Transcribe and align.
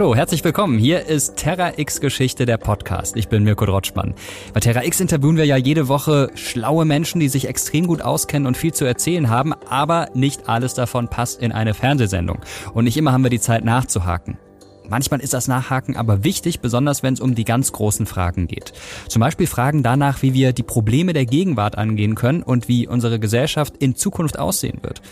Hallo, 0.00 0.14
herzlich 0.14 0.42
willkommen. 0.42 0.78
Hier 0.78 1.04
ist 1.04 1.36
Terra 1.36 1.74
X 1.76 2.00
Geschichte 2.00 2.46
der 2.46 2.56
Podcast. 2.56 3.16
Ich 3.16 3.28
bin 3.28 3.44
Mirko 3.44 3.66
Drotschmann. 3.66 4.14
Bei 4.54 4.60
Terra 4.60 4.82
X 4.82 4.98
interviewen 4.98 5.36
wir 5.36 5.44
ja 5.44 5.58
jede 5.58 5.88
Woche 5.88 6.30
schlaue 6.36 6.86
Menschen, 6.86 7.20
die 7.20 7.28
sich 7.28 7.46
extrem 7.46 7.86
gut 7.86 8.00
auskennen 8.00 8.46
und 8.46 8.56
viel 8.56 8.72
zu 8.72 8.86
erzählen 8.86 9.28
haben, 9.28 9.52
aber 9.68 10.08
nicht 10.14 10.48
alles 10.48 10.72
davon 10.72 11.08
passt 11.08 11.42
in 11.42 11.52
eine 11.52 11.74
Fernsehsendung. 11.74 12.38
Und 12.72 12.84
nicht 12.84 12.96
immer 12.96 13.12
haben 13.12 13.24
wir 13.24 13.28
die 13.28 13.40
Zeit 13.40 13.62
nachzuhaken. 13.62 14.38
Manchmal 14.88 15.20
ist 15.20 15.34
das 15.34 15.48
Nachhaken 15.48 15.98
aber 15.98 16.24
wichtig, 16.24 16.60
besonders 16.60 17.02
wenn 17.02 17.12
es 17.12 17.20
um 17.20 17.34
die 17.34 17.44
ganz 17.44 17.70
großen 17.70 18.06
Fragen 18.06 18.46
geht. 18.46 18.72
Zum 19.06 19.20
Beispiel 19.20 19.46
Fragen 19.46 19.82
danach, 19.82 20.22
wie 20.22 20.32
wir 20.32 20.54
die 20.54 20.62
Probleme 20.62 21.12
der 21.12 21.26
Gegenwart 21.26 21.76
angehen 21.76 22.14
können 22.14 22.42
und 22.42 22.68
wie 22.68 22.88
unsere 22.88 23.20
Gesellschaft 23.20 23.74
in 23.76 23.94
Zukunft 23.96 24.38
aussehen 24.38 24.78
wird. 24.80 25.02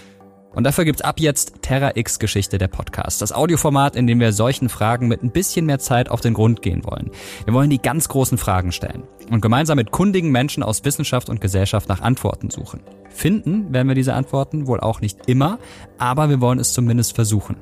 Und 0.59 0.65
dafür 0.65 0.85
gibt's 0.85 1.03
ab 1.03 1.21
jetzt 1.21 1.63
Terra 1.63 1.93
X 1.95 2.19
Geschichte 2.19 2.59
der 2.59 2.67
Podcast. 2.67 3.23
Das 3.23 3.31
Audioformat, 3.31 3.95
in 3.95 4.09
dem 4.09 4.19
wir 4.19 4.33
solchen 4.33 4.69
Fragen 4.69 5.07
mit 5.07 5.23
ein 5.23 5.31
bisschen 5.31 5.67
mehr 5.67 5.79
Zeit 5.79 6.09
auf 6.09 6.21
den 6.21 6.35
Grund 6.35 6.63
gehen 6.63 6.85
wollen. 6.85 7.13
Wir 7.45 7.55
wollen 7.55 7.71
die 7.71 7.81
ganz 7.81 8.09
großen 8.09 8.39
Fragen 8.39 8.73
stellen 8.73 9.05
und 9.31 9.41
gemeinsam 9.41 9.77
mit 9.77 9.93
kundigen 9.93 10.33
Menschen 10.33 10.65
aus 10.65 10.85
Wissenschaft 10.85 11.29
und 11.29 11.41
Gesellschaft 11.41 11.89
nach 11.89 12.01
Antworten 12.01 12.51
suchen. 12.51 12.81
Finden 13.09 13.73
werden 13.73 13.87
wir 13.87 13.95
diese 13.95 14.15
Antworten 14.15 14.67
wohl 14.67 14.81
auch 14.81 15.01
nicht 15.01 15.29
immer, 15.29 15.61
aber 15.97 16.29
wir 16.29 16.41
wollen 16.41 16.59
es 16.59 16.73
zumindest 16.73 17.15
versuchen. 17.15 17.59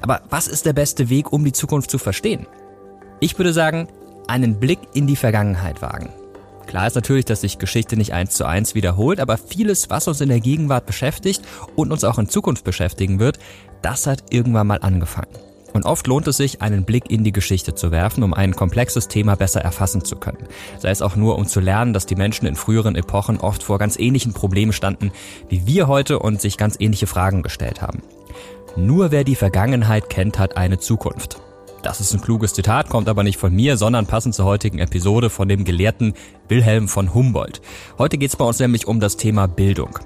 Aber 0.00 0.22
was 0.30 0.46
ist 0.46 0.64
der 0.64 0.74
beste 0.74 1.08
Weg, 1.10 1.32
um 1.32 1.44
die 1.44 1.50
Zukunft 1.50 1.90
zu 1.90 1.98
verstehen? 1.98 2.46
Ich 3.18 3.36
würde 3.36 3.52
sagen, 3.52 3.88
einen 4.28 4.60
Blick 4.60 4.78
in 4.94 5.08
die 5.08 5.16
Vergangenheit 5.16 5.82
wagen. 5.82 6.10
Klar 6.76 6.88
ist 6.88 6.94
natürlich, 6.94 7.24
dass 7.24 7.40
sich 7.40 7.56
Geschichte 7.56 7.96
nicht 7.96 8.12
eins 8.12 8.34
zu 8.34 8.44
eins 8.44 8.74
wiederholt, 8.74 9.18
aber 9.18 9.38
vieles, 9.38 9.88
was 9.88 10.08
uns 10.08 10.20
in 10.20 10.28
der 10.28 10.40
Gegenwart 10.40 10.84
beschäftigt 10.84 11.40
und 11.74 11.90
uns 11.90 12.04
auch 12.04 12.18
in 12.18 12.28
Zukunft 12.28 12.64
beschäftigen 12.64 13.18
wird, 13.18 13.38
das 13.80 14.06
hat 14.06 14.24
irgendwann 14.28 14.66
mal 14.66 14.80
angefangen. 14.82 15.32
Und 15.72 15.86
oft 15.86 16.06
lohnt 16.06 16.28
es 16.28 16.36
sich, 16.36 16.60
einen 16.60 16.84
Blick 16.84 17.10
in 17.10 17.24
die 17.24 17.32
Geschichte 17.32 17.74
zu 17.74 17.92
werfen, 17.92 18.22
um 18.22 18.34
ein 18.34 18.54
komplexes 18.54 19.08
Thema 19.08 19.36
besser 19.36 19.62
erfassen 19.62 20.04
zu 20.04 20.16
können. 20.16 20.48
Sei 20.78 20.90
es 20.90 21.00
auch 21.00 21.16
nur, 21.16 21.38
um 21.38 21.46
zu 21.46 21.60
lernen, 21.60 21.94
dass 21.94 22.04
die 22.04 22.14
Menschen 22.14 22.46
in 22.46 22.56
früheren 22.56 22.94
Epochen 22.94 23.40
oft 23.40 23.62
vor 23.62 23.78
ganz 23.78 23.98
ähnlichen 23.98 24.34
Problemen 24.34 24.74
standen, 24.74 25.12
wie 25.48 25.66
wir 25.66 25.88
heute 25.88 26.18
und 26.18 26.42
sich 26.42 26.58
ganz 26.58 26.76
ähnliche 26.78 27.06
Fragen 27.06 27.42
gestellt 27.42 27.80
haben. 27.80 28.02
Nur 28.76 29.12
wer 29.12 29.24
die 29.24 29.34
Vergangenheit 29.34 30.10
kennt, 30.10 30.38
hat 30.38 30.58
eine 30.58 30.78
Zukunft. 30.78 31.40
Das 31.86 32.00
ist 32.00 32.12
ein 32.12 32.20
kluges 32.20 32.52
Zitat, 32.52 32.88
kommt 32.88 33.08
aber 33.08 33.22
nicht 33.22 33.38
von 33.38 33.54
mir, 33.54 33.76
sondern 33.76 34.06
passend 34.06 34.34
zur 34.34 34.44
heutigen 34.44 34.80
Episode 34.80 35.30
von 35.30 35.48
dem 35.48 35.62
Gelehrten 35.62 36.14
Wilhelm 36.48 36.88
von 36.88 37.14
Humboldt. 37.14 37.60
Heute 37.96 38.18
geht 38.18 38.30
es 38.30 38.36
bei 38.36 38.44
uns 38.44 38.58
nämlich 38.58 38.88
um 38.88 38.98
das 38.98 39.16
Thema 39.16 39.46
Bildung. 39.46 39.96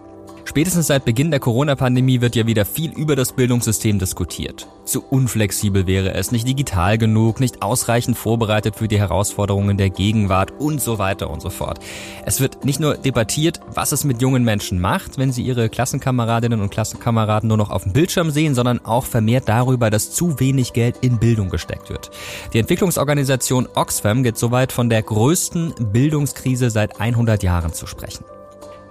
Spätestens 0.50 0.88
seit 0.88 1.04
Beginn 1.04 1.30
der 1.30 1.38
Corona-Pandemie 1.38 2.20
wird 2.20 2.34
ja 2.34 2.44
wieder 2.44 2.64
viel 2.64 2.90
über 2.90 3.14
das 3.14 3.34
Bildungssystem 3.34 4.00
diskutiert. 4.00 4.66
Zu 4.84 5.04
unflexibel 5.04 5.86
wäre 5.86 6.14
es, 6.14 6.32
nicht 6.32 6.44
digital 6.48 6.98
genug, 6.98 7.38
nicht 7.38 7.62
ausreichend 7.62 8.18
vorbereitet 8.18 8.74
für 8.74 8.88
die 8.88 8.98
Herausforderungen 8.98 9.76
der 9.76 9.90
Gegenwart 9.90 10.50
und 10.58 10.80
so 10.80 10.98
weiter 10.98 11.30
und 11.30 11.40
so 11.40 11.50
fort. 11.50 11.78
Es 12.26 12.40
wird 12.40 12.64
nicht 12.64 12.80
nur 12.80 12.96
debattiert, 12.96 13.60
was 13.72 13.92
es 13.92 14.02
mit 14.02 14.20
jungen 14.20 14.42
Menschen 14.42 14.80
macht, 14.80 15.18
wenn 15.18 15.30
sie 15.30 15.44
ihre 15.44 15.68
Klassenkameradinnen 15.68 16.60
und 16.60 16.72
Klassenkameraden 16.72 17.46
nur 17.46 17.56
noch 17.56 17.70
auf 17.70 17.84
dem 17.84 17.92
Bildschirm 17.92 18.32
sehen, 18.32 18.56
sondern 18.56 18.84
auch 18.84 19.04
vermehrt 19.06 19.48
darüber, 19.48 19.88
dass 19.88 20.10
zu 20.10 20.40
wenig 20.40 20.72
Geld 20.72 20.96
in 21.00 21.20
Bildung 21.20 21.50
gesteckt 21.50 21.90
wird. 21.90 22.10
Die 22.52 22.58
Entwicklungsorganisation 22.58 23.68
Oxfam 23.76 24.24
geht 24.24 24.36
so 24.36 24.50
weit, 24.50 24.72
von 24.72 24.90
der 24.90 25.04
größten 25.04 25.74
Bildungskrise 25.92 26.70
seit 26.70 27.00
100 27.00 27.44
Jahren 27.44 27.72
zu 27.72 27.86
sprechen. 27.86 28.24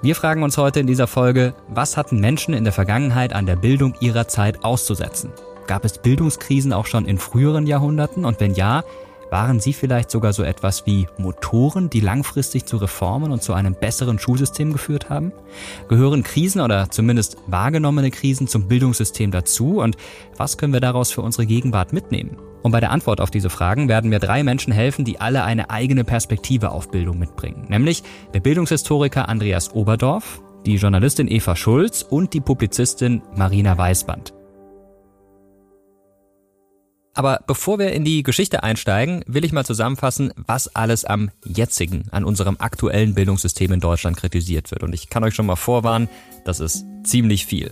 Wir 0.02 0.16
fragen 0.16 0.44
uns 0.44 0.58
heute 0.58 0.80
in 0.80 0.88
dieser 0.88 1.08
Folge, 1.08 1.53
was 1.67 1.97
hatten 1.97 2.22
Menschen 2.22 2.53
in 2.53 2.63
der 2.63 2.72
Vergangenheit 2.72 3.34
an 3.34 3.46
der 3.46 3.57
Bildung 3.57 3.96
ihrer 4.00 4.29
Zeit 4.29 4.63
auszusetzen? 4.63 5.34
Gab 5.68 5.84
es 5.84 5.97
Bildungskrisen 5.97 6.72
auch 6.72 6.85
schon 6.85 7.03
in 7.03 7.18
früheren 7.18 7.68
Jahrhunderten? 7.68 8.24
Und 8.24 8.40
wenn 8.40 8.53
ja, 8.53 8.85
waren 9.29 9.59
sie 9.59 9.73
vielleicht 9.73 10.12
sogar 10.12 10.34
so 10.34 10.44
etwas 10.44 10.85
wie 10.85 11.07
Motoren, 11.17 11.90
die 11.90 12.00
langfristig 12.00 12.66
zu 12.66 12.78
Reformen 12.78 13.31
und 13.31 13.44
zu 13.44 13.53
einem 13.53 13.75
besseren 13.75 14.19
Schulsystem 14.19 14.73
geführt 14.73 15.09
haben? 15.09 15.31
Gehören 15.88 16.23
Krisen 16.23 16.62
oder 16.62 16.90
zumindest 16.90 17.38
wahrgenommene 17.47 18.12
Krisen 18.12 18.47
zum 18.47 18.68
Bildungssystem 18.68 19.31
dazu? 19.31 19.79
Und 19.79 19.97
was 20.38 20.57
können 20.57 20.73
wir 20.73 20.79
daraus 20.79 21.12
für 21.12 21.22
unsere 21.22 21.45
Gegenwart 21.45 21.94
mitnehmen? 21.94 22.38
Und 22.62 22.72
bei 22.72 22.79
der 22.79 22.91
Antwort 22.91 23.22
auf 23.22 23.31
diese 23.31 23.50
Fragen 23.50 23.88
werden 23.88 24.09
mir 24.09 24.19
drei 24.19 24.44
Menschen 24.44 24.73
helfen, 24.73 25.06
die 25.06 25.22
alle 25.22 25.44
eine 25.44 25.69
eigene 25.69 26.03
Perspektive 26.03 26.72
auf 26.72 26.91
Bildung 26.91 27.18
mitbringen. 27.18 27.68
Nämlich 27.69 28.03
der 28.34 28.41
Bildungshistoriker 28.41 29.29
Andreas 29.29 29.73
Oberdorf, 29.73 30.41
die 30.66 30.75
Journalistin 30.75 31.31
Eva 31.31 31.56
Schulz 31.56 32.01
und 32.01 32.34
die 32.34 32.41
Publizistin 32.41 33.22
Marina 33.35 33.78
Weißband. 33.78 34.38
Aber 37.14 37.42
bevor 37.47 37.80
wir 37.80 37.92
in 37.92 38.06
die 38.06 38.24
Geschichte 38.24 38.64
einsteigen, 38.64 39.24
will 39.28 39.44
ich 39.44 39.52
mal 39.52 39.66
zusammenfassen, 39.66 40.31
was 40.36 40.74
alles 40.75 41.06
am 41.06 41.31
jetzigen, 41.44 42.03
an 42.12 42.24
unserem 42.24 42.58
aktuellen 42.59 43.14
Bildungssystem 43.14 43.72
in 43.74 43.80
Deutschland 43.80 44.18
kritisiert 44.18 44.72
wird. 44.72 44.84
Und 44.84 44.94
ich 44.94 45.09
kann 45.09 45.24
euch 45.24 45.36
schon 45.36 45.48
mal 45.48 45.56
vorwarnen, 45.56 46.08
das 46.46 46.59
ist 46.59 46.86
ziemlich 47.03 47.46
viel. 47.46 47.72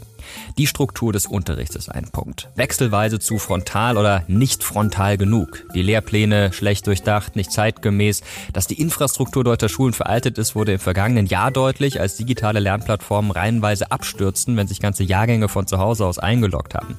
Die 0.57 0.67
Struktur 0.67 1.13
des 1.13 1.25
Unterrichts 1.25 1.75
ist 1.75 1.89
ein 1.89 2.09
Punkt. 2.11 2.49
Wechselweise 2.55 3.19
zu 3.19 3.37
frontal 3.37 3.97
oder 3.97 4.23
nicht 4.27 4.63
frontal 4.63 5.17
genug. 5.17 5.65
Die 5.73 5.81
Lehrpläne 5.81 6.51
schlecht 6.53 6.87
durchdacht, 6.87 7.35
nicht 7.35 7.51
zeitgemäß. 7.51 8.23
Dass 8.53 8.67
die 8.67 8.79
Infrastruktur 8.79 9.43
deutscher 9.43 9.69
Schulen 9.69 9.93
veraltet 9.93 10.37
ist, 10.37 10.55
wurde 10.55 10.73
im 10.73 10.79
vergangenen 10.79 11.27
Jahr 11.27 11.51
deutlich, 11.51 12.01
als 12.01 12.17
digitale 12.17 12.59
Lernplattformen 12.59 13.31
reihenweise 13.31 13.91
abstürzten, 13.91 14.57
wenn 14.57 14.67
sich 14.67 14.79
ganze 14.79 15.03
Jahrgänge 15.03 15.47
von 15.47 15.67
zu 15.67 15.77
Hause 15.77 16.05
aus 16.05 16.19
eingeloggt 16.19 16.75
haben. 16.75 16.97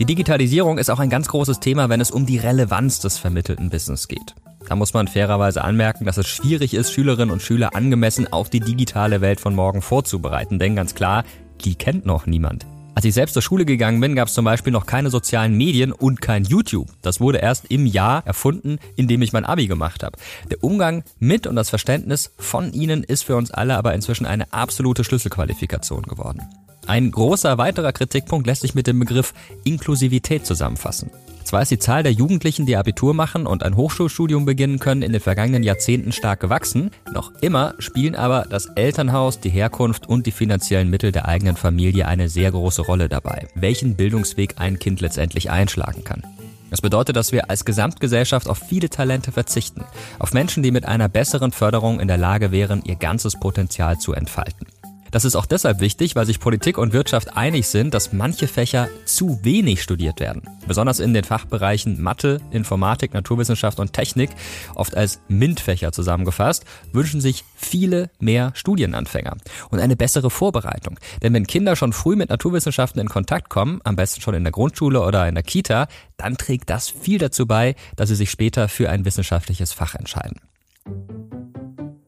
Die 0.00 0.06
Digitalisierung 0.06 0.78
ist 0.78 0.90
auch 0.90 0.98
ein 0.98 1.08
ganz 1.08 1.28
großes 1.28 1.60
Thema, 1.60 1.88
wenn 1.88 2.00
es 2.00 2.10
um 2.10 2.26
die 2.26 2.38
Relevanz 2.38 2.98
des 2.98 3.16
vermittelten 3.16 3.70
Wissens 3.70 4.08
geht. 4.08 4.34
Da 4.68 4.74
muss 4.74 4.92
man 4.92 5.06
fairerweise 5.06 5.62
anmerken, 5.62 6.04
dass 6.04 6.16
es 6.16 6.26
schwierig 6.26 6.74
ist, 6.74 6.92
Schülerinnen 6.92 7.30
und 7.30 7.42
Schüler 7.42 7.76
angemessen 7.76 8.32
auf 8.32 8.50
die 8.50 8.58
digitale 8.58 9.20
Welt 9.20 9.38
von 9.38 9.54
morgen 9.54 9.82
vorzubereiten. 9.82 10.58
Denn 10.58 10.74
ganz 10.74 10.96
klar, 10.96 11.22
die 11.64 11.76
kennt 11.76 12.06
noch 12.06 12.26
niemand. 12.26 12.66
Als 12.96 13.04
ich 13.04 13.14
selbst 13.14 13.34
zur 13.34 13.42
Schule 13.42 13.64
gegangen 13.64 14.00
bin, 14.00 14.16
gab 14.16 14.26
es 14.26 14.34
zum 14.34 14.44
Beispiel 14.44 14.72
noch 14.72 14.86
keine 14.86 15.10
sozialen 15.10 15.56
Medien 15.56 15.92
und 15.92 16.20
kein 16.20 16.44
YouTube. 16.44 16.88
Das 17.02 17.20
wurde 17.20 17.38
erst 17.38 17.66
im 17.70 17.86
Jahr 17.86 18.26
erfunden, 18.26 18.78
in 18.96 19.06
dem 19.06 19.22
ich 19.22 19.32
mein 19.32 19.44
Abi 19.44 19.68
gemacht 19.68 20.02
habe. 20.02 20.18
Der 20.50 20.62
Umgang 20.64 21.04
mit 21.20 21.46
und 21.46 21.54
das 21.54 21.70
Verständnis 21.70 22.32
von 22.36 22.72
ihnen 22.72 23.04
ist 23.04 23.22
für 23.22 23.36
uns 23.36 23.52
alle 23.52 23.76
aber 23.76 23.94
inzwischen 23.94 24.26
eine 24.26 24.52
absolute 24.52 25.04
Schlüsselqualifikation 25.04 26.02
geworden. 26.02 26.42
Ein 26.86 27.10
großer 27.10 27.56
weiterer 27.56 27.92
Kritikpunkt 27.92 28.46
lässt 28.46 28.60
sich 28.60 28.74
mit 28.74 28.86
dem 28.86 28.98
Begriff 28.98 29.32
Inklusivität 29.64 30.44
zusammenfassen. 30.44 31.10
Zwar 31.44 31.62
ist 31.62 31.70
die 31.70 31.78
Zahl 31.78 32.02
der 32.02 32.12
Jugendlichen, 32.12 32.66
die 32.66 32.76
Abitur 32.76 33.14
machen 33.14 33.46
und 33.46 33.62
ein 33.62 33.76
Hochschulstudium 33.76 34.44
beginnen 34.44 34.78
können, 34.78 35.02
in 35.02 35.12
den 35.12 35.20
vergangenen 35.20 35.62
Jahrzehnten 35.62 36.12
stark 36.12 36.40
gewachsen, 36.40 36.90
noch 37.12 37.32
immer 37.42 37.74
spielen 37.78 38.16
aber 38.16 38.46
das 38.48 38.66
Elternhaus, 38.66 39.40
die 39.40 39.50
Herkunft 39.50 40.08
und 40.08 40.26
die 40.26 40.32
finanziellen 40.32 40.88
Mittel 40.88 41.12
der 41.12 41.28
eigenen 41.28 41.56
Familie 41.56 42.08
eine 42.08 42.28
sehr 42.28 42.50
große 42.50 42.82
Rolle 42.82 43.08
dabei, 43.08 43.46
welchen 43.54 43.94
Bildungsweg 43.94 44.54
ein 44.56 44.78
Kind 44.78 45.00
letztendlich 45.00 45.50
einschlagen 45.50 46.02
kann. 46.02 46.22
Das 46.70 46.80
bedeutet, 46.80 47.14
dass 47.14 47.30
wir 47.30 47.50
als 47.50 47.64
Gesamtgesellschaft 47.64 48.48
auf 48.48 48.58
viele 48.58 48.88
Talente 48.90 49.30
verzichten, 49.30 49.84
auf 50.18 50.32
Menschen, 50.32 50.62
die 50.62 50.70
mit 50.70 50.86
einer 50.86 51.08
besseren 51.08 51.52
Förderung 51.52 52.00
in 52.00 52.08
der 52.08 52.18
Lage 52.18 52.52
wären, 52.52 52.82
ihr 52.84 52.96
ganzes 52.96 53.38
Potenzial 53.38 53.98
zu 53.98 54.12
entfalten. 54.12 54.66
Das 55.14 55.24
ist 55.24 55.36
auch 55.36 55.46
deshalb 55.46 55.78
wichtig, 55.78 56.16
weil 56.16 56.26
sich 56.26 56.40
Politik 56.40 56.76
und 56.76 56.92
Wirtschaft 56.92 57.36
einig 57.36 57.68
sind, 57.68 57.94
dass 57.94 58.12
manche 58.12 58.48
Fächer 58.48 58.88
zu 59.04 59.38
wenig 59.44 59.80
studiert 59.80 60.18
werden. 60.18 60.42
Besonders 60.66 60.98
in 60.98 61.14
den 61.14 61.22
Fachbereichen 61.22 62.02
Mathe, 62.02 62.40
Informatik, 62.50 63.14
Naturwissenschaft 63.14 63.78
und 63.78 63.92
Technik, 63.92 64.30
oft 64.74 64.96
als 64.96 65.20
MINT-Fächer 65.28 65.92
zusammengefasst, 65.92 66.64
wünschen 66.92 67.20
sich 67.20 67.44
viele 67.54 68.10
mehr 68.18 68.50
Studienanfänger 68.56 69.36
und 69.70 69.78
eine 69.78 69.94
bessere 69.94 70.30
Vorbereitung. 70.30 70.98
Denn 71.22 71.32
wenn 71.32 71.46
Kinder 71.46 71.76
schon 71.76 71.92
früh 71.92 72.16
mit 72.16 72.30
Naturwissenschaften 72.30 73.00
in 73.00 73.08
Kontakt 73.08 73.50
kommen, 73.50 73.80
am 73.84 73.94
besten 73.94 74.20
schon 74.20 74.34
in 74.34 74.42
der 74.42 74.50
Grundschule 74.50 75.00
oder 75.00 75.28
in 75.28 75.36
der 75.36 75.44
Kita, 75.44 75.86
dann 76.16 76.36
trägt 76.36 76.70
das 76.70 76.88
viel 76.88 77.18
dazu 77.18 77.46
bei, 77.46 77.76
dass 77.94 78.08
sie 78.08 78.16
sich 78.16 78.32
später 78.32 78.68
für 78.68 78.90
ein 78.90 79.04
wissenschaftliches 79.04 79.72
Fach 79.72 79.94
entscheiden. 79.94 80.40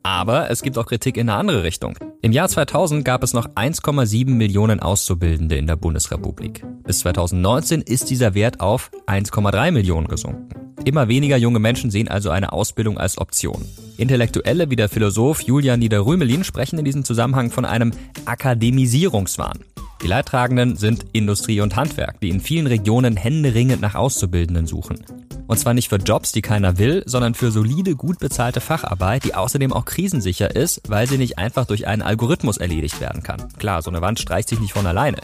Aber 0.07 0.53
es 0.53 0.63
gibt 0.63 0.79
auch 0.79 0.87
Kritik 0.87 1.17
in 1.17 1.29
eine 1.29 1.37
andere 1.37 1.65
Richtung. 1.65 1.99
Im 2.23 2.31
Jahr 2.31 2.49
2000 2.49 3.05
gab 3.05 3.25
es 3.25 3.35
noch 3.35 3.49
1,7 3.49 4.31
Millionen 4.31 4.79
Auszubildende 4.79 5.57
in 5.57 5.67
der 5.67 5.75
Bundesrepublik. 5.75 6.65
Bis 6.85 7.01
2019 7.01 7.83
ist 7.83 8.09
dieser 8.09 8.35
Wert 8.35 8.61
auf 8.61 8.93
1,3 9.09 9.73
Millionen 9.73 10.07
gesunken. 10.07 10.49
Immer 10.85 11.09
weniger 11.09 11.37
junge 11.37 11.59
Menschen 11.59 11.91
sehen 11.91 12.07
also 12.07 12.31
eine 12.31 12.53
Ausbildung 12.53 12.99
als 12.99 13.19
Option. 13.19 13.65
Intellektuelle 13.97 14.71
wie 14.71 14.77
der 14.77 14.89
Philosoph 14.89 15.41
Julian 15.41 15.81
Niederrümelin 15.81 16.45
sprechen 16.45 16.79
in 16.79 16.85
diesem 16.85 17.03
Zusammenhang 17.03 17.51
von 17.51 17.65
einem 17.65 17.91
Akademisierungswahn. 18.27 19.59
Die 20.03 20.07
Leidtragenden 20.07 20.77
sind 20.77 21.07
Industrie 21.13 21.61
und 21.61 21.75
Handwerk, 21.75 22.21
die 22.21 22.29
in 22.29 22.41
vielen 22.41 22.67
Regionen 22.67 23.17
händeringend 23.17 23.81
nach 23.81 23.95
Auszubildenden 23.95 24.67
suchen. 24.67 25.05
Und 25.47 25.59
zwar 25.59 25.75
nicht 25.75 25.89
für 25.89 25.97
Jobs, 25.97 26.33
die 26.33 26.43
keiner 26.43 26.79
will, 26.79 27.03
sondern 27.07 27.35
für 27.35 27.51
solide, 27.51 27.95
gut 27.95 28.19
bezahlte 28.19 28.61
Facharbeit, 28.61 29.25
die 29.25 29.35
außerdem 29.35 29.73
auch 29.73 29.85
krisensicher 29.85 30.55
ist, 30.55 30.83
weil 30.89 31.07
sie 31.07 31.19
nicht 31.19 31.39
einfach 31.39 31.67
durch 31.67 31.87
einen 31.87 32.03
Algorithmus 32.03 32.57
erledigt 32.57 33.01
werden 33.01 33.23
kann. 33.23 33.49
Klar, 33.59 33.83
so 33.83 33.91
eine 33.91 34.01
Wand 34.01 34.19
streicht 34.19 34.49
sich 34.49 34.61
nicht 34.61 34.73
von 34.73 34.87
alleine. 34.87 35.19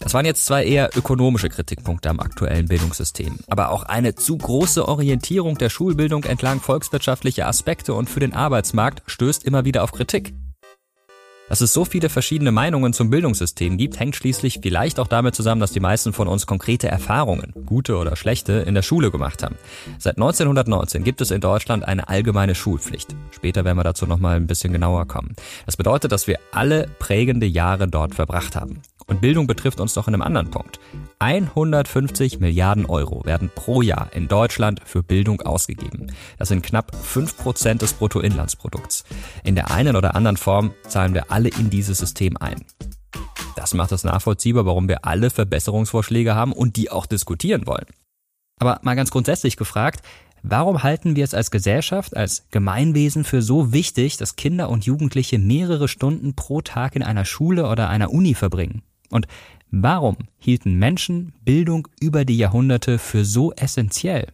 Das 0.00 0.14
waren 0.14 0.26
jetzt 0.26 0.46
zwar 0.46 0.62
eher 0.62 0.90
ökonomische 0.96 1.48
Kritikpunkte 1.48 2.10
am 2.10 2.20
aktuellen 2.20 2.66
Bildungssystem, 2.66 3.38
aber 3.48 3.70
auch 3.70 3.84
eine 3.84 4.14
zu 4.14 4.36
große 4.36 4.86
Orientierung 4.86 5.56
der 5.58 5.70
Schulbildung 5.70 6.24
entlang 6.24 6.60
volkswirtschaftlicher 6.60 7.46
Aspekte 7.46 7.94
und 7.94 8.10
für 8.10 8.20
den 8.20 8.34
Arbeitsmarkt 8.34 9.02
stößt 9.06 9.44
immer 9.44 9.64
wieder 9.64 9.84
auf 9.84 9.92
Kritik. 9.92 10.34
Dass 11.48 11.60
es 11.60 11.72
so 11.72 11.84
viele 11.84 12.08
verschiedene 12.08 12.52
Meinungen 12.52 12.92
zum 12.92 13.10
Bildungssystem 13.10 13.78
gibt, 13.78 13.98
hängt 13.98 14.16
schließlich 14.16 14.60
vielleicht 14.62 15.00
auch 15.00 15.06
damit 15.06 15.34
zusammen, 15.34 15.60
dass 15.60 15.72
die 15.72 15.80
meisten 15.80 16.12
von 16.12 16.28
uns 16.28 16.46
konkrete 16.46 16.88
Erfahrungen, 16.88 17.54
gute 17.64 17.96
oder 17.96 18.16
schlechte, 18.16 18.52
in 18.52 18.74
der 18.74 18.82
Schule 18.82 19.10
gemacht 19.10 19.42
haben. 19.42 19.56
Seit 19.98 20.16
1919 20.16 21.04
gibt 21.04 21.20
es 21.20 21.30
in 21.30 21.40
Deutschland 21.40 21.84
eine 21.84 22.08
allgemeine 22.08 22.54
Schulpflicht. 22.54 23.16
Später 23.30 23.64
werden 23.64 23.78
wir 23.78 23.84
dazu 23.84 24.06
nochmal 24.06 24.36
ein 24.36 24.46
bisschen 24.46 24.72
genauer 24.72 25.06
kommen. 25.06 25.34
Das 25.64 25.76
bedeutet, 25.76 26.12
dass 26.12 26.26
wir 26.26 26.38
alle 26.52 26.88
prägende 26.98 27.46
Jahre 27.46 27.88
dort 27.88 28.14
verbracht 28.14 28.54
haben. 28.54 28.82
Und 29.08 29.22
Bildung 29.22 29.46
betrifft 29.46 29.80
uns 29.80 29.96
noch 29.96 30.06
in 30.06 30.14
einem 30.14 30.22
anderen 30.22 30.50
Punkt. 30.50 30.78
150 31.18 32.40
Milliarden 32.40 32.84
Euro 32.84 33.24
werden 33.24 33.50
pro 33.52 33.80
Jahr 33.80 34.10
in 34.12 34.28
Deutschland 34.28 34.80
für 34.84 35.02
Bildung 35.02 35.40
ausgegeben. 35.40 36.12
Das 36.38 36.48
sind 36.48 36.62
knapp 36.62 36.94
5% 36.94 37.78
des 37.78 37.94
Bruttoinlandsprodukts. 37.94 39.04
In 39.44 39.54
der 39.54 39.70
einen 39.70 39.96
oder 39.96 40.14
anderen 40.14 40.36
Form 40.36 40.72
zahlen 40.86 41.14
wir 41.14 41.32
alle 41.32 41.48
in 41.48 41.70
dieses 41.70 41.98
System 41.98 42.36
ein. 42.36 42.64
Das 43.56 43.72
macht 43.72 43.92
es 43.92 44.04
nachvollziehbar, 44.04 44.66
warum 44.66 44.88
wir 44.88 45.06
alle 45.06 45.30
Verbesserungsvorschläge 45.30 46.34
haben 46.34 46.52
und 46.52 46.76
die 46.76 46.90
auch 46.90 47.06
diskutieren 47.06 47.66
wollen. 47.66 47.86
Aber 48.60 48.78
mal 48.82 48.94
ganz 48.94 49.10
grundsätzlich 49.10 49.56
gefragt, 49.56 50.02
Warum 50.42 50.84
halten 50.84 51.16
wir 51.16 51.24
es 51.24 51.34
als 51.34 51.50
Gesellschaft, 51.50 52.16
als 52.16 52.46
Gemeinwesen 52.52 53.24
für 53.24 53.42
so 53.42 53.72
wichtig, 53.72 54.18
dass 54.18 54.36
Kinder 54.36 54.70
und 54.70 54.86
Jugendliche 54.86 55.36
mehrere 55.36 55.88
Stunden 55.88 56.34
pro 56.34 56.60
Tag 56.60 56.94
in 56.94 57.02
einer 57.02 57.24
Schule 57.24 57.68
oder 57.68 57.88
einer 57.88 58.12
Uni 58.12 58.34
verbringen? 58.34 58.82
Und 59.10 59.26
warum 59.70 60.16
hielten 60.38 60.74
Menschen 60.74 61.32
Bildung 61.44 61.88
über 62.00 62.24
die 62.24 62.38
Jahrhunderte 62.38 62.98
für 62.98 63.24
so 63.24 63.52
essentiell? 63.52 64.28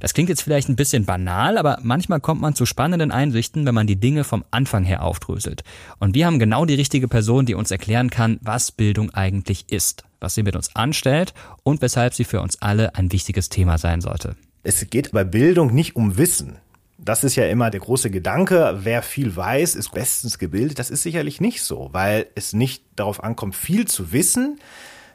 Das 0.00 0.14
klingt 0.14 0.30
jetzt 0.30 0.42
vielleicht 0.42 0.68
ein 0.68 0.76
bisschen 0.76 1.04
banal, 1.04 1.58
aber 1.58 1.78
manchmal 1.82 2.20
kommt 2.20 2.40
man 2.40 2.54
zu 2.54 2.66
spannenden 2.66 3.12
Einsichten, 3.12 3.66
wenn 3.66 3.74
man 3.74 3.86
die 3.86 4.00
Dinge 4.00 4.24
vom 4.24 4.44
Anfang 4.50 4.84
her 4.84 5.02
aufdröselt. 5.02 5.64
Und 5.98 6.14
wir 6.14 6.26
haben 6.26 6.38
genau 6.38 6.64
die 6.64 6.74
richtige 6.74 7.08
Person, 7.08 7.46
die 7.46 7.54
uns 7.54 7.70
erklären 7.70 8.10
kann, 8.10 8.38
was 8.40 8.72
Bildung 8.72 9.10
eigentlich 9.10 9.70
ist, 9.70 10.04
was 10.20 10.34
sie 10.34 10.42
mit 10.42 10.56
uns 10.56 10.74
anstellt 10.74 11.34
und 11.62 11.82
weshalb 11.82 12.14
sie 12.14 12.24
für 12.24 12.40
uns 12.40 12.60
alle 12.62 12.94
ein 12.94 13.12
wichtiges 13.12 13.48
Thema 13.48 13.78
sein 13.78 14.00
sollte. 14.00 14.36
Es 14.62 14.88
geht 14.88 15.12
bei 15.12 15.24
Bildung 15.24 15.74
nicht 15.74 15.94
um 15.94 16.16
Wissen. 16.16 16.56
Das 17.04 17.24
ist 17.24 17.34
ja 17.34 17.46
immer 17.46 17.70
der 17.70 17.80
große 17.80 18.10
Gedanke, 18.10 18.78
wer 18.82 19.02
viel 19.02 19.34
weiß, 19.34 19.74
ist 19.74 19.90
bestens 19.90 20.38
gebildet. 20.38 20.78
Das 20.78 20.88
ist 20.88 21.02
sicherlich 21.02 21.40
nicht 21.40 21.64
so, 21.64 21.88
weil 21.90 22.28
es 22.36 22.52
nicht 22.52 22.84
darauf 22.94 23.24
ankommt, 23.24 23.56
viel 23.56 23.88
zu 23.88 24.12
wissen, 24.12 24.60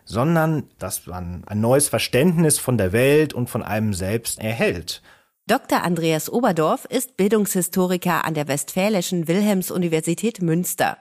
sondern 0.04 0.70
dass 0.80 1.08
man 1.08 1.46
ein 1.46 1.62
neues 1.62 1.88
Verständnis 1.88 2.60
von 2.60 2.78
der 2.78 2.92
Welt 2.92 3.34
und 3.34 3.50
von 3.50 3.64
einem 3.64 3.94
selbst 3.94 4.40
erhält. 4.40 5.02
Dr. 5.48 5.82
Andreas 5.82 6.30
Oberdorf 6.30 6.84
ist 6.84 7.16
Bildungshistoriker 7.16 8.26
an 8.26 8.34
der 8.34 8.50
Westfälischen 8.50 9.30
Wilhelms-Universität 9.30 10.42
Münster. 10.42 10.98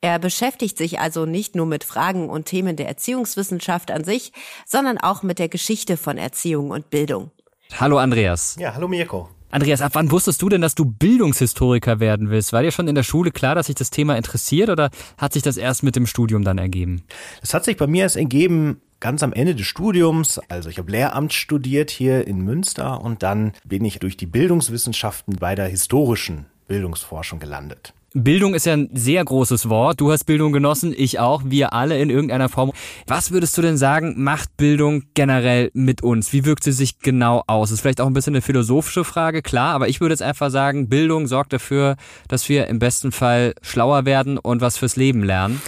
Er 0.00 0.18
beschäftigt 0.18 0.78
sich 0.78 1.00
also 1.00 1.26
nicht 1.26 1.54
nur 1.54 1.66
mit 1.66 1.84
Fragen 1.84 2.30
und 2.30 2.46
Themen 2.46 2.76
der 2.76 2.88
Erziehungswissenschaft 2.88 3.90
an 3.90 4.04
sich, 4.04 4.32
sondern 4.64 4.96
auch 4.96 5.22
mit 5.22 5.38
der 5.38 5.50
Geschichte 5.50 5.98
von 5.98 6.16
Erziehung 6.16 6.70
und 6.70 6.88
Bildung. 6.88 7.30
Hallo 7.78 7.98
Andreas. 7.98 8.56
Ja, 8.58 8.74
hallo 8.74 8.88
Mirko. 8.88 9.28
Andreas, 9.50 9.82
ab 9.82 9.92
wann 9.94 10.10
wusstest 10.10 10.40
du 10.42 10.48
denn, 10.48 10.60
dass 10.60 10.74
du 10.74 10.84
Bildungshistoriker 10.84 11.98
werden 11.98 12.30
willst? 12.30 12.52
War 12.52 12.62
dir 12.62 12.70
schon 12.70 12.86
in 12.86 12.94
der 12.94 13.02
Schule 13.02 13.32
klar, 13.32 13.54
dass 13.54 13.66
sich 13.66 13.74
das 13.74 13.90
Thema 13.90 14.16
interessiert 14.16 14.70
oder 14.70 14.90
hat 15.18 15.32
sich 15.32 15.42
das 15.42 15.56
erst 15.56 15.82
mit 15.82 15.96
dem 15.96 16.06
Studium 16.06 16.44
dann 16.44 16.58
ergeben? 16.58 17.02
Das 17.40 17.52
hat 17.52 17.64
sich 17.64 17.76
bei 17.76 17.86
mir 17.86 18.04
erst 18.04 18.16
ergeben 18.16 18.80
ganz 19.00 19.22
am 19.22 19.32
Ende 19.32 19.54
des 19.54 19.66
Studiums. 19.66 20.38
Also 20.48 20.68
ich 20.68 20.78
habe 20.78 20.92
Lehramt 20.92 21.32
studiert 21.32 21.90
hier 21.90 22.26
in 22.26 22.42
Münster 22.42 23.00
und 23.00 23.22
dann 23.22 23.52
bin 23.64 23.84
ich 23.84 23.98
durch 23.98 24.16
die 24.16 24.26
Bildungswissenschaften 24.26 25.36
bei 25.36 25.54
der 25.54 25.66
historischen 25.66 26.46
Bildungsforschung 26.68 27.40
gelandet. 27.40 27.94
Bildung 28.12 28.54
ist 28.54 28.66
ja 28.66 28.72
ein 28.72 28.90
sehr 28.92 29.24
großes 29.24 29.68
Wort. 29.68 30.00
Du 30.00 30.10
hast 30.10 30.24
Bildung 30.24 30.52
genossen, 30.52 30.92
ich 30.96 31.20
auch, 31.20 31.42
wir 31.44 31.72
alle 31.72 32.00
in 32.00 32.10
irgendeiner 32.10 32.48
Form. 32.48 32.72
Was 33.06 33.30
würdest 33.30 33.56
du 33.56 33.62
denn 33.62 33.76
sagen, 33.76 34.14
macht 34.16 34.56
Bildung 34.56 35.04
generell 35.14 35.70
mit 35.74 36.02
uns? 36.02 36.32
Wie 36.32 36.44
wirkt 36.44 36.64
sie 36.64 36.72
sich 36.72 36.98
genau 36.98 37.44
aus? 37.46 37.70
Ist 37.70 37.82
vielleicht 37.82 38.00
auch 38.00 38.08
ein 38.08 38.12
bisschen 38.12 38.34
eine 38.34 38.42
philosophische 38.42 39.04
Frage, 39.04 39.42
klar, 39.42 39.74
aber 39.74 39.88
ich 39.88 40.00
würde 40.00 40.12
jetzt 40.12 40.22
einfach 40.22 40.50
sagen, 40.50 40.88
Bildung 40.88 41.28
sorgt 41.28 41.52
dafür, 41.52 41.96
dass 42.26 42.48
wir 42.48 42.66
im 42.66 42.80
besten 42.80 43.12
Fall 43.12 43.54
schlauer 43.62 44.04
werden 44.04 44.38
und 44.38 44.60
was 44.60 44.76
fürs 44.76 44.96
Leben 44.96 45.22
lernen. 45.22 45.62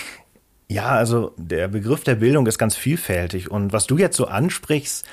Ja, 0.73 0.93
also 0.93 1.35
der 1.37 1.69
Begriff 1.69 2.03
der 2.03 2.15
Bildung 2.15 2.47
ist 2.47 2.57
ganz 2.57 2.77
vielfältig. 2.77 3.51
Und 3.51 3.75
was 3.75 3.87
du 3.87 3.99
jetzt 3.99 4.17
so 4.17 4.25
ansprichst, 4.25 5.05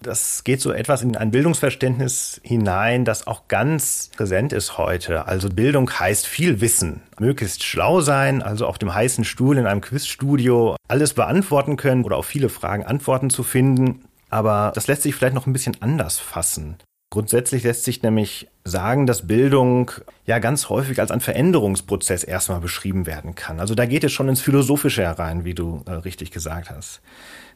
das 0.00 0.44
geht 0.44 0.60
so 0.60 0.70
etwas 0.70 1.02
in 1.02 1.16
ein 1.16 1.32
Bildungsverständnis 1.32 2.40
hinein, 2.44 3.04
das 3.04 3.26
auch 3.26 3.48
ganz 3.48 4.12
präsent 4.16 4.52
ist 4.52 4.78
heute. 4.78 5.26
Also 5.26 5.48
Bildung 5.48 5.90
heißt 5.90 6.24
viel 6.24 6.60
Wissen, 6.60 7.02
möglichst 7.18 7.64
schlau 7.64 8.00
sein, 8.00 8.42
also 8.42 8.68
auf 8.68 8.78
dem 8.78 8.94
heißen 8.94 9.24
Stuhl 9.24 9.58
in 9.58 9.66
einem 9.66 9.80
Quizstudio 9.80 10.76
alles 10.86 11.14
beantworten 11.14 11.76
können 11.76 12.04
oder 12.04 12.16
auf 12.16 12.26
viele 12.26 12.48
Fragen 12.48 12.84
Antworten 12.84 13.28
zu 13.28 13.42
finden. 13.42 14.04
Aber 14.30 14.70
das 14.76 14.86
lässt 14.86 15.02
sich 15.02 15.16
vielleicht 15.16 15.34
noch 15.34 15.48
ein 15.48 15.52
bisschen 15.52 15.78
anders 15.80 16.20
fassen. 16.20 16.76
Grundsätzlich 17.10 17.64
lässt 17.64 17.84
sich 17.84 18.02
nämlich 18.02 18.48
sagen, 18.64 19.06
dass 19.06 19.26
Bildung 19.26 19.90
ja 20.26 20.38
ganz 20.40 20.68
häufig 20.68 21.00
als 21.00 21.10
ein 21.10 21.20
Veränderungsprozess 21.20 22.22
erstmal 22.22 22.60
beschrieben 22.60 23.06
werden 23.06 23.34
kann. 23.34 23.60
Also 23.60 23.74
da 23.74 23.86
geht 23.86 24.04
es 24.04 24.12
schon 24.12 24.28
ins 24.28 24.42
Philosophische 24.42 25.02
herein, 25.02 25.46
wie 25.46 25.54
du 25.54 25.82
äh, 25.86 25.92
richtig 25.92 26.32
gesagt 26.32 26.68
hast. 26.68 27.00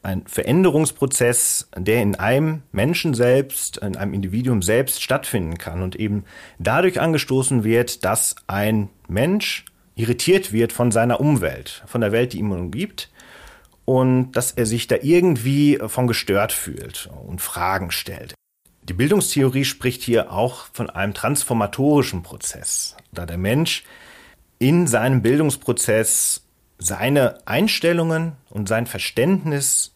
Ein 0.02 0.24
Veränderungsprozess, 0.26 1.68
der 1.76 2.00
in 2.00 2.14
einem 2.14 2.62
Menschen 2.72 3.12
selbst, 3.12 3.76
in 3.76 3.94
einem 3.94 4.14
Individuum 4.14 4.62
selbst 4.62 5.02
stattfinden 5.02 5.58
kann 5.58 5.82
und 5.82 5.96
eben 5.96 6.24
dadurch 6.58 6.98
angestoßen 6.98 7.62
wird, 7.62 8.06
dass 8.06 8.36
ein 8.46 8.88
Mensch 9.06 9.66
irritiert 9.96 10.54
wird 10.54 10.72
von 10.72 10.90
seiner 10.90 11.20
Umwelt, 11.20 11.82
von 11.86 12.00
der 12.00 12.10
Welt, 12.10 12.32
die 12.32 12.38
ihm 12.38 12.52
umgibt 12.52 13.10
und 13.84 14.32
dass 14.32 14.52
er 14.52 14.64
sich 14.64 14.86
da 14.86 14.96
irgendwie 15.02 15.78
von 15.86 16.06
gestört 16.06 16.52
fühlt 16.52 17.10
und 17.26 17.42
Fragen 17.42 17.90
stellt. 17.90 18.34
Die 18.84 18.94
Bildungstheorie 18.94 19.64
spricht 19.64 20.02
hier 20.02 20.32
auch 20.32 20.66
von 20.72 20.90
einem 20.90 21.14
transformatorischen 21.14 22.24
Prozess, 22.24 22.96
da 23.12 23.26
der 23.26 23.38
Mensch 23.38 23.84
in 24.58 24.88
seinem 24.88 25.22
Bildungsprozess 25.22 26.44
seine 26.78 27.38
Einstellungen 27.46 28.32
und 28.50 28.68
sein 28.68 28.86
Verständnis 28.86 29.94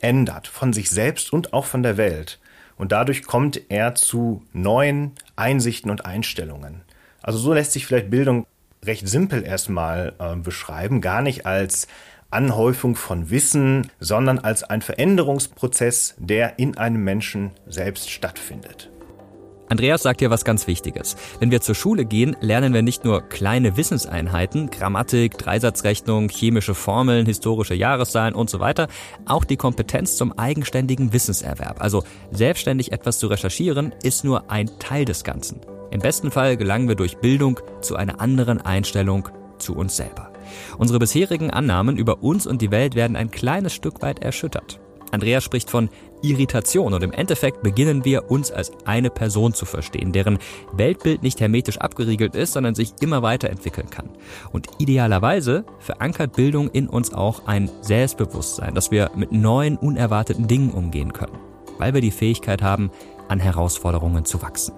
ändert 0.00 0.46
von 0.46 0.72
sich 0.72 0.90
selbst 0.90 1.32
und 1.32 1.52
auch 1.52 1.66
von 1.66 1.82
der 1.82 1.96
Welt. 1.96 2.38
Und 2.76 2.92
dadurch 2.92 3.24
kommt 3.24 3.60
er 3.68 3.96
zu 3.96 4.44
neuen 4.52 5.12
Einsichten 5.34 5.90
und 5.90 6.06
Einstellungen. 6.06 6.82
Also 7.22 7.38
so 7.38 7.52
lässt 7.52 7.72
sich 7.72 7.84
vielleicht 7.84 8.10
Bildung 8.10 8.46
recht 8.84 9.06
simpel 9.08 9.44
erstmal 9.44 10.14
äh, 10.18 10.36
beschreiben, 10.36 11.00
gar 11.00 11.20
nicht 11.20 11.46
als 11.46 11.88
Anhäufung 12.30 12.96
von 12.96 13.30
Wissen, 13.30 13.90
sondern 13.98 14.38
als 14.38 14.62
ein 14.62 14.82
Veränderungsprozess, 14.82 16.14
der 16.18 16.58
in 16.58 16.76
einem 16.78 17.02
Menschen 17.02 17.52
selbst 17.66 18.10
stattfindet. 18.10 18.90
Andreas 19.70 20.02
sagt 20.02 20.18
hier 20.18 20.30
was 20.30 20.44
ganz 20.44 20.66
Wichtiges. 20.66 21.16
Wenn 21.38 21.52
wir 21.52 21.60
zur 21.60 21.76
Schule 21.76 22.04
gehen, 22.04 22.36
lernen 22.40 22.74
wir 22.74 22.82
nicht 22.82 23.04
nur 23.04 23.22
kleine 23.22 23.76
Wissenseinheiten, 23.76 24.68
Grammatik, 24.70 25.38
Dreisatzrechnung, 25.38 26.28
chemische 26.28 26.74
Formeln, 26.74 27.24
historische 27.24 27.74
Jahreszahlen 27.74 28.34
und 28.34 28.50
so 28.50 28.58
weiter, 28.58 28.88
auch 29.26 29.44
die 29.44 29.56
Kompetenz 29.56 30.16
zum 30.16 30.36
eigenständigen 30.36 31.12
Wissenserwerb. 31.12 31.80
Also 31.80 32.02
selbstständig 32.32 32.90
etwas 32.90 33.20
zu 33.20 33.28
recherchieren, 33.28 33.94
ist 34.02 34.24
nur 34.24 34.50
ein 34.50 34.68
Teil 34.80 35.04
des 35.04 35.22
Ganzen. 35.22 35.60
Im 35.92 36.00
besten 36.00 36.32
Fall 36.32 36.56
gelangen 36.56 36.88
wir 36.88 36.96
durch 36.96 37.18
Bildung 37.18 37.60
zu 37.80 37.94
einer 37.94 38.20
anderen 38.20 38.60
Einstellung 38.60 39.28
zu 39.58 39.76
uns 39.76 39.96
selber. 39.96 40.29
Unsere 40.78 40.98
bisherigen 40.98 41.50
Annahmen 41.50 41.96
über 41.96 42.22
uns 42.22 42.46
und 42.46 42.62
die 42.62 42.70
Welt 42.70 42.94
werden 42.94 43.16
ein 43.16 43.30
kleines 43.30 43.74
Stück 43.74 44.02
weit 44.02 44.20
erschüttert. 44.20 44.80
Andreas 45.12 45.44
spricht 45.44 45.70
von 45.70 45.88
Irritation 46.22 46.94
und 46.94 47.02
im 47.02 47.12
Endeffekt 47.12 47.62
beginnen 47.62 48.04
wir 48.04 48.30
uns 48.30 48.50
als 48.50 48.70
eine 48.84 49.10
Person 49.10 49.54
zu 49.54 49.64
verstehen, 49.64 50.12
deren 50.12 50.38
Weltbild 50.72 51.22
nicht 51.22 51.40
hermetisch 51.40 51.78
abgeriegelt 51.78 52.34
ist, 52.34 52.52
sondern 52.52 52.74
sich 52.74 52.92
immer 53.00 53.22
weiterentwickeln 53.22 53.90
kann. 53.90 54.10
Und 54.52 54.68
idealerweise 54.78 55.64
verankert 55.78 56.34
Bildung 56.36 56.70
in 56.70 56.88
uns 56.88 57.12
auch 57.12 57.46
ein 57.46 57.70
Selbstbewusstsein, 57.80 58.74
dass 58.74 58.90
wir 58.90 59.10
mit 59.16 59.32
neuen, 59.32 59.76
unerwarteten 59.76 60.46
Dingen 60.46 60.70
umgehen 60.70 61.12
können, 61.12 61.38
weil 61.78 61.94
wir 61.94 62.00
die 62.00 62.10
Fähigkeit 62.10 62.62
haben, 62.62 62.90
an 63.28 63.40
Herausforderungen 63.40 64.24
zu 64.24 64.42
wachsen. 64.42 64.74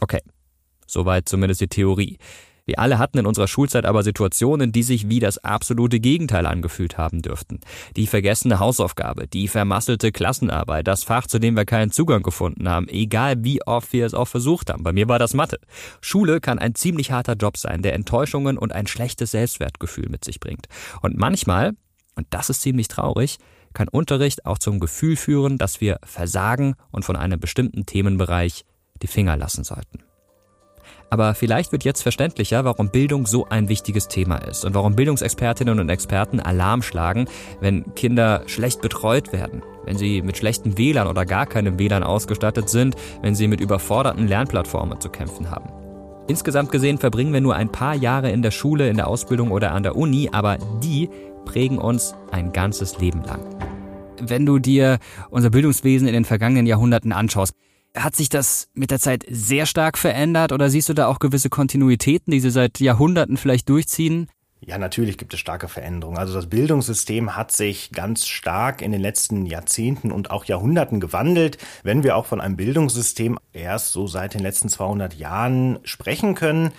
Okay, 0.00 0.20
soweit 0.86 1.28
zumindest 1.28 1.60
die 1.60 1.68
Theorie. 1.68 2.18
Wir 2.66 2.78
alle 2.78 2.98
hatten 2.98 3.18
in 3.18 3.26
unserer 3.26 3.46
Schulzeit 3.46 3.84
aber 3.84 4.02
Situationen, 4.02 4.72
die 4.72 4.82
sich 4.82 5.10
wie 5.10 5.20
das 5.20 5.36
absolute 5.38 6.00
Gegenteil 6.00 6.46
angefühlt 6.46 6.96
haben 6.96 7.20
dürften. 7.20 7.60
Die 7.96 8.06
vergessene 8.06 8.58
Hausaufgabe, 8.58 9.26
die 9.26 9.48
vermasselte 9.48 10.12
Klassenarbeit, 10.12 10.86
das 10.86 11.04
Fach, 11.04 11.26
zu 11.26 11.38
dem 11.38 11.56
wir 11.56 11.66
keinen 11.66 11.90
Zugang 11.90 12.22
gefunden 12.22 12.68
haben, 12.68 12.88
egal 12.88 13.44
wie 13.44 13.62
oft 13.66 13.92
wir 13.92 14.06
es 14.06 14.14
auch 14.14 14.28
versucht 14.28 14.70
haben. 14.70 14.82
Bei 14.82 14.92
mir 14.92 15.08
war 15.08 15.18
das 15.18 15.34
Mathe. 15.34 15.58
Schule 16.00 16.40
kann 16.40 16.58
ein 16.58 16.74
ziemlich 16.74 17.10
harter 17.10 17.34
Job 17.34 17.58
sein, 17.58 17.82
der 17.82 17.94
Enttäuschungen 17.94 18.56
und 18.56 18.72
ein 18.72 18.86
schlechtes 18.86 19.32
Selbstwertgefühl 19.32 20.08
mit 20.08 20.24
sich 20.24 20.40
bringt. 20.40 20.66
Und 21.02 21.18
manchmal, 21.18 21.72
und 22.14 22.26
das 22.30 22.48
ist 22.48 22.62
ziemlich 22.62 22.88
traurig, 22.88 23.38
kann 23.74 23.88
Unterricht 23.88 24.46
auch 24.46 24.58
zum 24.58 24.80
Gefühl 24.80 25.16
führen, 25.16 25.58
dass 25.58 25.82
wir 25.82 25.98
versagen 26.04 26.76
und 26.92 27.04
von 27.04 27.16
einem 27.16 27.40
bestimmten 27.40 27.84
Themenbereich 27.84 28.64
die 29.02 29.08
Finger 29.08 29.36
lassen 29.36 29.64
sollten. 29.64 29.98
Aber 31.10 31.34
vielleicht 31.34 31.72
wird 31.72 31.84
jetzt 31.84 32.02
verständlicher, 32.02 32.64
warum 32.64 32.88
Bildung 32.88 33.26
so 33.26 33.46
ein 33.48 33.68
wichtiges 33.68 34.08
Thema 34.08 34.38
ist 34.38 34.64
und 34.64 34.74
warum 34.74 34.96
Bildungsexpertinnen 34.96 35.78
und 35.78 35.88
Experten 35.88 36.40
Alarm 36.40 36.82
schlagen, 36.82 37.26
wenn 37.60 37.94
Kinder 37.94 38.42
schlecht 38.46 38.80
betreut 38.80 39.32
werden, 39.32 39.62
wenn 39.84 39.96
sie 39.96 40.22
mit 40.22 40.36
schlechten 40.36 40.76
WLAN 40.76 41.06
oder 41.06 41.24
gar 41.24 41.46
keinem 41.46 41.78
WLAN 41.78 42.02
ausgestattet 42.02 42.68
sind, 42.68 42.96
wenn 43.22 43.34
sie 43.34 43.48
mit 43.48 43.60
überforderten 43.60 44.26
Lernplattformen 44.26 45.00
zu 45.00 45.08
kämpfen 45.08 45.50
haben. 45.50 45.70
Insgesamt 46.26 46.72
gesehen 46.72 46.98
verbringen 46.98 47.34
wir 47.34 47.42
nur 47.42 47.54
ein 47.54 47.70
paar 47.70 47.94
Jahre 47.94 48.30
in 48.30 48.40
der 48.40 48.50
Schule, 48.50 48.88
in 48.88 48.96
der 48.96 49.08
Ausbildung 49.08 49.50
oder 49.50 49.72
an 49.72 49.82
der 49.82 49.94
Uni, 49.94 50.30
aber 50.32 50.56
die 50.82 51.10
prägen 51.44 51.78
uns 51.78 52.14
ein 52.30 52.52
ganzes 52.52 52.98
Leben 52.98 53.22
lang. 53.24 53.40
Wenn 54.20 54.46
du 54.46 54.58
dir 54.58 54.98
unser 55.28 55.50
Bildungswesen 55.50 56.08
in 56.08 56.14
den 56.14 56.24
vergangenen 56.24 56.66
Jahrhunderten 56.66 57.12
anschaust, 57.12 57.52
hat 57.96 58.16
sich 58.16 58.28
das 58.28 58.68
mit 58.74 58.90
der 58.90 58.98
Zeit 58.98 59.24
sehr 59.28 59.66
stark 59.66 59.98
verändert 59.98 60.52
oder 60.52 60.68
siehst 60.70 60.88
du 60.88 60.94
da 60.94 61.06
auch 61.06 61.18
gewisse 61.18 61.50
Kontinuitäten, 61.50 62.30
die 62.30 62.40
sie 62.40 62.50
seit 62.50 62.80
Jahrhunderten 62.80 63.36
vielleicht 63.36 63.68
durchziehen? 63.68 64.28
Ja, 64.60 64.78
natürlich 64.78 65.18
gibt 65.18 65.34
es 65.34 65.40
starke 65.40 65.68
Veränderungen. 65.68 66.16
Also 66.16 66.32
das 66.32 66.48
Bildungssystem 66.48 67.36
hat 67.36 67.52
sich 67.52 67.92
ganz 67.92 68.26
stark 68.26 68.80
in 68.80 68.92
den 68.92 69.00
letzten 69.00 69.44
Jahrzehnten 69.44 70.10
und 70.10 70.30
auch 70.30 70.46
Jahrhunderten 70.46 71.00
gewandelt. 71.00 71.58
Wenn 71.82 72.02
wir 72.02 72.16
auch 72.16 72.24
von 72.24 72.40
einem 72.40 72.56
Bildungssystem 72.56 73.38
erst 73.52 73.92
so 73.92 74.06
seit 74.06 74.32
den 74.32 74.40
letzten 74.40 74.70
200 74.70 75.14
Jahren 75.14 75.78
sprechen 75.84 76.34
können, 76.34 76.72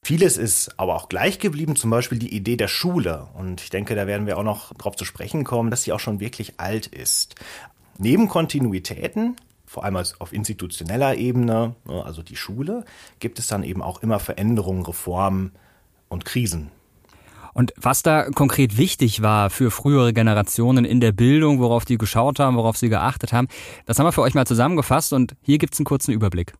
Vieles 0.00 0.36
ist 0.36 0.78
aber 0.78 0.94
auch 0.94 1.08
gleich 1.08 1.38
geblieben, 1.38 1.76
zum 1.76 1.90
Beispiel 1.90 2.18
die 2.18 2.34
Idee 2.34 2.56
der 2.56 2.68
Schule. 2.68 3.26
Und 3.34 3.60
ich 3.60 3.68
denke, 3.68 3.94
da 3.94 4.06
werden 4.06 4.26
wir 4.26 4.38
auch 4.38 4.44
noch 4.44 4.72
darauf 4.74 4.96
zu 4.96 5.04
sprechen 5.04 5.44
kommen, 5.44 5.70
dass 5.70 5.82
sie 5.82 5.92
auch 5.92 6.00
schon 6.00 6.20
wirklich 6.20 6.60
alt 6.60 6.86
ist. 6.86 7.34
Neben 7.98 8.28
Kontinuitäten 8.28 9.36
vor 9.68 9.84
allem 9.84 9.96
auf 9.96 10.32
institutioneller 10.32 11.16
Ebene, 11.16 11.76
ne, 11.86 12.04
also 12.04 12.22
die 12.22 12.36
Schule, 12.36 12.84
gibt 13.20 13.38
es 13.38 13.46
dann 13.46 13.62
eben 13.62 13.82
auch 13.82 14.02
immer 14.02 14.18
Veränderungen, 14.18 14.84
Reformen 14.84 15.52
und 16.08 16.24
Krisen. 16.24 16.70
Und 17.54 17.72
was 17.76 18.02
da 18.02 18.30
konkret 18.30 18.76
wichtig 18.76 19.20
war 19.20 19.50
für 19.50 19.70
frühere 19.70 20.12
Generationen 20.12 20.84
in 20.84 21.00
der 21.00 21.12
Bildung, 21.12 21.60
worauf 21.60 21.84
die 21.84 21.98
geschaut 21.98 22.38
haben, 22.38 22.56
worauf 22.56 22.76
sie 22.76 22.88
geachtet 22.88 23.32
haben, 23.32 23.48
das 23.84 23.98
haben 23.98 24.06
wir 24.06 24.12
für 24.12 24.22
euch 24.22 24.34
mal 24.34 24.46
zusammengefasst 24.46 25.12
und 25.12 25.34
hier 25.42 25.58
gibt's 25.58 25.78
einen 25.78 25.86
kurzen 25.86 26.12
Überblick. 26.12 26.54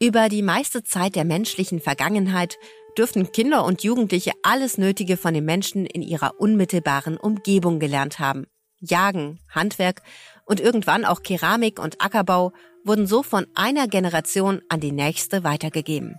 Über 0.00 0.28
die 0.28 0.42
meiste 0.42 0.82
Zeit 0.82 1.16
der 1.16 1.24
menschlichen 1.24 1.80
Vergangenheit 1.80 2.58
dürften 2.98 3.32
Kinder 3.32 3.64
und 3.64 3.82
Jugendliche 3.82 4.32
alles 4.42 4.76
Nötige 4.76 5.16
von 5.16 5.34
den 5.34 5.44
Menschen 5.44 5.86
in 5.86 6.02
ihrer 6.02 6.40
unmittelbaren 6.40 7.16
Umgebung 7.16 7.78
gelernt 7.78 8.18
haben. 8.18 8.46
Jagen, 8.80 9.38
Handwerk 9.48 10.02
und 10.46 10.60
irgendwann 10.60 11.04
auch 11.04 11.22
Keramik 11.22 11.78
und 11.78 12.00
Ackerbau 12.00 12.52
wurden 12.84 13.06
so 13.06 13.22
von 13.22 13.46
einer 13.54 13.88
Generation 13.88 14.62
an 14.68 14.80
die 14.80 14.92
nächste 14.92 15.44
weitergegeben. 15.44 16.18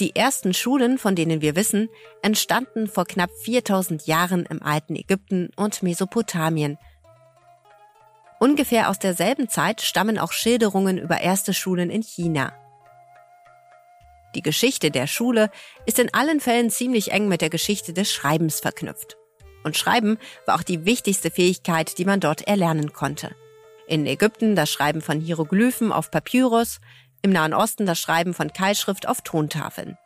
Die 0.00 0.16
ersten 0.16 0.54
Schulen, 0.54 0.98
von 0.98 1.14
denen 1.14 1.42
wir 1.42 1.56
wissen, 1.56 1.88
entstanden 2.22 2.88
vor 2.88 3.04
knapp 3.04 3.30
4000 3.42 4.06
Jahren 4.06 4.46
im 4.46 4.62
alten 4.62 4.96
Ägypten 4.96 5.50
und 5.56 5.82
Mesopotamien. 5.82 6.78
Ungefähr 8.40 8.88
aus 8.88 8.98
derselben 8.98 9.50
Zeit 9.50 9.82
stammen 9.82 10.18
auch 10.18 10.32
Schilderungen 10.32 10.96
über 10.96 11.20
erste 11.20 11.52
Schulen 11.52 11.90
in 11.90 12.02
China. 12.02 12.54
Die 14.34 14.42
Geschichte 14.42 14.90
der 14.90 15.06
Schule 15.06 15.50
ist 15.84 15.98
in 15.98 16.14
allen 16.14 16.40
Fällen 16.40 16.70
ziemlich 16.70 17.12
eng 17.12 17.28
mit 17.28 17.42
der 17.42 17.50
Geschichte 17.50 17.92
des 17.92 18.10
Schreibens 18.10 18.60
verknüpft. 18.60 19.19
Und 19.62 19.76
Schreiben 19.76 20.18
war 20.46 20.56
auch 20.56 20.62
die 20.62 20.84
wichtigste 20.84 21.30
Fähigkeit, 21.30 21.98
die 21.98 22.04
man 22.04 22.20
dort 22.20 22.46
erlernen 22.46 22.92
konnte. 22.92 23.34
In 23.86 24.06
Ägypten 24.06 24.54
das 24.54 24.70
Schreiben 24.70 25.02
von 25.02 25.20
Hieroglyphen 25.20 25.92
auf 25.92 26.10
Papyrus, 26.10 26.80
im 27.22 27.32
Nahen 27.32 27.54
Osten 27.54 27.86
das 27.86 28.00
Schreiben 28.00 28.34
von 28.34 28.52
Keilschrift 28.52 29.08
auf 29.08 29.22
Tontafeln. 29.22 29.98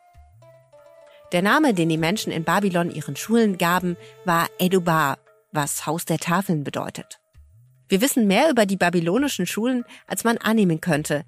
Der 1.31 1.41
Name, 1.41 1.73
den 1.73 1.89
die 1.89 1.97
Menschen 1.97 2.31
in 2.31 2.43
Babylon 2.43 2.91
ihren 2.91 3.15
Schulen 3.15 3.57
gaben, 3.57 3.97
war 4.25 4.47
Edubar, 4.59 5.17
was 5.51 5.85
Haus 5.85 6.05
der 6.05 6.17
Tafeln 6.17 6.63
bedeutet. 6.63 7.19
Wir 7.87 8.01
wissen 8.01 8.27
mehr 8.27 8.49
über 8.49 8.65
die 8.65 8.77
babylonischen 8.77 9.45
Schulen, 9.45 9.85
als 10.07 10.23
man 10.23 10.37
annehmen 10.37 10.81
könnte, 10.81 11.23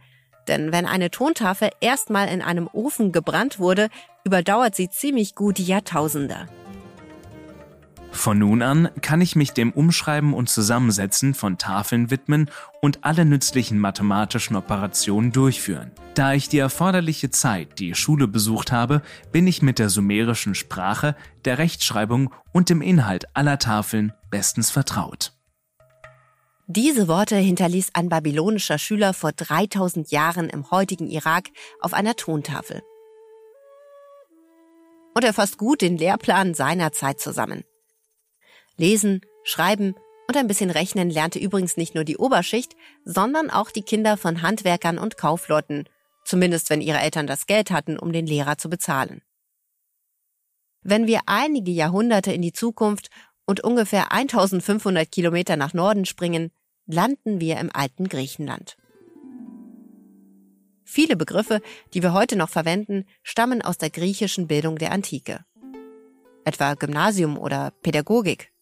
denn 0.47 0.71
wenn 0.71 0.85
eine 0.85 1.11
Tontafel 1.11 1.69
erstmal 1.81 2.29
in 2.29 2.41
einem 2.41 2.69
Ofen 2.71 3.11
gebrannt 3.11 3.59
wurde, 3.59 3.89
überdauert 4.23 4.75
sie 4.75 4.89
ziemlich 4.89 5.35
gut 5.35 5.59
Jahrtausende. 5.59 6.47
Von 8.17 8.39
nun 8.39 8.63
an 8.63 8.89
kann 9.01 9.21
ich 9.21 9.35
mich 9.35 9.51
dem 9.51 9.71
Umschreiben 9.71 10.33
und 10.33 10.49
Zusammensetzen 10.49 11.35
von 11.35 11.59
Tafeln 11.59 12.09
widmen 12.09 12.49
und 12.81 13.05
alle 13.05 13.25
nützlichen 13.25 13.77
mathematischen 13.77 14.55
Operationen 14.55 15.31
durchführen. 15.31 15.91
Da 16.15 16.33
ich 16.33 16.49
die 16.49 16.57
erforderliche 16.57 17.29
Zeit 17.29 17.77
die 17.77 17.93
Schule 17.93 18.27
besucht 18.27 18.71
habe, 18.71 19.03
bin 19.31 19.45
ich 19.45 19.61
mit 19.61 19.77
der 19.77 19.89
sumerischen 19.89 20.55
Sprache, 20.55 21.15
der 21.45 21.59
Rechtschreibung 21.59 22.33
und 22.51 22.71
dem 22.71 22.81
Inhalt 22.81 23.25
aller 23.35 23.59
Tafeln 23.59 24.13
bestens 24.31 24.71
vertraut. 24.71 25.33
Diese 26.65 27.07
Worte 27.07 27.35
hinterließ 27.35 27.91
ein 27.93 28.09
babylonischer 28.09 28.79
Schüler 28.79 29.13
vor 29.13 29.31
3000 29.31 30.09
Jahren 30.09 30.49
im 30.49 30.71
heutigen 30.71 31.07
Irak 31.07 31.49
auf 31.81 31.93
einer 31.93 32.15
Tontafel. 32.15 32.81
Und 35.13 35.23
er 35.23 35.33
fasst 35.33 35.59
gut 35.59 35.81
den 35.81 35.99
Lehrplan 35.99 36.55
seiner 36.55 36.91
Zeit 36.91 37.19
zusammen. 37.19 37.63
Lesen, 38.77 39.21
Schreiben 39.43 39.95
und 40.27 40.37
ein 40.37 40.47
bisschen 40.47 40.69
Rechnen 40.69 41.09
lernte 41.09 41.39
übrigens 41.39 41.77
nicht 41.77 41.95
nur 41.95 42.03
die 42.03 42.17
Oberschicht, 42.17 42.75
sondern 43.03 43.49
auch 43.49 43.71
die 43.71 43.81
Kinder 43.81 44.17
von 44.17 44.41
Handwerkern 44.41 44.97
und 44.97 45.17
Kaufleuten, 45.17 45.87
zumindest 46.25 46.69
wenn 46.69 46.81
ihre 46.81 46.99
Eltern 46.99 47.27
das 47.27 47.47
Geld 47.47 47.71
hatten, 47.71 47.97
um 47.97 48.11
den 48.11 48.27
Lehrer 48.27 48.57
zu 48.57 48.69
bezahlen. 48.69 49.21
Wenn 50.81 51.07
wir 51.07 51.21
einige 51.25 51.71
Jahrhunderte 51.71 52.31
in 52.31 52.41
die 52.41 52.53
Zukunft 52.53 53.09
und 53.45 53.63
ungefähr 53.63 54.11
1500 54.11 55.11
Kilometer 55.11 55.55
nach 55.55 55.73
Norden 55.73 56.05
springen, 56.05 56.51
landen 56.85 57.39
wir 57.39 57.57
im 57.57 57.69
alten 57.73 58.07
Griechenland. 58.07 58.77
Viele 60.83 61.17
Begriffe, 61.17 61.61
die 61.93 62.01
wir 62.01 62.13
heute 62.13 62.37
noch 62.37 62.49
verwenden, 62.49 63.05
stammen 63.23 63.61
aus 63.61 63.77
der 63.77 63.89
griechischen 63.89 64.47
Bildung 64.47 64.77
der 64.77 64.91
Antike. 64.93 65.43
Etwa 66.45 66.75
Gymnasium 66.75 67.37
oder 67.37 67.71
Pädagogik. 67.81 68.53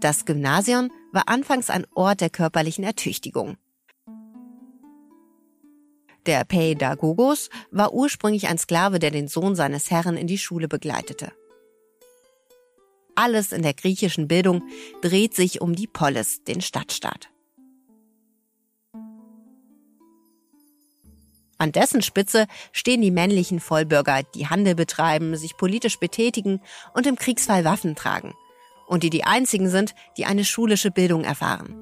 Das 0.00 0.24
Gymnasium 0.24 0.90
war 1.12 1.28
anfangs 1.28 1.68
ein 1.68 1.86
Ort 1.94 2.20
der 2.20 2.30
körperlichen 2.30 2.84
Ertüchtigung. 2.84 3.56
Der 6.26 6.44
Pädagogos 6.44 7.50
war 7.70 7.92
ursprünglich 7.92 8.48
ein 8.48 8.56
Sklave, 8.56 8.98
der 8.98 9.10
den 9.10 9.28
Sohn 9.28 9.54
seines 9.54 9.90
Herrn 9.90 10.16
in 10.16 10.26
die 10.26 10.38
Schule 10.38 10.68
begleitete. 10.68 11.32
Alles 13.14 13.52
in 13.52 13.62
der 13.62 13.74
griechischen 13.74 14.26
Bildung 14.26 14.62
dreht 15.02 15.34
sich 15.34 15.60
um 15.60 15.74
die 15.74 15.86
Polis, 15.86 16.42
den 16.44 16.62
Stadtstaat. 16.62 17.28
An 21.58 21.72
dessen 21.72 22.02
Spitze 22.02 22.46
stehen 22.72 23.02
die 23.02 23.10
männlichen 23.10 23.60
Vollbürger, 23.60 24.22
die 24.34 24.48
Handel 24.48 24.74
betreiben, 24.74 25.36
sich 25.36 25.56
politisch 25.56 25.98
betätigen 25.98 26.60
und 26.94 27.06
im 27.06 27.16
Kriegsfall 27.16 27.64
Waffen 27.64 27.94
tragen 27.94 28.34
und 28.86 29.02
die 29.02 29.10
die 29.10 29.24
einzigen 29.24 29.68
sind, 29.68 29.94
die 30.16 30.24
eine 30.24 30.44
schulische 30.44 30.90
Bildung 30.90 31.24
erfahren. 31.24 31.74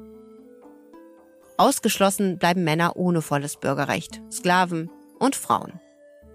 Ausgeschlossen 1.57 2.39
bleiben 2.39 2.65
Männer 2.65 2.97
ohne 2.97 3.23
volles 3.23 3.59
Bürgerrecht, 3.59 4.21
Sklaven 4.31 4.91
und 5.19 5.37
Frauen. 5.37 5.81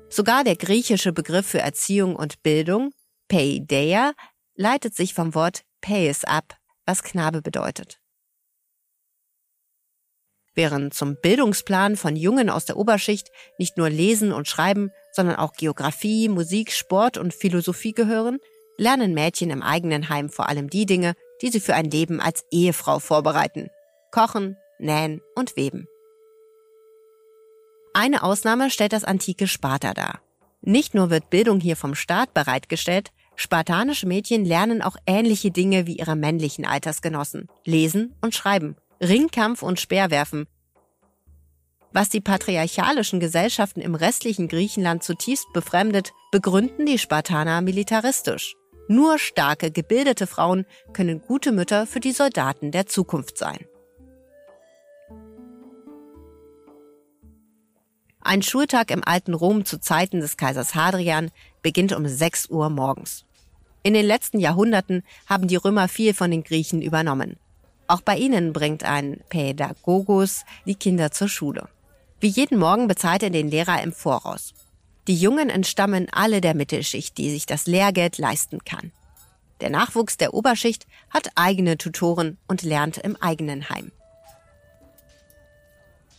Sogar 0.09 0.43
der 0.43 0.55
griechische 0.55 1.11
Begriff 1.11 1.47
für 1.47 1.59
Erziehung 1.59 2.15
und 2.15 2.41
Bildung, 2.43 2.91
Paideia, 3.27 4.13
leitet 4.55 4.95
sich 4.95 5.13
vom 5.13 5.35
Wort 5.35 5.63
Pais 5.81 6.23
ab, 6.23 6.55
was 6.85 7.03
Knabe 7.03 7.41
bedeutet. 7.41 7.99
Während 10.55 10.93
zum 10.93 11.17
Bildungsplan 11.21 11.97
von 11.97 12.15
Jungen 12.15 12.49
aus 12.49 12.65
der 12.65 12.77
Oberschicht 12.77 13.29
nicht 13.59 13.77
nur 13.77 13.89
Lesen 13.91 14.31
und 14.31 14.47
Schreiben, 14.47 14.89
sondern 15.11 15.35
auch 15.35 15.53
Geographie, 15.53 16.29
Musik, 16.29 16.71
Sport 16.71 17.17
und 17.17 17.33
Philosophie 17.33 17.91
gehören, 17.91 18.39
lernen 18.77 19.13
Mädchen 19.13 19.49
im 19.49 19.61
eigenen 19.61 20.09
Heim 20.09 20.29
vor 20.29 20.49
allem 20.49 20.69
die 20.69 20.85
Dinge, 20.85 21.13
die 21.41 21.49
sie 21.49 21.59
für 21.59 21.75
ein 21.75 21.89
Leben 21.89 22.19
als 22.19 22.45
Ehefrau 22.51 22.99
vorbereiten. 22.99 23.69
Kochen, 24.11 24.57
nähen 24.79 25.21
und 25.35 25.55
weben. 25.55 25.87
Eine 27.93 28.23
Ausnahme 28.23 28.69
stellt 28.69 28.93
das 28.93 29.03
antike 29.03 29.47
Sparta 29.47 29.93
dar. 29.93 30.21
Nicht 30.61 30.93
nur 30.93 31.09
wird 31.09 31.29
Bildung 31.29 31.59
hier 31.59 31.75
vom 31.75 31.95
Staat 31.95 32.33
bereitgestellt, 32.33 33.11
spartanische 33.35 34.07
Mädchen 34.07 34.45
lernen 34.45 34.81
auch 34.81 34.97
ähnliche 35.05 35.51
Dinge 35.51 35.87
wie 35.87 35.97
ihre 35.97 36.15
männlichen 36.15 36.65
Altersgenossen. 36.65 37.47
Lesen 37.65 38.15
und 38.21 38.35
schreiben, 38.35 38.75
Ringkampf 39.01 39.61
und 39.61 39.79
Speerwerfen. 39.79 40.47
Was 41.93 42.09
die 42.09 42.21
patriarchalischen 42.21 43.19
Gesellschaften 43.19 43.81
im 43.81 43.95
restlichen 43.95 44.47
Griechenland 44.47 45.03
zutiefst 45.03 45.47
befremdet, 45.53 46.11
begründen 46.31 46.85
die 46.85 46.99
Spartaner 46.99 47.61
militaristisch. 47.61 48.55
Nur 48.87 49.19
starke, 49.19 49.71
gebildete 49.71 50.27
Frauen 50.27 50.65
können 50.93 51.21
gute 51.21 51.51
Mütter 51.51 51.85
für 51.85 51.99
die 51.99 52.13
Soldaten 52.13 52.71
der 52.71 52.85
Zukunft 52.85 53.37
sein. 53.37 53.65
Ein 58.21 58.41
Schultag 58.41 58.91
im 58.91 59.03
alten 59.05 59.33
Rom 59.33 59.63
zu 59.65 59.79
Zeiten 59.79 60.19
des 60.19 60.35
Kaisers 60.35 60.75
Hadrian 60.75 61.31
beginnt 61.61 61.93
um 61.93 62.07
6 62.07 62.49
Uhr 62.49 62.69
morgens. 62.69 63.25
In 63.83 63.93
den 63.93 64.05
letzten 64.05 64.39
Jahrhunderten 64.39 65.03
haben 65.27 65.47
die 65.47 65.55
Römer 65.55 65.87
viel 65.87 66.13
von 66.13 66.31
den 66.31 66.43
Griechen 66.43 66.81
übernommen. 66.81 67.37
Auch 67.87 68.01
bei 68.01 68.17
ihnen 68.17 68.51
bringt 68.51 68.83
ein 68.83 69.21
Pädagogos 69.29 70.43
die 70.65 70.75
Kinder 70.75 71.11
zur 71.11 71.29
Schule. 71.29 71.69
Wie 72.19 72.27
jeden 72.27 72.57
Morgen 72.57 72.87
bezahlt 72.87 73.23
er 73.23 73.29
den 73.29 73.49
Lehrer 73.49 73.81
im 73.81 73.93
Voraus. 73.93 74.53
Die 75.07 75.15
Jungen 75.15 75.49
entstammen 75.49 76.07
alle 76.11 76.41
der 76.41 76.53
Mittelschicht, 76.53 77.17
die 77.17 77.29
sich 77.31 77.45
das 77.45 77.65
Lehrgeld 77.65 78.17
leisten 78.17 78.59
kann. 78.65 78.91
Der 79.61 79.69
Nachwuchs 79.69 80.17
der 80.17 80.33
Oberschicht 80.33 80.85
hat 81.09 81.31
eigene 81.35 81.77
Tutoren 81.77 82.37
und 82.47 82.61
lernt 82.61 82.97
im 82.97 83.15
eigenen 83.15 83.69
Heim. 83.69 83.91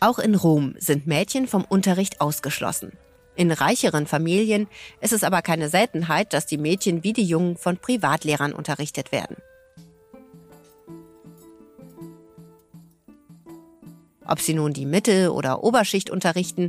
Auch 0.01 0.19
in 0.19 0.35
Rom 0.35 0.75
sind 0.79 1.07
Mädchen 1.07 1.47
vom 1.47 1.65
Unterricht 1.65 2.21
ausgeschlossen. 2.21 2.93
In 3.37 3.53
reicheren 3.53 4.07
Familien 4.07 4.69
ist 5.01 5.13
es 5.13 5.23
aber 5.23 5.43
keine 5.43 5.69
Seltenheit, 5.69 6.33
dass 6.33 6.47
die 6.47 6.59
Mädchen 6.59 7.05
wie 7.05 7.13
die 7.13 7.25
Jungen 7.25 7.57
von 7.57 7.77
Privatlehrern 7.77 8.53
unterrichtet 8.53 9.13
werden. 9.13 9.37
Ob 14.29 14.41
sie 14.41 14.53
nun 14.53 14.75
die 14.75 14.87
Mittel- 14.87 15.31
oder 15.31 15.65
Oberschicht 15.65 16.11
unterrichten, 16.11 16.69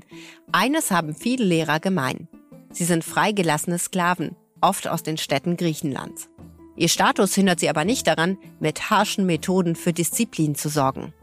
eines 0.54 0.92
haben 0.92 1.14
viele 1.14 1.44
Lehrer 1.44 1.82
gemein. 1.82 2.30
Sie 2.72 2.86
sind 2.86 3.04
freigelassene 3.04 3.78
Sklaven, 3.78 4.36
oft 4.62 4.88
aus 4.88 5.04
den 5.04 5.18
Städten 5.18 5.58
Griechenlands. 5.58 6.30
Ihr 6.78 6.88
Status 6.88 7.36
hindert 7.36 7.60
sie 7.60 7.70
aber 7.70 7.84
nicht 7.84 8.08
daran, 8.08 8.38
mit 8.62 8.90
harschen 8.90 9.26
Methoden 9.26 9.76
für 9.76 9.92
Disziplin 9.92 10.56
zu 10.56 10.70
sorgen. 10.70 11.14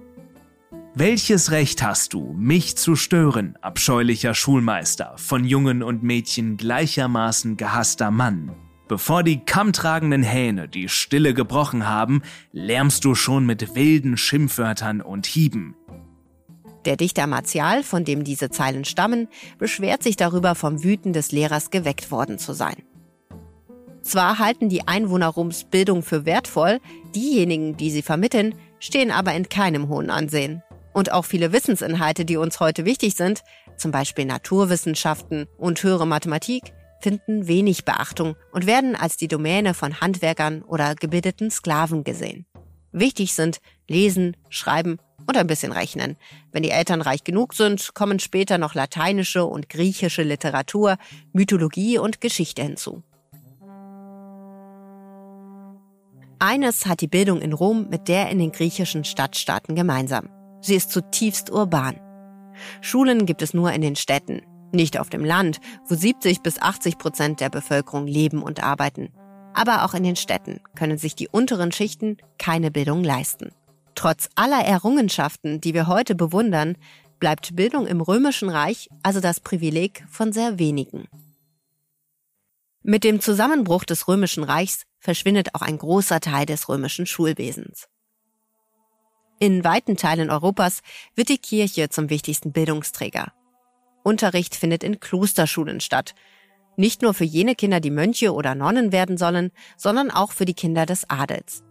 Welches 0.95 1.51
Recht 1.51 1.83
hast 1.83 2.13
du, 2.13 2.35
mich 2.37 2.77
zu 2.77 2.97
stören, 2.97 3.57
abscheulicher 3.63 4.35
Schulmeister, 4.35 5.15
von 5.17 5.45
Jungen 5.45 5.83
und 5.83 6.03
Mädchen 6.03 6.59
gleichermaßen 6.59 7.57
gehasster 7.57 8.11
Mann? 8.11 8.55
Bevor 8.89 9.23
die 9.23 9.41
kammtragenden 9.41 10.23
Hähne 10.23 10.69
die 10.69 10.89
Stille 10.89 11.33
gebrochen 11.33 11.89
haben, 11.89 12.23
lärmst 12.53 13.05
du 13.07 13.15
schon 13.15 13.47
mit 13.47 13.75
wilden 13.75 14.17
Schimpfwörtern 14.19 15.01
und 15.01 15.27
Hieben. 15.27 15.75
Der 16.87 16.97
Dichter 16.97 17.27
Martial, 17.27 17.83
von 17.83 18.05
dem 18.05 18.23
diese 18.23 18.49
Zeilen 18.49 18.85
stammen, 18.85 19.29
beschwert 19.59 20.05
sich 20.05 20.17
darüber, 20.17 20.55
vom 20.55 20.85
Wüten 20.85 21.13
des 21.13 21.33
Lehrers 21.33 21.71
geweckt 21.71 22.13
worden 22.13 22.39
zu 22.39 22.53
sein. 22.53 22.77
Zwar 24.03 24.39
halten 24.39 24.69
die 24.69 24.87
Einwohner 24.87 25.27
Roms 25.27 25.65
Bildung 25.65 26.05
für 26.05 26.25
wertvoll, 26.25 26.79
diejenigen, 27.17 27.77
die 27.77 27.91
sie 27.91 28.03
vermitteln, 28.03 28.55
stehen 28.79 29.11
aber 29.11 29.35
in 29.35 29.49
keinem 29.49 29.89
hohen 29.89 30.11
Ansehen. 30.11 30.63
Und 30.93 31.11
auch 31.11 31.25
viele 31.25 31.53
Wissensinhalte, 31.53 32.25
die 32.25 32.37
uns 32.37 32.61
heute 32.61 32.85
wichtig 32.85 33.17
sind, 33.17 33.43
zum 33.77 33.91
Beispiel 33.91 34.25
Naturwissenschaften 34.25 35.47
und 35.59 35.83
höhere 35.83 36.07
Mathematik, 36.07 36.73
finden 37.01 37.49
wenig 37.49 37.85
Beachtung 37.85 38.37
und 38.53 38.67
werden 38.67 38.95
als 38.95 39.17
die 39.17 39.29
Domäne 39.29 39.75
von 39.75 40.01
Handwerkern 40.01 40.63
oder 40.63 40.95
gebildeten 40.95 41.51
Sklaven 41.51 42.05
gesehen. 42.05 42.47
Wichtig 42.93 43.35
sind 43.35 43.59
Lesen, 43.89 44.37
Schreiben 44.49 44.99
und 45.27 45.37
ein 45.37 45.47
bisschen 45.47 45.73
Rechnen. 45.73 46.17
Wenn 46.53 46.63
die 46.63 46.71
Eltern 46.71 47.03
reich 47.03 47.25
genug 47.25 47.55
sind, 47.55 47.95
kommen 47.95 48.19
später 48.19 48.59
noch 48.59 48.75
lateinische 48.75 49.45
und 49.45 49.69
griechische 49.69 50.23
Literatur, 50.23 50.97
Mythologie 51.33 51.99
und 51.99 52.21
Geschichte 52.21 52.63
hinzu. 52.63 53.03
Eines 56.39 56.87
hat 56.87 57.01
die 57.01 57.09
Bildung 57.09 57.41
in 57.41 57.55
Rom 57.55 57.89
mit 57.89 58.09
der 58.09 58.29
in 58.29 58.39
den 58.39 58.53
griechischen 58.53 59.05
Stadtstaaten 59.05 59.75
gemeinsam. 59.75 60.29
Sie 60.61 60.75
ist 60.75 60.91
zutiefst 60.91 61.51
urban. 61.51 61.99
Schulen 62.81 63.27
gibt 63.27 63.43
es 63.43 63.55
nur 63.55 63.73
in 63.73 63.81
den 63.81 63.97
Städten, 63.97 64.43
nicht 64.73 64.99
auf 64.99 65.09
dem 65.09 65.25
Land, 65.25 65.61
wo 65.89 65.95
70 65.95 66.43
bis 66.43 66.61
80 66.61 66.99
Prozent 66.99 67.41
der 67.41 67.49
Bevölkerung 67.49 68.07
leben 68.07 68.43
und 68.43 68.63
arbeiten. 68.63 69.11
Aber 69.55 69.85
auch 69.85 69.95
in 69.95 70.03
den 70.03 70.17
Städten 70.17 70.61
können 70.77 70.99
sich 70.99 71.15
die 71.15 71.29
unteren 71.29 71.73
Schichten 71.73 72.19
keine 72.39 72.71
Bildung 72.71 73.03
leisten. 73.03 73.53
Trotz 73.97 74.29
aller 74.35 74.65
Errungenschaften, 74.65 75.61
die 75.61 75.75
wir 75.75 75.89
heute 75.89 76.15
bewundern, 76.15 76.77
bleibt 77.19 77.57
Bildung 77.57 77.87
im 77.87 78.01
Römischen 78.01 78.51
Reich 78.51 78.89
also 79.03 79.21
das 79.21 79.41
Privileg 79.41 80.05
von 80.09 80.33
sehr 80.33 80.59
wenigen. 80.59 81.09
Mit 82.83 83.03
dem 83.03 83.21
Zusammenbruch 83.21 83.85
des 83.85 84.07
Römischen 84.07 84.45
Reichs 84.45 84.85
verschwindet 85.01 85.55
auch 85.55 85.63
ein 85.63 85.79
großer 85.79 86.21
Teil 86.21 86.47
des 86.47 86.69
römischen 86.69 87.07
Schulwesens. 87.07 87.89
In 89.39 89.65
weiten 89.65 89.97
Teilen 89.97 90.31
Europas 90.31 90.83
wird 91.15 91.31
die 91.31 91.39
Kirche 91.39 91.89
zum 91.89 92.11
wichtigsten 92.11 92.53
Bildungsträger. 92.53 93.33
Unterricht 94.05 94.55
findet 94.55 94.85
in 94.85 95.01
Klosterschulen 95.01 95.81
statt, 95.81 96.15
nicht 96.77 97.01
nur 97.01 97.15
für 97.15 97.25
jene 97.25 97.55
Kinder, 97.55 97.81
die 97.81 97.91
Mönche 97.91 98.35
oder 98.35 98.55
Nonnen 98.55 98.93
werden 98.93 99.17
sollen, 99.17 99.53
sondern 99.79 100.11
auch 100.11 100.33
für 100.33 100.45
die 100.45 100.55
Kinder 100.55 100.85
des 100.85 101.09
Adels. 101.09 101.65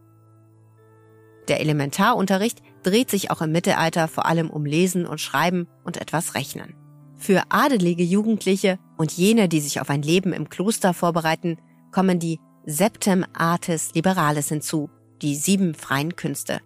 Der 1.48 1.60
Elementarunterricht 1.60 2.62
dreht 2.84 3.10
sich 3.10 3.32
auch 3.32 3.42
im 3.42 3.52
Mittelalter 3.52 4.08
vor 4.08 4.26
allem 4.26 4.50
um 4.50 4.66
Lesen 4.66 5.06
und 5.06 5.22
Schreiben 5.22 5.68
und 5.84 5.98
etwas 5.98 6.36
Rechnen. 6.36 6.76
Für 7.18 7.44
adelige 7.50 8.04
Jugendliche 8.04 8.78
und 8.98 9.12
jene, 9.12 9.48
die 9.48 9.60
sich 9.60 9.80
auf 9.80 9.90
ein 9.90 10.02
Leben 10.02 10.34
im 10.34 10.50
Kloster 10.50 10.94
vorbereiten, 10.94 11.58
kommen 11.92 12.20
die 12.20 12.40
Septem 12.66 13.26
Artes 13.34 13.94
Liberales 13.94 14.50
hinzu, 14.50 14.90
die 15.22 15.36
sieben 15.36 15.76
freien 15.76 16.16
Künste. 16.16 16.62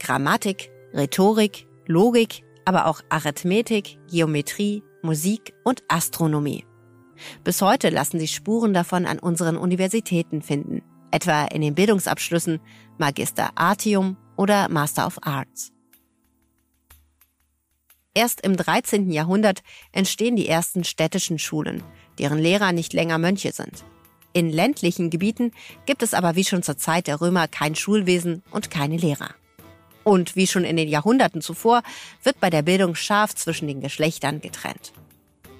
Grammatik, 0.00 0.70
Rhetorik, 0.92 1.66
Logik, 1.86 2.42
aber 2.64 2.86
auch 2.86 3.00
Arithmetik, 3.08 3.98
Geometrie, 4.10 4.82
Musik 5.02 5.54
und 5.64 5.82
Astronomie. 5.88 6.66
Bis 7.44 7.62
heute 7.62 7.88
lassen 7.88 8.20
sich 8.20 8.32
Spuren 8.32 8.74
davon 8.74 9.06
an 9.06 9.18
unseren 9.18 9.56
Universitäten 9.56 10.42
finden 10.42 10.82
etwa 11.10 11.44
in 11.44 11.62
den 11.62 11.74
Bildungsabschlüssen 11.74 12.60
Magister 12.98 13.50
Artium 13.54 14.16
oder 14.36 14.68
Master 14.68 15.06
of 15.06 15.18
Arts. 15.22 15.72
Erst 18.14 18.40
im 18.40 18.56
13. 18.56 19.10
Jahrhundert 19.10 19.62
entstehen 19.92 20.34
die 20.34 20.48
ersten 20.48 20.82
städtischen 20.82 21.38
Schulen, 21.38 21.84
deren 22.18 22.38
Lehrer 22.38 22.72
nicht 22.72 22.92
länger 22.92 23.18
Mönche 23.18 23.52
sind. 23.52 23.84
In 24.32 24.50
ländlichen 24.50 25.10
Gebieten 25.10 25.52
gibt 25.86 26.02
es 26.02 26.14
aber 26.14 26.34
wie 26.34 26.44
schon 26.44 26.62
zur 26.62 26.76
Zeit 26.76 27.06
der 27.06 27.20
Römer 27.20 27.46
kein 27.48 27.74
Schulwesen 27.74 28.42
und 28.50 28.70
keine 28.70 28.96
Lehrer. 28.96 29.34
Und 30.04 30.36
wie 30.36 30.46
schon 30.46 30.64
in 30.64 30.76
den 30.76 30.88
Jahrhunderten 30.88 31.40
zuvor 31.40 31.82
wird 32.22 32.40
bei 32.40 32.50
der 32.50 32.62
Bildung 32.62 32.94
scharf 32.94 33.34
zwischen 33.34 33.68
den 33.68 33.80
Geschlechtern 33.80 34.40
getrennt. 34.40 34.92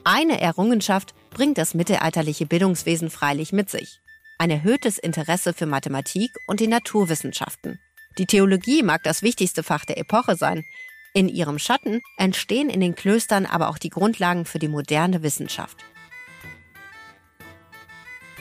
Eine 0.05 0.40
Errungenschaft 0.40 1.14
bringt 1.31 1.59
das 1.59 1.74
mittelalterliche 1.74 2.46
Bildungswesen 2.46 3.11
freilich 3.11 3.53
mit 3.53 3.70
sich 3.70 4.01
ein 4.38 4.51
erhöhtes 4.51 4.98
Interesse 4.98 5.53
für 5.53 5.66
Mathematik 5.66 6.31
und 6.46 6.61
die 6.61 6.68
Naturwissenschaften. 6.68 7.81
Die 8.18 8.27
Theologie 8.27 8.83
mag 8.83 9.03
das 9.03 9.22
wichtigste 9.22 9.62
Fach 9.62 9.85
der 9.85 9.98
Epoche 9.98 10.37
sein. 10.37 10.64
In 11.12 11.29
ihrem 11.29 11.59
Schatten 11.59 12.01
entstehen 12.16 12.70
in 12.70 12.81
den 12.81 12.94
Klöstern 12.94 13.46
aber 13.46 13.68
auch 13.68 13.79
die 13.79 13.90
Grundlagen 13.90 14.44
für 14.44 14.59
die 14.59 14.68
moderne 14.68 15.22
Wissenschaft. 15.22 15.79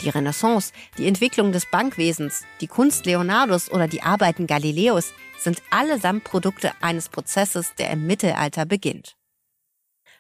Die 0.04 0.10
Renaissance, 0.10 0.74
die 1.00 1.08
Entwicklung 1.08 1.52
des 1.52 1.66
Bankwesens, 1.66 2.44
die 2.62 2.68
Kunst 2.68 3.08
Leonardos 3.08 3.72
oder 3.72 3.88
die 3.88 4.04
Arbeiten 4.04 4.46
Galileos 4.46 5.12
sind 5.40 5.62
allesamt 5.72 6.24
Produkte 6.24 6.72
eines 6.82 7.10
Prozesses, 7.10 7.74
der 7.76 7.90
im 7.90 8.06
Mittelalter 8.06 8.66
beginnt. 8.66 9.16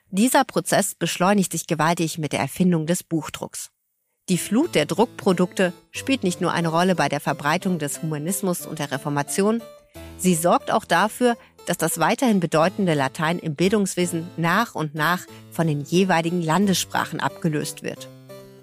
Dieser 0.09 0.45
Prozess 0.45 0.95
beschleunigt 0.95 1.51
sich 1.51 1.67
gewaltig 1.67 2.17
mit 2.17 2.31
der 2.31 2.39
Erfindung 2.39 2.87
des 2.87 3.03
Buchdrucks. 3.03 3.71
Die 4.29 4.37
Flut 4.37 4.75
der 4.75 4.85
Druckprodukte 4.85 5.71
spielt 5.91 6.23
nicht 6.23 6.41
nur 6.41 6.51
eine 6.51 6.67
Rolle 6.67 6.95
bei 6.95 7.07
der 7.07 7.21
Verbreitung 7.21 7.79
des 7.79 8.01
Humanismus 8.01 8.65
und 8.65 8.79
der 8.79 8.91
Reformation, 8.91 9.63
sie 10.17 10.35
sorgt 10.35 10.69
auch 10.69 10.83
dafür, 10.83 11.37
dass 11.65 11.77
das 11.77 11.97
weiterhin 11.97 12.41
bedeutende 12.41 12.93
Latein 12.93 13.39
im 13.39 13.55
Bildungswesen 13.55 14.27
nach 14.35 14.75
und 14.75 14.95
nach 14.95 15.25
von 15.51 15.67
den 15.67 15.79
jeweiligen 15.81 16.41
Landessprachen 16.41 17.21
abgelöst 17.21 17.83
wird. 17.83 18.09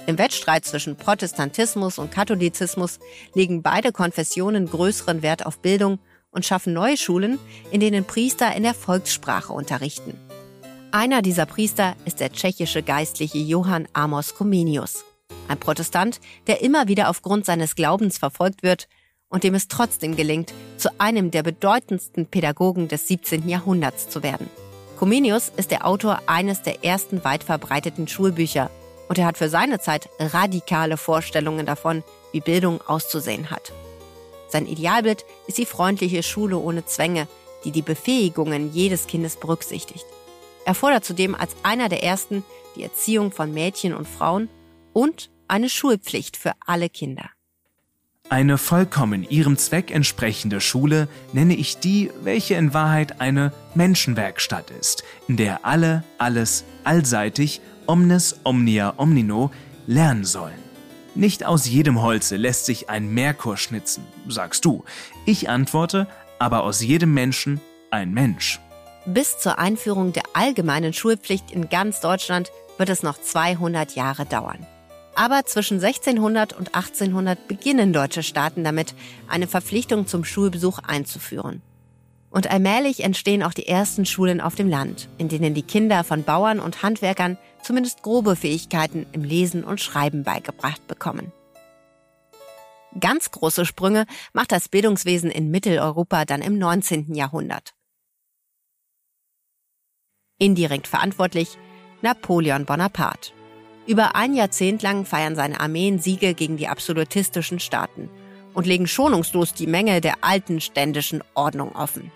Im 0.06 0.18
Wettstreit 0.18 0.66
zwischen 0.66 0.96
Protestantismus 0.96 1.98
und 1.98 2.10
Katholizismus 2.10 2.98
legen 3.32 3.62
beide 3.62 3.90
Konfessionen 3.90 4.68
größeren 4.68 5.22
Wert 5.22 5.46
auf 5.46 5.60
Bildung 5.60 5.98
und 6.30 6.44
schaffen 6.44 6.74
neue 6.74 6.98
Schulen, 6.98 7.38
in 7.70 7.80
denen 7.80 8.04
Priester 8.04 8.54
in 8.54 8.64
der 8.64 8.74
Volkssprache 8.74 9.54
unterrichten. 9.54 10.18
Einer 10.92 11.22
dieser 11.22 11.46
Priester 11.46 11.96
ist 12.04 12.20
der 12.20 12.32
tschechische 12.32 12.82
Geistliche 12.82 13.38
Johann 13.38 13.88
Amos 13.94 14.34
Comenius. 14.34 15.04
Ein 15.48 15.58
Protestant, 15.58 16.20
der 16.46 16.62
immer 16.62 16.88
wieder 16.88 17.08
aufgrund 17.10 17.44
seines 17.44 17.74
Glaubens 17.74 18.18
verfolgt 18.18 18.62
wird 18.62 18.88
und 19.28 19.44
dem 19.44 19.54
es 19.54 19.68
trotzdem 19.68 20.16
gelingt, 20.16 20.54
zu 20.76 20.88
einem 21.00 21.30
der 21.30 21.42
bedeutendsten 21.42 22.26
Pädagogen 22.26 22.88
des 22.88 23.08
17. 23.08 23.48
Jahrhunderts 23.48 24.08
zu 24.08 24.22
werden. 24.22 24.48
Comenius 24.98 25.52
ist 25.56 25.70
der 25.70 25.86
Autor 25.86 26.22
eines 26.26 26.62
der 26.62 26.84
ersten 26.84 27.24
weit 27.24 27.44
verbreiteten 27.44 28.06
Schulbücher 28.06 28.70
und 29.08 29.18
er 29.18 29.26
hat 29.26 29.36
für 29.36 29.48
seine 29.48 29.80
Zeit 29.80 30.08
radikale 30.18 30.96
Vorstellungen 30.96 31.66
davon, 31.66 32.02
wie 32.32 32.40
Bildung 32.40 32.80
auszusehen 32.80 33.50
hat. 33.50 33.72
Sein 34.48 34.66
Idealbild 34.66 35.24
ist 35.46 35.58
die 35.58 35.66
freundliche 35.66 36.22
Schule 36.22 36.58
ohne 36.58 36.86
Zwänge, 36.86 37.26
die 37.64 37.72
die 37.72 37.82
Befähigungen 37.82 38.72
jedes 38.72 39.06
Kindes 39.06 39.36
berücksichtigt. 39.36 40.06
Er 40.64 40.74
fordert 40.74 41.04
zudem 41.04 41.34
als 41.34 41.56
einer 41.62 41.88
der 41.88 42.02
ersten 42.02 42.44
die 42.76 42.84
Erziehung 42.84 43.32
von 43.32 43.52
Mädchen 43.52 43.94
und 43.94 44.08
Frauen 44.08 44.48
und 44.94 45.30
eine 45.46 45.68
Schulpflicht 45.68 46.38
für 46.38 46.52
alle 46.64 46.88
Kinder. 46.88 47.28
Eine 48.30 48.56
vollkommen 48.56 49.22
ihrem 49.28 49.58
Zweck 49.58 49.90
entsprechende 49.90 50.62
Schule 50.62 51.08
nenne 51.34 51.54
ich 51.54 51.76
die, 51.76 52.10
welche 52.22 52.54
in 52.54 52.72
Wahrheit 52.72 53.20
eine 53.20 53.52
Menschenwerkstatt 53.74 54.70
ist, 54.70 55.04
in 55.28 55.36
der 55.36 55.66
alle, 55.66 56.02
alles, 56.16 56.64
allseitig, 56.84 57.60
omnes, 57.86 58.40
omnia, 58.44 58.94
omnino 58.96 59.50
lernen 59.86 60.24
sollen. 60.24 60.58
Nicht 61.14 61.44
aus 61.44 61.68
jedem 61.68 62.00
Holze 62.00 62.36
lässt 62.36 62.64
sich 62.64 62.88
ein 62.88 63.12
Merkur 63.12 63.58
schnitzen, 63.58 64.04
sagst 64.26 64.64
du. 64.64 64.84
Ich 65.26 65.50
antworte, 65.50 66.08
aber 66.38 66.62
aus 66.64 66.80
jedem 66.80 67.12
Menschen 67.12 67.60
ein 67.90 68.10
Mensch. 68.10 68.58
Bis 69.06 69.38
zur 69.38 69.58
Einführung 69.58 70.14
der 70.14 70.24
allgemeinen 70.32 70.94
Schulpflicht 70.94 71.50
in 71.50 71.68
ganz 71.68 72.00
Deutschland 72.00 72.50
wird 72.78 72.88
es 72.88 73.02
noch 73.02 73.20
200 73.20 73.94
Jahre 73.94 74.24
dauern. 74.24 74.66
Aber 75.16 75.44
zwischen 75.44 75.82
1600 75.82 76.52
und 76.52 76.74
1800 76.74 77.46
beginnen 77.46 77.92
deutsche 77.92 78.22
Staaten 78.22 78.64
damit, 78.64 78.94
eine 79.28 79.46
Verpflichtung 79.46 80.06
zum 80.06 80.24
Schulbesuch 80.24 80.78
einzuführen. 80.80 81.62
Und 82.30 82.50
allmählich 82.50 83.04
entstehen 83.04 83.44
auch 83.44 83.54
die 83.54 83.68
ersten 83.68 84.06
Schulen 84.06 84.40
auf 84.40 84.56
dem 84.56 84.68
Land, 84.68 85.08
in 85.18 85.28
denen 85.28 85.54
die 85.54 85.62
Kinder 85.62 86.02
von 86.02 86.24
Bauern 86.24 86.58
und 86.58 86.82
Handwerkern 86.82 87.38
zumindest 87.62 88.02
grobe 88.02 88.34
Fähigkeiten 88.34 89.06
im 89.12 89.22
Lesen 89.22 89.62
und 89.62 89.80
Schreiben 89.80 90.24
beigebracht 90.24 90.84
bekommen. 90.88 91.32
Ganz 92.98 93.30
große 93.30 93.64
Sprünge 93.64 94.06
macht 94.32 94.50
das 94.50 94.68
Bildungswesen 94.68 95.30
in 95.30 95.50
Mitteleuropa 95.50 96.24
dann 96.24 96.42
im 96.42 96.58
19. 96.58 97.14
Jahrhundert. 97.14 97.74
Indirekt 100.38 100.88
verantwortlich 100.88 101.56
Napoleon 102.02 102.66
Bonaparte. 102.66 103.33
Über 103.86 104.16
ein 104.16 104.32
Jahrzehnt 104.32 104.82
lang 104.82 105.04
feiern 105.04 105.36
seine 105.36 105.60
Armeen 105.60 105.98
Siege 105.98 106.32
gegen 106.34 106.56
die 106.56 106.68
absolutistischen 106.68 107.60
Staaten 107.60 108.08
und 108.54 108.66
legen 108.66 108.86
schonungslos 108.86 109.52
die 109.52 109.66
Menge 109.66 110.00
der 110.00 110.16
alten 110.22 110.60
ständischen 110.60 111.22
Ordnung 111.34 111.74
offen. 111.76 112.10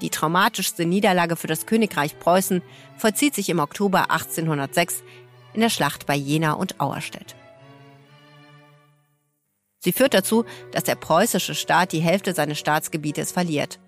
Die 0.00 0.08
traumatischste 0.08 0.86
Niederlage 0.86 1.36
für 1.36 1.46
das 1.46 1.66
Königreich 1.66 2.18
Preußen 2.18 2.62
vollzieht 2.96 3.34
sich 3.34 3.50
im 3.50 3.58
Oktober 3.58 4.10
1806 4.10 5.02
in 5.52 5.60
der 5.60 5.68
Schlacht 5.68 6.06
bei 6.06 6.14
Jena 6.14 6.52
und 6.52 6.80
Auerstedt. 6.80 7.34
Sie 9.78 9.92
führt 9.92 10.14
dazu, 10.14 10.44
dass 10.72 10.84
der 10.84 10.94
preußische 10.94 11.54
Staat 11.54 11.92
die 11.92 12.00
Hälfte 12.00 12.34
seines 12.34 12.58
Staatsgebietes 12.58 13.32
verliert. 13.32 13.78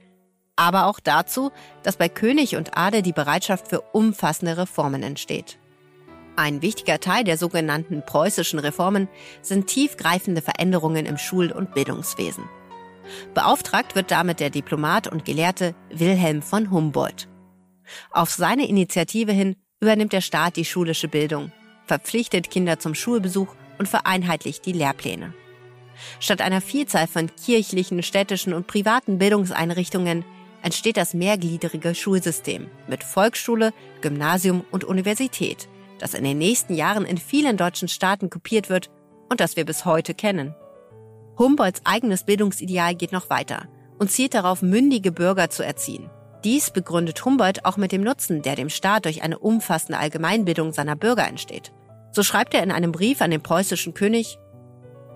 Aber 0.57 0.87
auch 0.87 1.01
dazu, 1.01 1.51
dass 1.83 1.97
bei 1.97 2.11
König 2.11 2.57
und 2.57 2.77
Adel 2.77 3.01
die 3.01 3.13
Bereitschaft 3.13 3.69
für 3.69 3.81
umfassende 3.81 4.59
Reformen 4.59 5.03
entsteht. 5.03 5.59
Ein 6.35 6.63
wichtiger 6.63 6.99
Teil 6.99 7.25
der 7.25 7.37
sogenannten 7.37 8.05
preußischen 8.07 8.59
Reformen 8.59 9.09
sind 9.43 9.67
tiefgreifende 9.67 10.41
Veränderungen 10.41 11.05
im 11.05 11.19
Schul- 11.19 11.53
und 11.53 11.75
Bildungswesen. 11.75 12.45
Beauftragt 13.35 13.95
wird 13.95 14.11
damit 14.11 14.41
der 14.41 14.51
Diplomat 14.51 15.09
und 15.09 15.25
Gelehrte 15.25 15.75
Wilhelm 15.91 16.41
von 16.41 16.71
Humboldt. 16.71 17.29
Auf 18.11 18.31
seine 18.31 18.67
Initiative 18.67 19.33
hin 19.33 19.57
übernimmt 19.81 20.13
der 20.13 20.21
Staat 20.21 20.57
die 20.57 20.65
schulische 20.65 21.09
Bildung, 21.09 21.53
verpflichtet 21.87 22.51
Kinder 22.51 22.79
zum 22.79 22.95
Schulbesuch 22.95 23.55
und 23.79 23.89
vereinheitlicht 23.89 24.65
die 24.65 24.73
Lehrpläne. 24.73 25.35
Statt 26.21 26.41
einer 26.41 26.61
Vielzahl 26.61 27.07
von 27.07 27.31
kirchlichen, 27.37 28.03
städtischen 28.03 28.55
und 28.55 28.67
privaten 28.67 29.19
Bildungseinrichtungen 29.19 30.25
entsteht 30.63 30.97
das 30.97 31.13
mehrgliedrige 31.13 31.95
Schulsystem 31.95 32.69
mit 32.89 33.05
Volksschule, 33.05 33.73
Gymnasium 34.01 34.65
und 34.71 34.85
Universität, 34.85 35.69
das 35.99 36.15
in 36.15 36.25
den 36.25 36.39
nächsten 36.39 36.75
Jahren 36.75 37.05
in 37.05 37.19
vielen 37.19 37.57
deutschen 37.57 37.89
Staaten 37.89 38.31
kopiert 38.31 38.69
wird 38.69 38.91
und 39.29 39.41
das 39.41 39.57
wir 39.57 39.65
bis 39.65 39.85
heute 39.85 40.15
kennen. 40.15 40.55
Humboldts 41.39 41.83
eigenes 41.85 42.25
Bildungsideal 42.25 42.95
geht 42.95 43.13
noch 43.13 43.31
weiter 43.31 43.69
und 43.99 44.11
zielt 44.11 44.35
darauf, 44.35 44.63
mündige 44.63 45.13
Bürger 45.13 45.51
zu 45.51 45.65
erziehen. 45.65 46.11
Dies 46.45 46.71
begründet 46.71 47.25
Humboldt 47.25 47.65
auch 47.65 47.77
mit 47.77 47.93
dem 47.93 48.03
Nutzen, 48.03 48.43
der 48.43 48.57
dem 48.57 48.69
Staat 48.69 49.05
durch 49.05 49.23
eine 49.23 49.39
umfassende 49.39 49.99
Allgemeinbildung 49.99 50.73
seiner 50.73 50.97
Bürger 50.97 51.27
entsteht. 51.27 51.73
So 52.11 52.23
schreibt 52.23 52.53
er 52.55 52.63
in 52.63 52.73
einem 52.73 52.93
Brief 52.93 53.23
an 53.23 53.31
den 53.31 53.43
preußischen 53.43 53.95
König, 53.95 54.39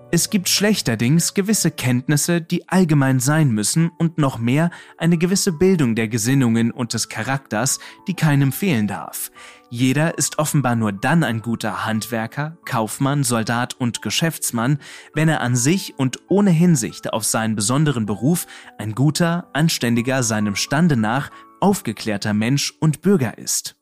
es 0.09 0.29
gibt 0.29 0.47
schlechterdings 0.47 1.33
gewisse 1.33 1.69
Kenntnisse, 1.69 2.41
die 2.41 2.69
allgemein 2.69 3.19
sein 3.19 3.51
müssen 3.51 3.91
und 3.97 4.17
noch 4.17 4.37
mehr 4.37 4.71
eine 4.97 5.17
gewisse 5.17 5.51
Bildung 5.51 5.95
der 5.95 6.07
Gesinnungen 6.07 6.71
und 6.71 6.93
des 6.93 7.09
Charakters, 7.09 7.79
die 8.07 8.13
keinem 8.13 8.53
fehlen 8.53 8.87
darf. 8.87 9.31
Jeder 9.69 10.17
ist 10.17 10.39
offenbar 10.39 10.77
nur 10.77 10.93
dann 10.93 11.25
ein 11.25 11.41
guter 11.41 11.85
Handwerker, 11.85 12.57
Kaufmann, 12.63 13.25
Soldat 13.25 13.73
und 13.73 14.01
Geschäftsmann, 14.01 14.79
wenn 15.13 15.27
er 15.27 15.41
an 15.41 15.57
sich 15.57 15.95
und 15.97 16.19
ohne 16.29 16.51
Hinsicht 16.51 17.11
auf 17.11 17.25
seinen 17.25 17.55
besonderen 17.55 18.05
Beruf 18.05 18.47
ein 18.77 18.95
guter, 18.95 19.49
anständiger, 19.51 20.23
seinem 20.23 20.55
Stande 20.55 20.95
nach 20.95 21.31
aufgeklärter 21.59 22.33
Mensch 22.33 22.73
und 22.79 23.01
Bürger 23.01 23.37
ist. 23.37 23.76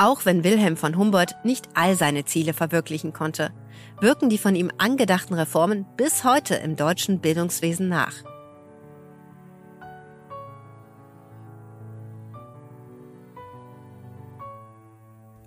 Auch 0.00 0.24
wenn 0.24 0.44
Wilhelm 0.44 0.76
von 0.76 0.96
Humboldt 0.96 1.34
nicht 1.42 1.68
all 1.74 1.96
seine 1.96 2.24
Ziele 2.24 2.54
verwirklichen 2.54 3.12
konnte, 3.12 3.50
wirken 4.00 4.30
die 4.30 4.38
von 4.38 4.54
ihm 4.54 4.70
angedachten 4.78 5.34
Reformen 5.34 5.86
bis 5.96 6.22
heute 6.22 6.54
im 6.54 6.76
deutschen 6.76 7.18
Bildungswesen 7.18 7.88
nach. 7.88 8.14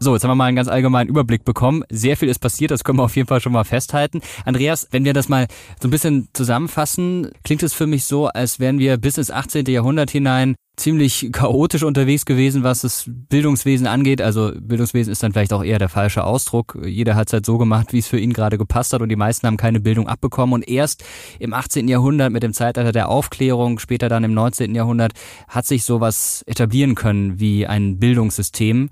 So, 0.04 0.16
jetzt 0.16 0.24
haben 0.24 0.32
wir 0.32 0.36
mal 0.36 0.46
einen 0.46 0.56
ganz 0.56 0.68
allgemeinen 0.68 1.12
Überblick 1.12 1.46
bekommen. 1.46 1.84
Sehr 1.92 2.18
viel 2.18 2.28
ist 2.28 2.40
passiert, 2.40 2.72
das 2.72 2.84
können 2.84 2.98
wir 2.98 3.04
auf 3.04 3.16
jeden 3.16 3.28
Fall 3.28 3.40
schon 3.40 3.52
mal 3.52 3.64
festhalten. 3.64 4.22
Andreas, 4.46 4.88
wenn 4.90 5.06
wir 5.06 5.14
das 5.14 5.30
mal 5.30 5.46
so 5.80 5.88
ein 5.88 5.92
bisschen 5.92 6.28
zusammenfassen, 6.34 7.30
klingt 7.44 7.62
es 7.62 7.76
für 7.76 7.86
mich 7.86 8.06
so, 8.06 8.26
als 8.26 8.60
wären 8.60 8.80
wir 8.80 8.98
bis 8.98 9.20
ins 9.20 9.30
18. 9.30 9.68
Jahrhundert 9.68 10.10
hinein 10.10 10.56
ziemlich 10.76 11.30
chaotisch 11.32 11.84
unterwegs 11.84 12.26
gewesen, 12.26 12.64
was 12.64 12.82
das 12.82 13.06
Bildungswesen 13.08 13.86
angeht. 13.86 14.22
Also 14.22 14.52
Bildungswesen 14.60 15.12
ist 15.12 15.22
dann 15.22 15.34
vielleicht 15.34 15.54
auch 15.54 15.64
eher 15.64 15.78
der 15.78 15.90
falsche 15.90 16.24
Ausdruck. 16.24 16.80
Jeder 16.84 17.14
hat 17.16 17.28
es 17.28 17.34
halt 17.34 17.46
so 17.46 17.60
gemacht, 17.60 17.94
wie 17.94 18.00
es 18.00 18.08
für 18.08 18.18
ihn 18.18 18.34
gerade 18.34 18.58
gepasst 18.58 18.94
hat 18.94 19.02
und 19.02 19.10
die 19.10 19.16
meisten 19.16 19.46
haben 19.46 19.58
keine 19.58 19.80
Bildung 19.80 20.08
abbekommen. 20.08 20.54
Und 20.54 20.68
erst 20.68 21.04
im 21.38 21.54
18. 21.54 21.88
Jahrhundert 21.88 22.32
mit 22.32 22.42
dem 22.42 22.54
Zeitalter 22.54 22.92
der 22.92 23.10
Aufklärung, 23.10 23.78
später 23.78 24.10
dann 24.10 24.24
im 24.24 24.34
19. 24.34 24.74
Jahrhundert, 24.74 25.14
hat 25.48 25.68
sich 25.68 25.84
sowas 25.84 26.42
etablieren 26.48 26.96
können 26.96 27.40
wie 27.40 27.68
ein 27.68 28.00
Bildungssystem. 28.00 28.90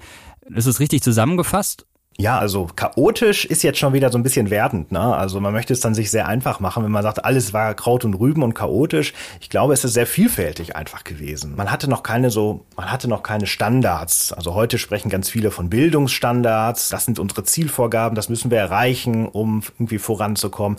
Ist 0.55 0.65
es 0.65 0.79
richtig 0.79 1.01
zusammengefasst? 1.01 1.85
Ja, 2.19 2.38
also 2.38 2.67
chaotisch 2.75 3.45
ist 3.45 3.63
jetzt 3.63 3.79
schon 3.79 3.93
wieder 3.93 4.12
so 4.12 4.17
ein 4.17 4.23
bisschen 4.23 4.49
wertend. 4.49 4.91
Ne? 4.91 4.99
Also 4.99 5.39
man 5.39 5.53
möchte 5.53 5.71
es 5.71 5.79
dann 5.79 5.95
sich 5.95 6.12
sehr 6.12 6.27
einfach 6.27 6.59
machen, 6.59 6.83
wenn 6.83 6.91
man 6.91 7.01
sagt, 7.01 7.23
alles 7.23 7.53
war 7.53 7.73
Kraut 7.75 8.03
und 8.03 8.13
Rüben 8.13 8.43
und 8.43 8.53
chaotisch. 8.53 9.13
Ich 9.39 9.49
glaube, 9.49 9.73
es 9.73 9.85
ist 9.85 9.93
sehr 9.93 10.05
vielfältig 10.05 10.75
einfach 10.75 11.05
gewesen. 11.05 11.55
Man 11.55 11.71
hatte 11.71 11.89
noch 11.89 12.03
keine 12.03 12.29
so, 12.29 12.65
man 12.75 12.91
hatte 12.91 13.07
noch 13.07 13.23
keine 13.23 13.47
Standards. 13.47 14.33
Also 14.33 14.53
heute 14.53 14.77
sprechen 14.77 15.07
ganz 15.07 15.29
viele 15.29 15.49
von 15.49 15.69
Bildungsstandards. 15.69 16.89
Das 16.89 17.05
sind 17.05 17.19
unsere 17.19 17.45
Zielvorgaben, 17.45 18.15
das 18.15 18.27
müssen 18.27 18.51
wir 18.51 18.57
erreichen, 18.57 19.25
um 19.25 19.63
irgendwie 19.77 19.97
voranzukommen 19.97 20.77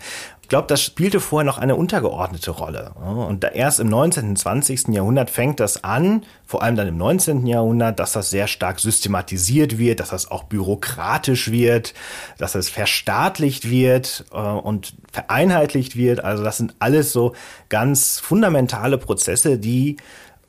glaube, 0.51 0.67
das 0.67 0.83
spielte 0.83 1.21
vorher 1.21 1.47
noch 1.47 1.57
eine 1.57 1.77
untergeordnete 1.77 2.51
Rolle. 2.51 2.91
Und 2.91 3.45
erst 3.45 3.81
im 3.81 3.89
19. 3.89 4.31
und 4.31 4.37
20. 4.37 4.89
Jahrhundert 4.89 5.31
fängt 5.31 5.61
das 5.61 5.83
an, 5.85 6.25
vor 6.45 6.63
allem 6.63 6.77
dann 6.77 6.89
im 6.89 6.99
19. 6.99 7.47
Jahrhundert, 7.47 7.99
dass 7.99 8.13
das 8.13 8.29
sehr 8.29 8.49
stark 8.49 8.81
systematisiert 8.81 9.79
wird, 9.79 10.01
dass 10.01 10.11
das 10.11 10.31
auch 10.31 10.43
bürokratisch 10.43 11.51
wird, 11.51 11.95
dass 12.37 12.55
es 12.55 12.69
verstaatlicht 12.69 13.71
wird 13.71 14.27
äh, 14.33 14.37
und 14.37 14.95
vereinheitlicht 15.13 15.97
wird. 15.97 16.23
Also 16.23 16.45
das 16.45 16.59
sind 16.59 16.75
alles 16.81 17.13
so 17.13 17.33
ganz 17.69 18.19
fundamentale 18.19 18.99
Prozesse, 18.99 19.57
die 19.57 19.97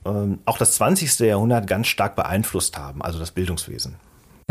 ähm, 0.03 0.39
auch 0.45 0.57
das 0.57 0.73
20. 0.75 1.19
Jahrhundert 1.19 1.67
ganz 1.67 1.87
stark 1.87 2.15
beeinflusst 2.15 2.77
haben, 2.77 3.01
also 3.01 3.19
das 3.19 3.31
Bildungswesen. 3.31 3.95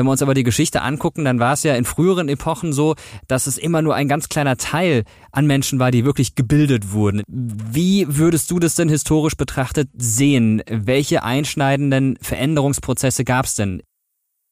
Wenn 0.01 0.07
wir 0.07 0.13
uns 0.13 0.23
aber 0.23 0.33
die 0.33 0.45
Geschichte 0.45 0.81
angucken, 0.81 1.27
dann 1.27 1.41
war 1.41 1.53
es 1.53 1.63
ja 1.63 1.75
in 1.75 1.85
früheren 1.85 2.31
Epochen 2.31 2.73
so, 2.73 2.95
dass 3.29 3.47
es 3.47 3.59
immer 3.59 3.83
nur 3.83 3.95
ein 3.95 4.09
ganz 4.09 4.31
kleiner 4.31 4.57
Teil 4.57 5.05
an 5.31 5.47
Menschen 5.47 5.79
war, 5.79 5.91
die 5.91 6.07
wirklich 6.07 6.37
gebildet 6.37 6.93
wurden. 6.93 7.21
Wie 7.29 8.07
würdest 8.09 8.51
du 8.51 8.59
das 8.59 8.77
denn 8.77 8.89
historisch 8.89 9.37
betrachtet 9.37 9.91
sehen? 9.93 10.63
Welche 10.71 11.23
einschneidenden 11.23 12.17
Veränderungsprozesse 12.23 13.27
gab 13.27 13.45
es 13.45 13.57
denn? 13.57 13.83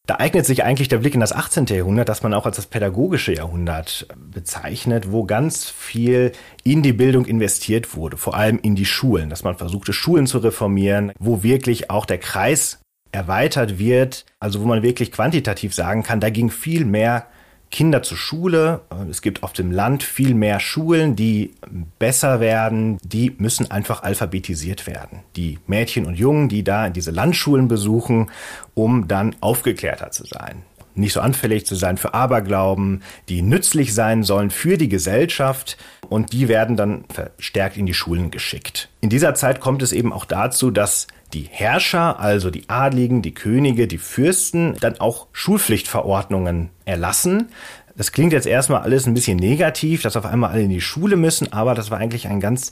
Da 0.06 0.16
eignet 0.16 0.44
sich 0.44 0.64
eigentlich 0.64 0.88
der 0.88 0.98
Blick 0.98 1.14
in 1.14 1.20
das 1.20 1.32
18. 1.32 1.64
Jahrhundert, 1.64 2.10
das 2.10 2.22
man 2.22 2.34
auch 2.34 2.44
als 2.44 2.56
das 2.56 2.66
pädagogische 2.66 3.34
Jahrhundert 3.34 4.06
bezeichnet, 4.18 5.12
wo 5.12 5.24
ganz 5.24 5.70
viel 5.70 6.32
in 6.62 6.82
die 6.82 6.92
Bildung 6.92 7.24
investiert 7.24 7.96
wurde, 7.96 8.18
vor 8.18 8.34
allem 8.34 8.58
in 8.58 8.74
die 8.74 8.84
Schulen, 8.84 9.30
dass 9.30 9.44
man 9.44 9.56
versuchte, 9.56 9.94
Schulen 9.94 10.26
zu 10.26 10.38
reformieren, 10.40 11.12
wo 11.18 11.42
wirklich 11.42 11.88
auch 11.88 12.04
der 12.04 12.18
Kreis 12.18 12.80
erweitert 13.12 13.78
wird, 13.78 14.24
also 14.40 14.60
wo 14.60 14.66
man 14.66 14.82
wirklich 14.82 15.12
quantitativ 15.12 15.74
sagen 15.74 16.02
kann, 16.02 16.20
da 16.20 16.30
ging 16.30 16.50
viel 16.50 16.84
mehr 16.84 17.26
Kinder 17.70 18.02
zur 18.02 18.16
Schule. 18.16 18.80
Es 19.10 19.20
gibt 19.22 19.42
auf 19.42 19.52
dem 19.52 19.70
Land 19.70 20.02
viel 20.02 20.34
mehr 20.34 20.58
Schulen, 20.58 21.16
die 21.16 21.52
besser 21.98 22.40
werden. 22.40 22.98
Die 23.02 23.34
müssen 23.38 23.70
einfach 23.70 24.02
alphabetisiert 24.02 24.86
werden. 24.86 25.20
Die 25.36 25.58
Mädchen 25.66 26.06
und 26.06 26.18
Jungen, 26.18 26.48
die 26.48 26.64
da 26.64 26.88
diese 26.88 27.10
Landschulen 27.10 27.68
besuchen, 27.68 28.30
um 28.74 29.06
dann 29.06 29.36
aufgeklärter 29.40 30.10
zu 30.10 30.24
sein. 30.24 30.62
Nicht 30.94 31.12
so 31.12 31.20
anfällig 31.20 31.64
zu 31.64 31.76
sein 31.76 31.96
für 31.96 32.14
Aberglauben, 32.14 33.02
die 33.28 33.42
nützlich 33.42 33.94
sein 33.94 34.24
sollen 34.24 34.50
für 34.50 34.76
die 34.78 34.88
Gesellschaft 34.88 35.76
und 36.08 36.32
die 36.32 36.48
werden 36.48 36.76
dann 36.76 37.04
verstärkt 37.08 37.76
in 37.76 37.86
die 37.86 37.94
Schulen 37.94 38.32
geschickt. 38.32 38.88
In 39.00 39.10
dieser 39.10 39.34
Zeit 39.34 39.60
kommt 39.60 39.82
es 39.82 39.92
eben 39.92 40.12
auch 40.12 40.24
dazu, 40.24 40.72
dass 40.72 41.06
die 41.32 41.48
Herrscher, 41.50 42.20
also 42.20 42.50
die 42.50 42.68
Adligen, 42.68 43.22
die 43.22 43.34
Könige, 43.34 43.86
die 43.86 43.98
Fürsten, 43.98 44.76
dann 44.80 45.00
auch 45.00 45.26
Schulpflichtverordnungen 45.32 46.70
erlassen. 46.84 47.48
Das 47.96 48.12
klingt 48.12 48.32
jetzt 48.32 48.46
erstmal 48.46 48.82
alles 48.82 49.06
ein 49.06 49.14
bisschen 49.14 49.38
negativ, 49.38 50.02
dass 50.02 50.16
auf 50.16 50.24
einmal 50.24 50.52
alle 50.52 50.62
in 50.62 50.70
die 50.70 50.80
Schule 50.80 51.16
müssen, 51.16 51.52
aber 51.52 51.74
das 51.74 51.90
war 51.90 51.98
eigentlich 51.98 52.28
ein 52.28 52.40
ganz 52.40 52.70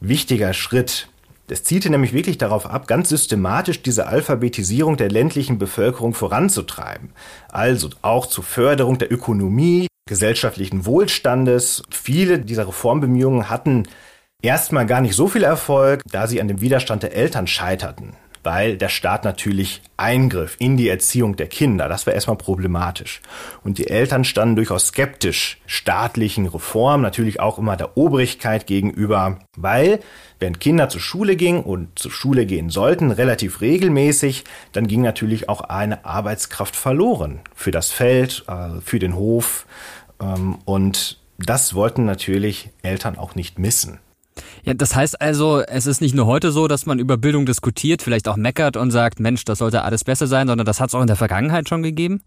wichtiger 0.00 0.52
Schritt. 0.52 1.08
Es 1.50 1.64
zielte 1.64 1.88
nämlich 1.88 2.12
wirklich 2.12 2.36
darauf 2.36 2.66
ab, 2.66 2.86
ganz 2.86 3.08
systematisch 3.08 3.82
diese 3.82 4.06
Alphabetisierung 4.06 4.98
der 4.98 5.10
ländlichen 5.10 5.58
Bevölkerung 5.58 6.12
voranzutreiben. 6.12 7.10
Also 7.48 7.88
auch 8.02 8.26
zur 8.26 8.44
Förderung 8.44 8.98
der 8.98 9.10
Ökonomie, 9.10 9.86
gesellschaftlichen 10.06 10.84
Wohlstandes. 10.84 11.82
Viele 11.90 12.38
dieser 12.38 12.68
Reformbemühungen 12.68 13.48
hatten 13.48 13.84
erstmal 14.42 14.86
gar 14.86 15.00
nicht 15.00 15.14
so 15.14 15.26
viel 15.26 15.42
Erfolg, 15.42 16.02
da 16.10 16.26
sie 16.26 16.40
an 16.40 16.48
dem 16.48 16.60
Widerstand 16.60 17.02
der 17.02 17.12
Eltern 17.12 17.48
scheiterten, 17.48 18.12
weil 18.44 18.76
der 18.76 18.88
Staat 18.88 19.24
natürlich 19.24 19.82
eingriff 19.96 20.54
in 20.60 20.76
die 20.76 20.88
Erziehung 20.88 21.34
der 21.34 21.48
Kinder. 21.48 21.88
Das 21.88 22.06
war 22.06 22.14
erstmal 22.14 22.36
problematisch. 22.36 23.20
Und 23.64 23.78
die 23.78 23.88
Eltern 23.88 24.22
standen 24.22 24.54
durchaus 24.54 24.88
skeptisch 24.88 25.60
staatlichen 25.66 26.46
Reformen, 26.46 27.02
natürlich 27.02 27.40
auch 27.40 27.58
immer 27.58 27.76
der 27.76 27.96
Obrigkeit 27.96 28.68
gegenüber, 28.68 29.40
weil 29.56 29.98
wenn 30.38 30.60
Kinder 30.60 30.88
zur 30.88 31.00
Schule 31.00 31.34
gingen 31.34 31.64
und 31.64 31.98
zur 31.98 32.12
Schule 32.12 32.46
gehen 32.46 32.70
sollten, 32.70 33.10
relativ 33.10 33.60
regelmäßig, 33.60 34.44
dann 34.70 34.86
ging 34.86 35.02
natürlich 35.02 35.48
auch 35.48 35.62
eine 35.62 36.04
Arbeitskraft 36.04 36.76
verloren 36.76 37.40
für 37.56 37.72
das 37.72 37.90
Feld, 37.90 38.44
äh, 38.46 38.80
für 38.84 39.00
den 39.00 39.16
Hof. 39.16 39.66
Ähm, 40.22 40.58
und 40.64 41.18
das 41.38 41.74
wollten 41.74 42.04
natürlich 42.04 42.70
Eltern 42.82 43.18
auch 43.18 43.34
nicht 43.34 43.58
missen. 43.58 43.98
Ja, 44.64 44.74
das 44.74 44.94
heißt 44.94 45.20
also, 45.20 45.60
es 45.60 45.86
ist 45.86 46.00
nicht 46.00 46.14
nur 46.14 46.26
heute 46.26 46.50
so, 46.50 46.68
dass 46.68 46.86
man 46.86 46.98
über 46.98 47.16
Bildung 47.16 47.46
diskutiert, 47.46 48.02
vielleicht 48.02 48.28
auch 48.28 48.36
meckert 48.36 48.76
und 48.76 48.90
sagt, 48.90 49.20
Mensch, 49.20 49.44
das 49.44 49.58
sollte 49.58 49.82
alles 49.82 50.04
besser 50.04 50.26
sein, 50.26 50.48
sondern 50.48 50.66
das 50.66 50.80
hat 50.80 50.88
es 50.88 50.94
auch 50.94 51.00
in 51.00 51.06
der 51.06 51.16
Vergangenheit 51.16 51.68
schon 51.68 51.82
gegeben? 51.82 52.22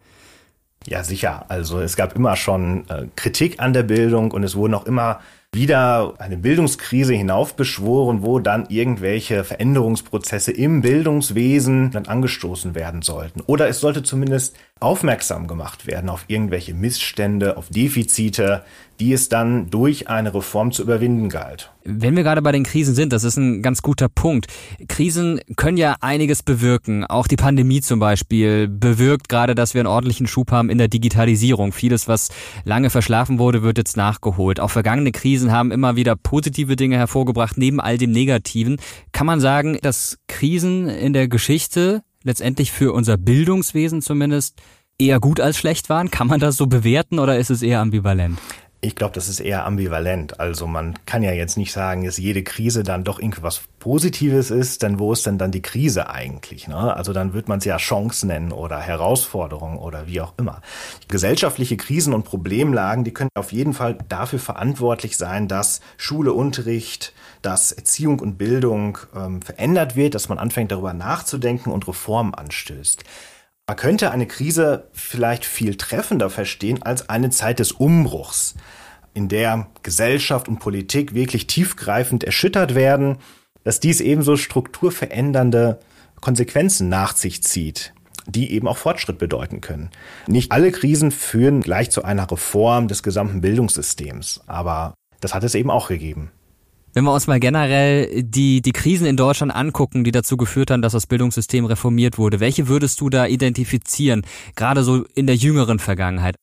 Ja, 0.88 1.04
sicher. 1.04 1.46
Also 1.50 1.80
es 1.80 1.96
gab 1.96 2.16
immer 2.16 2.36
schon 2.36 2.90
äh, 2.90 3.06
Kritik 3.16 3.60
an 3.60 3.74
der 3.74 3.84
Bildung 3.84 4.32
und 4.32 4.44
es 4.44 4.56
wurden 4.56 4.74
auch 4.74 4.86
immer 4.86 5.20
wieder 5.54 6.14
eine 6.18 6.38
Bildungskrise 6.38 7.14
hinaufbeschworen, 7.14 8.24
wo 8.24 8.40
dann 8.40 8.68
irgendwelche 8.70 9.44
Veränderungsprozesse 9.44 10.52
im 10.52 10.82
Bildungswesen 10.82 11.92
dann 11.92 12.08
angestoßen 12.08 12.74
werden 12.74 13.02
sollten. 13.02 13.42
Oder 13.42 13.68
es 13.68 13.82
sollte 13.82 14.02
zumindest 14.02 14.56
aufmerksam 14.82 15.48
gemacht 15.48 15.86
werden 15.86 16.10
auf 16.10 16.26
irgendwelche 16.28 16.74
Missstände, 16.74 17.56
auf 17.56 17.70
Defizite, 17.70 18.64
die 19.00 19.14
es 19.14 19.30
dann 19.30 19.70
durch 19.70 20.10
eine 20.10 20.34
Reform 20.34 20.72
zu 20.72 20.84
überwinden 20.84 21.30
galt. 21.30 21.72
Wenn 21.84 22.16
wir 22.16 22.24
gerade 22.24 22.42
bei 22.42 22.52
den 22.52 22.64
Krisen 22.64 22.94
sind, 22.94 23.14
das 23.14 23.24
ist 23.24 23.38
ein 23.38 23.64
ganz 23.64 23.82
guter 23.82 24.10
Punkt. 24.10 24.46
Krisen 24.88 25.40
können 25.56 25.78
ja 25.78 25.96
einiges 26.02 26.44
bewirken. 26.44 27.06
Auch 27.06 27.28
die 27.28 27.36
Pandemie 27.36 27.82
zum 27.82 28.00
Beispiel 28.00 28.68
bewirkt 28.68 29.30
gerade, 29.30 29.56
dass 29.56 29.74
wir 29.74 29.82
einen 29.82 29.88
ordentlichen 29.88 30.28
Schub 30.28 30.52
haben 30.52 30.70
in 30.70 30.78
der 30.78 30.88
Digitalisierung. 30.88 31.72
Vieles, 31.72 32.08
was 32.08 32.30
lange 32.64 32.92
verschlafen 32.92 33.40
wurde, 33.40 33.64
wird 33.64 33.80
jetzt 33.80 33.98
nachgeholt. 33.98 34.60
Auch 34.60 34.70
vergangene 34.70 35.12
Krisen 35.12 35.52
haben 35.52 35.72
immer 35.72 35.96
wieder 35.96 36.16
positive 36.16 36.76
Dinge 36.76 36.98
hervorgebracht, 36.98 37.58
neben 37.58 37.80
all 37.80 37.98
dem 37.98 38.12
Negativen. 38.12 38.78
Kann 39.12 39.26
man 39.26 39.40
sagen, 39.40 39.80
dass 39.82 40.20
Krisen 40.28 40.88
in 40.88 41.14
der 41.14 41.28
Geschichte 41.28 42.04
letztendlich 42.24 42.72
für 42.72 42.94
unser 42.94 43.18
Bildungswesen 43.18 44.02
zumindest 44.02 44.62
eher 44.98 45.20
gut 45.20 45.40
als 45.40 45.58
schlecht 45.58 45.90
waren? 45.90 46.12
Kann 46.12 46.28
man 46.28 46.40
das 46.40 46.58
so 46.58 46.68
bewerten 46.68 47.20
oder 47.20 47.38
ist 47.38 47.50
es 47.50 47.62
eher 47.62 47.80
ambivalent? 47.80 48.38
Ich 48.84 48.96
glaube, 48.96 49.14
das 49.14 49.30
ist 49.30 49.40
eher 49.40 49.66
ambivalent. 49.66 50.40
Also 50.40 50.66
man 50.66 50.96
kann 51.06 51.22
ja 51.22 51.32
jetzt 51.32 51.56
nicht 51.56 51.72
sagen, 51.72 52.04
dass 52.04 52.18
jede 52.18 52.42
Krise 52.42 52.82
dann 52.82 53.04
doch 53.04 53.20
irgendwas 53.20 53.62
Positives 53.78 54.50
ist, 54.50 54.82
denn 54.82 54.98
wo 54.98 55.14
ist 55.14 55.28
denn 55.28 55.38
dann 55.38 55.52
die 55.52 55.62
Krise 55.62 56.10
eigentlich? 56.10 56.68
Ne? 56.68 56.96
Also 56.96 57.14
dann 57.14 57.34
wird 57.34 57.48
man 57.48 57.60
es 57.60 57.66
ja 57.66 57.78
Chance 57.78 58.26
nennen 58.26 58.52
oder 58.52 58.80
Herausforderung 58.80 59.78
oder 59.78 60.08
wie 60.08 60.20
auch 60.20 60.34
immer. 60.38 60.64
Gesellschaftliche 61.10 61.78
Krisen 61.78 62.16
und 62.16 62.24
Problemlagen, 62.24 63.04
die 63.04 63.14
können 63.14 63.30
auf 63.36 63.52
jeden 63.52 63.74
Fall 63.74 64.00
dafür 64.10 64.40
verantwortlich 64.40 65.16
sein, 65.16 65.48
dass 65.48 65.82
Schule, 65.98 66.34
Unterricht, 66.34 67.14
dass 67.44 67.72
Erziehung 67.72 68.20
und 68.20 68.40
Bildung 68.40 68.98
ähm, 69.16 69.44
verändert 69.44 69.96
wird, 69.96 70.16
dass 70.16 70.28
man 70.28 70.40
anfängt 70.40 70.72
darüber 70.72 70.94
nachzudenken 70.94 71.72
und 71.72 71.88
Reformen 71.88 72.34
anstößt. 72.34 73.04
Man 73.68 73.78
könnte 73.78 74.12
eine 74.12 74.28
Krise 74.28 74.90
vielleicht 74.92 75.46
viel 75.46 75.76
treffender 75.76 76.30
verstehen 76.30 76.84
als 76.84 77.10
eine 77.10 77.30
Zeit 77.30 77.60
des 77.60 77.72
Umbruchs, 77.72 78.56
in 79.14 79.28
der 79.28 79.68
Gesellschaft 79.84 80.48
und 80.48 80.60
Politik 80.60 81.14
wirklich 81.14 81.48
tiefgreifend 81.48 82.24
erschüttert 82.24 82.76
werden, 82.76 83.18
dass 83.64 83.80
dies 83.80 84.02
ebenso 84.02 84.38
strukturverändernde 84.38 85.80
Konsequenzen 86.20 86.90
nach 86.90 87.16
sich 87.16 87.44
zieht, 87.44 87.94
die 88.28 88.52
eben 88.52 88.68
auch 88.68 88.78
Fortschritt 88.78 89.18
bedeuten 89.18 89.62
können. 89.62 89.90
Nicht 90.28 90.52
alle 90.52 90.72
Krisen 90.72 91.12
führen 91.12 91.62
gleich 91.62 91.92
zu 91.92 92.04
einer 92.04 92.30
Reform 92.30 92.88
des 92.88 93.04
gesamten 93.04 93.42
Bildungssystems, 93.42 94.42
aber 94.48 94.94
das 95.20 95.34
hat 95.34 95.44
es 95.44 95.56
eben 95.56 95.70
auch 95.70 95.88
gegeben. 95.90 96.32
Wenn 96.94 97.06
wir 97.06 97.14
uns 97.14 97.28
mal 97.28 97.40
generell 97.40 98.24
die, 98.24 98.62
die 98.62 98.74
Krisen 98.74 99.08
in 99.08 99.16
Deutschland 99.16 99.56
angucken, 99.56 100.04
die 100.04 100.12
dazu 100.12 100.36
geführt 100.36 100.72
haben, 100.72 100.82
dass 100.82 100.92
das 100.92 101.08
Bildungssystem 101.08 101.66
reformiert 101.66 102.18
wurde, 102.18 102.40
welche 102.40 102.68
würdest 102.68 103.00
du 103.00 103.10
da 103.10 103.28
identifizieren, 103.28 104.24
gerade 104.56 104.84
so 104.84 105.06
in 105.16 105.26
der 105.26 105.36
jüngeren 105.36 105.80
Vergangenheit? 105.80 106.36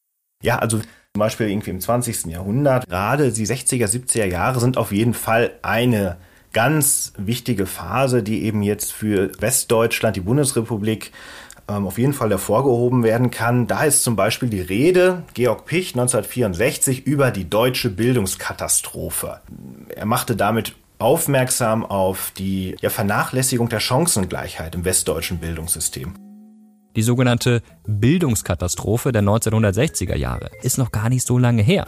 Ja, 0.42 0.58
also 0.58 0.78
zum 0.78 0.87
Beispiel 1.18 1.48
irgendwie 1.48 1.70
im 1.70 1.80
20. 1.80 2.26
Jahrhundert, 2.26 2.88
gerade 2.88 3.32
die 3.32 3.46
60er, 3.46 3.87
70er 3.87 4.24
Jahre 4.24 4.61
sind 4.61 4.78
auf 4.78 4.92
jeden 4.92 5.14
Fall 5.14 5.50
eine 5.62 6.16
ganz 6.52 7.12
wichtige 7.18 7.66
Phase, 7.66 8.22
die 8.22 8.44
eben 8.44 8.62
jetzt 8.62 8.92
für 8.92 9.30
Westdeutschland, 9.40 10.16
die 10.16 10.20
Bundesrepublik, 10.20 11.12
auf 11.74 11.98
jeden 11.98 12.14
Fall 12.14 12.31
hervorgehoben 12.31 13.02
werden 13.02 13.31
kann. 13.31 13.66
Da 13.66 13.85
ist 13.85 14.02
zum 14.02 14.16
Beispiel 14.16 14.48
die 14.48 14.61
Rede 14.61 15.22
Georg 15.35 15.66
Picht 15.66 15.94
1964 15.96 17.07
über 17.07 17.31
die 17.31 17.48
deutsche 17.48 17.90
Bildungskatastrophe. 17.90 19.40
Er 19.94 20.07
machte 20.07 20.35
damit 20.35 20.74
aufmerksam 20.98 21.85
auf 21.85 22.33
die 22.37 22.74
ja, 22.81 22.90
Vernachlässigung 22.90 23.68
der 23.68 23.81
Chancengleichheit 23.81 24.74
im 24.74 24.85
westdeutschen 24.85 25.38
Bildungssystem. 25.38 26.14
Die 26.96 27.02
sogenannte 27.02 27.62
Bildungskatastrophe 27.87 29.12
der 29.12 29.22
1960er 29.22 30.16
Jahre 30.16 30.50
ist 30.62 30.78
noch 30.78 30.90
gar 30.90 31.09
nicht 31.09 31.26
so 31.26 31.38
lange 31.38 31.62
her. 31.62 31.87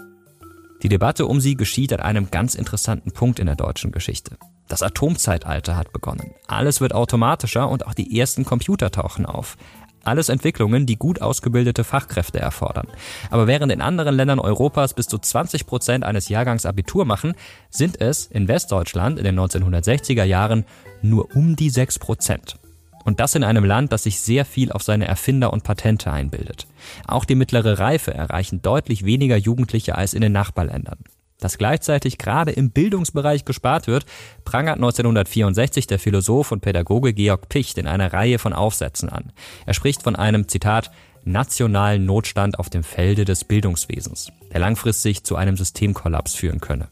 Die 0.83 0.89
Debatte 0.89 1.27
um 1.27 1.41
sie 1.41 1.57
geschieht 1.57 1.93
an 1.93 2.01
einem 2.01 2.31
ganz 2.31 2.55
interessanten 2.55 3.13
Punkt 3.13 3.39
in 3.39 3.47
der 3.47 3.57
deutschen 3.57 3.93
Geschichte. 3.93 4.37
Das 4.71 4.85
Atomzeitalter 4.85 5.77
hat 5.77 5.93
begonnen. 5.93 6.31
Alles 6.47 6.81
wird 6.81 6.95
automatischer 6.95 7.69
und 7.69 7.89
auch 7.89 7.93
die 7.93 8.21
ersten 8.21 8.45
Computer 8.45 8.93
tauchen 8.93 9.27
auf. 9.27 9.57
Alles 10.05 10.29
Entwicklungen, 10.29 10.87
die 10.87 10.95
gut 10.95 11.21
ausgebildete 11.21 11.83
Fachkräfte 11.83 12.39
erfordern. 12.39 12.87
Aber 13.31 13.49
während 13.49 13.73
in 13.73 13.81
anderen 13.81 14.15
Ländern 14.15 14.39
Europas 14.39 14.95
bis 14.95 15.09
zu 15.09 15.19
20 15.19 15.67
Prozent 15.67 16.05
eines 16.05 16.29
Jahrgangs 16.29 16.67
Abitur 16.67 17.05
machen, 17.05 17.35
sind 17.69 18.01
es 18.01 18.27
in 18.27 18.47
Westdeutschland 18.47 19.19
in 19.19 19.25
den 19.25 19.39
1960er 19.41 20.23
Jahren 20.23 20.65
nur 21.03 21.35
um 21.35 21.57
die 21.57 21.69
6 21.69 21.99
Prozent. 21.99 22.57
Und 23.05 23.19
das 23.19 23.35
in 23.35 23.43
einem 23.43 23.65
Land, 23.65 23.93
das 23.93 24.05
sich 24.05 24.21
sehr 24.21 24.45
viel 24.45 24.71
auf 24.71 24.85
seine 24.85 25.09
Erfinder 25.09 25.53
und 25.53 25.65
Patente 25.65 26.13
einbildet. 26.13 26.69
Auch 27.09 27.25
die 27.25 27.35
mittlere 27.35 27.81
Reife 27.81 28.15
erreichen 28.15 28.63
deutlich 28.63 29.05
weniger 29.05 29.37
Jugendliche 29.37 29.97
als 29.97 30.15
in 30.15 30.21
den 30.21 30.33
Nachbarländern. 30.33 30.99
Dass 31.41 31.59
gleichzeitig 31.59 32.19
gerade 32.19 32.53
im 32.53 32.71
Bildungsbereich 32.71 33.45
gespart 33.45 33.87
wird, 33.87 34.07
prangert 34.45 34.77
1964 34.77 35.87
der 35.87 35.99
Philosoph 35.99 36.53
und 36.53 36.61
Pädagoge 36.61 37.13
Georg 37.13 37.49
Picht 37.49 37.79
in 37.79 37.87
einer 37.87 38.13
Reihe 38.13 38.39
von 38.39 38.53
Aufsätzen 38.53 39.09
an. 39.09 39.33
Er 39.67 39.75
spricht 39.75 40.03
von 40.03 40.17
einem, 40.17 40.49
Zitat, 40.49 40.91
nationalen 41.25 42.07
Notstand 42.07 42.59
auf 42.59 42.71
dem 42.71 42.83
Felde 42.83 43.25
des 43.25 43.45
Bildungswesens, 43.45 44.33
der 44.53 44.61
langfristig 44.61 45.25
zu 45.25 45.37
einem 45.37 45.57
Systemkollaps 45.57 46.35
führen 46.35 46.61
könne. 46.61 46.89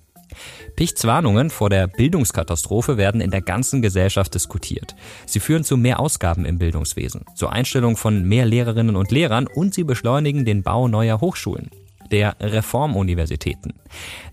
Pichts 0.76 1.06
Warnungen 1.06 1.48
vor 1.50 1.70
der 1.70 1.87
Bildungskatastrophe 1.87 2.98
werden 2.98 3.20
in 3.20 3.30
der 3.30 3.40
ganzen 3.40 3.80
Gesellschaft 3.80 4.34
diskutiert. 4.34 4.94
Sie 5.26 5.40
führen 5.40 5.64
zu 5.64 5.76
mehr 5.76 5.98
Ausgaben 5.98 6.44
im 6.44 6.58
Bildungswesen, 6.58 7.24
zur 7.34 7.50
Einstellung 7.50 7.96
von 7.96 8.24
mehr 8.24 8.44
Lehrerinnen 8.44 8.94
und 8.94 9.11
Lehrern 9.11 9.46
und 9.46 9.74
sie 9.74 9.84
beschleunigen 9.84 10.44
den 10.44 10.62
Bau 10.62 10.87
neuer 10.87 11.20
Hochschulen 11.20 11.70
der 12.12 12.37
Reformuniversitäten. 12.40 13.75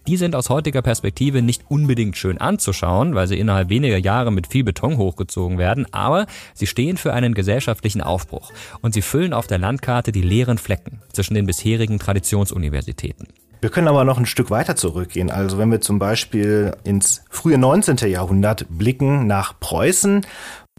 Die 0.07 0.17
sind 0.17 0.35
aus 0.35 0.49
heutiger 0.49 0.81
Perspektive 0.81 1.41
nicht 1.41 1.63
unbedingt 1.69 2.17
schön 2.17 2.37
anzuschauen, 2.37 3.15
weil 3.15 3.27
sie 3.27 3.39
innerhalb 3.39 3.69
weniger 3.69 3.97
Jahre 3.97 4.31
mit 4.31 4.47
viel 4.47 4.63
Beton 4.63 4.97
hochgezogen 4.97 5.57
werden, 5.57 5.85
aber 5.91 6.27
sie 6.53 6.67
stehen 6.67 6.97
für 6.97 7.13
einen 7.13 7.33
gesellschaftlichen 7.33 8.01
Aufbruch 8.01 8.51
und 8.81 8.93
sie 8.93 9.01
füllen 9.01 9.33
auf 9.33 9.47
der 9.47 9.57
Landkarte 9.57 10.11
die 10.11 10.21
leeren 10.21 10.57
Flecken 10.57 11.01
zwischen 11.11 11.33
den 11.33 11.45
bisherigen 11.45 11.99
Traditionsuniversitäten. 11.99 13.27
Wir 13.61 13.71
können 13.71 13.87
aber 13.87 14.03
noch 14.03 14.19
ein 14.19 14.27
Stück 14.27 14.51
weiter 14.51 14.75
zurückgehen. 14.75 15.31
Also 15.31 15.57
wenn 15.57 15.71
wir 15.71 15.81
zum 15.81 15.97
Beispiel 15.97 16.75
ins 16.83 17.23
frühe 17.31 17.57
19. 17.57 17.97
Jahrhundert 18.11 18.67
blicken 18.69 19.25
nach 19.25 19.59
Preußen, 19.59 20.25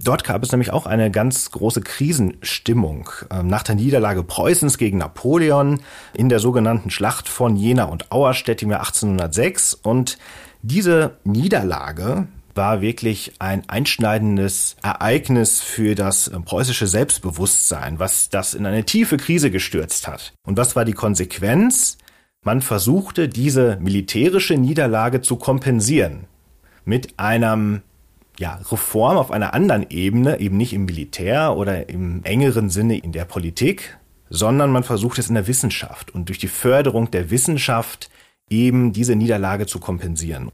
Dort 0.02 0.24
gab 0.24 0.42
es 0.42 0.52
nämlich 0.52 0.72
auch 0.72 0.84
eine 0.86 1.10
ganz 1.10 1.50
große 1.50 1.80
Krisenstimmung. 1.80 3.08
Ähm, 3.30 3.46
nach 3.46 3.62
der 3.62 3.76
Niederlage 3.76 4.22
Preußens 4.22 4.76
gegen 4.76 4.98
Napoleon 4.98 5.80
in 6.12 6.28
der 6.28 6.38
sogenannten 6.38 6.90
Schlacht 6.90 7.28
von 7.28 7.56
Jena 7.56 7.84
und 7.84 8.12
Auerstedt 8.12 8.62
im 8.62 8.70
Jahr 8.70 8.80
1806. 8.80 9.74
Und 9.74 10.18
diese 10.62 11.16
Niederlage 11.24 12.28
war 12.54 12.82
wirklich 12.82 13.34
ein 13.38 13.68
einschneidendes 13.68 14.76
Ereignis 14.82 15.60
für 15.60 15.94
das 15.94 16.28
ähm, 16.28 16.44
preußische 16.44 16.86
Selbstbewusstsein, 16.86 17.98
was 17.98 18.28
das 18.28 18.52
in 18.52 18.66
eine 18.66 18.84
tiefe 18.84 19.16
Krise 19.16 19.50
gestürzt 19.50 20.08
hat. 20.08 20.34
Und 20.46 20.58
was 20.58 20.76
war 20.76 20.84
die 20.84 20.92
Konsequenz? 20.92 21.96
Man 22.44 22.60
versuchte, 22.60 23.28
diese 23.28 23.78
militärische 23.80 24.56
Niederlage 24.56 25.22
zu 25.22 25.36
kompensieren 25.36 26.26
mit 26.84 27.18
einem 27.18 27.82
ja, 28.38 28.60
Reform 28.70 29.16
auf 29.16 29.30
einer 29.30 29.54
anderen 29.54 29.86
Ebene, 29.90 30.40
eben 30.40 30.56
nicht 30.56 30.72
im 30.72 30.84
Militär 30.84 31.56
oder 31.56 31.88
im 31.88 32.22
engeren 32.24 32.70
Sinne 32.70 32.98
in 32.98 33.12
der 33.12 33.24
Politik, 33.24 33.98
sondern 34.28 34.70
man 34.70 34.82
versucht 34.82 35.18
es 35.18 35.28
in 35.28 35.34
der 35.34 35.46
Wissenschaft 35.46 36.14
und 36.14 36.28
durch 36.28 36.38
die 36.38 36.48
Förderung 36.48 37.10
der 37.10 37.30
Wissenschaft 37.30 38.10
eben 38.50 38.92
diese 38.92 39.16
Niederlage 39.16 39.66
zu 39.66 39.78
kompensieren. 39.78 40.50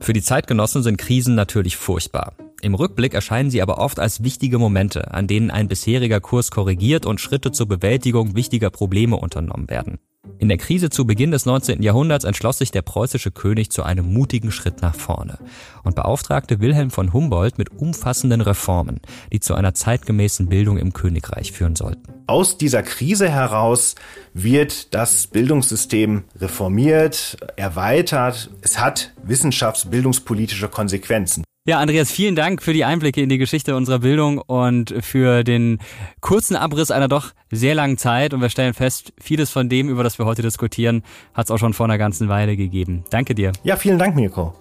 Für 0.00 0.12
die 0.12 0.22
Zeitgenossen 0.22 0.82
sind 0.82 0.96
Krisen 0.96 1.34
natürlich 1.34 1.76
furchtbar. 1.76 2.34
Im 2.62 2.74
Rückblick 2.74 3.14
erscheinen 3.14 3.50
sie 3.50 3.62
aber 3.62 3.78
oft 3.78 3.98
als 3.98 4.22
wichtige 4.22 4.58
Momente, 4.58 5.12
an 5.12 5.26
denen 5.26 5.50
ein 5.50 5.68
bisheriger 5.68 6.20
Kurs 6.20 6.50
korrigiert 6.50 7.06
und 7.06 7.20
Schritte 7.20 7.52
zur 7.52 7.66
Bewältigung 7.66 8.36
wichtiger 8.36 8.70
Probleme 8.70 9.16
unternommen 9.16 9.70
werden. 9.70 9.98
In 10.38 10.48
der 10.48 10.58
Krise 10.58 10.90
zu 10.90 11.06
Beginn 11.06 11.30
des 11.30 11.46
19. 11.46 11.82
Jahrhunderts 11.82 12.24
entschloss 12.24 12.58
sich 12.58 12.70
der 12.70 12.82
preußische 12.82 13.30
König 13.30 13.70
zu 13.70 13.82
einem 13.82 14.12
mutigen 14.12 14.50
Schritt 14.50 14.82
nach 14.82 14.94
vorne 14.94 15.38
und 15.82 15.96
beauftragte 15.96 16.60
Wilhelm 16.60 16.90
von 16.90 17.12
Humboldt 17.12 17.58
mit 17.58 17.70
umfassenden 17.70 18.40
Reformen, 18.40 19.00
die 19.32 19.40
zu 19.40 19.54
einer 19.54 19.74
zeitgemäßen 19.74 20.48
Bildung 20.48 20.78
im 20.78 20.92
Königreich 20.92 21.52
führen 21.52 21.76
sollten. 21.76 22.02
Aus 22.26 22.58
dieser 22.58 22.82
Krise 22.82 23.28
heraus 23.28 23.96
wird 24.32 24.94
das 24.94 25.26
Bildungssystem 25.26 26.24
reformiert, 26.38 27.36
erweitert. 27.56 28.50
Es 28.62 28.78
hat 28.78 29.12
wissenschaftsbildungspolitische 29.22 30.68
Konsequenzen. 30.68 31.44
Ja, 31.66 31.78
Andreas, 31.78 32.10
vielen 32.10 32.36
Dank 32.36 32.62
für 32.62 32.72
die 32.72 32.86
Einblicke 32.86 33.20
in 33.20 33.28
die 33.28 33.36
Geschichte 33.36 33.76
unserer 33.76 33.98
Bildung 33.98 34.38
und 34.38 34.94
für 35.02 35.44
den 35.44 35.78
kurzen 36.22 36.56
Abriss 36.56 36.90
einer 36.90 37.06
doch 37.06 37.32
sehr 37.50 37.74
langen 37.74 37.98
Zeit. 37.98 38.32
Und 38.32 38.40
wir 38.40 38.48
stellen 38.48 38.72
fest, 38.72 39.12
vieles 39.20 39.50
von 39.50 39.68
dem, 39.68 39.90
über 39.90 40.02
das 40.02 40.18
wir 40.18 40.24
heute 40.24 40.40
diskutieren, 40.40 41.02
hat 41.34 41.44
es 41.46 41.50
auch 41.50 41.58
schon 41.58 41.74
vor 41.74 41.84
einer 41.84 41.98
ganzen 41.98 42.30
Weile 42.30 42.56
gegeben. 42.56 43.04
Danke 43.10 43.34
dir. 43.34 43.52
Ja, 43.62 43.76
vielen 43.76 43.98
Dank, 43.98 44.16
Mirko. 44.16 44.54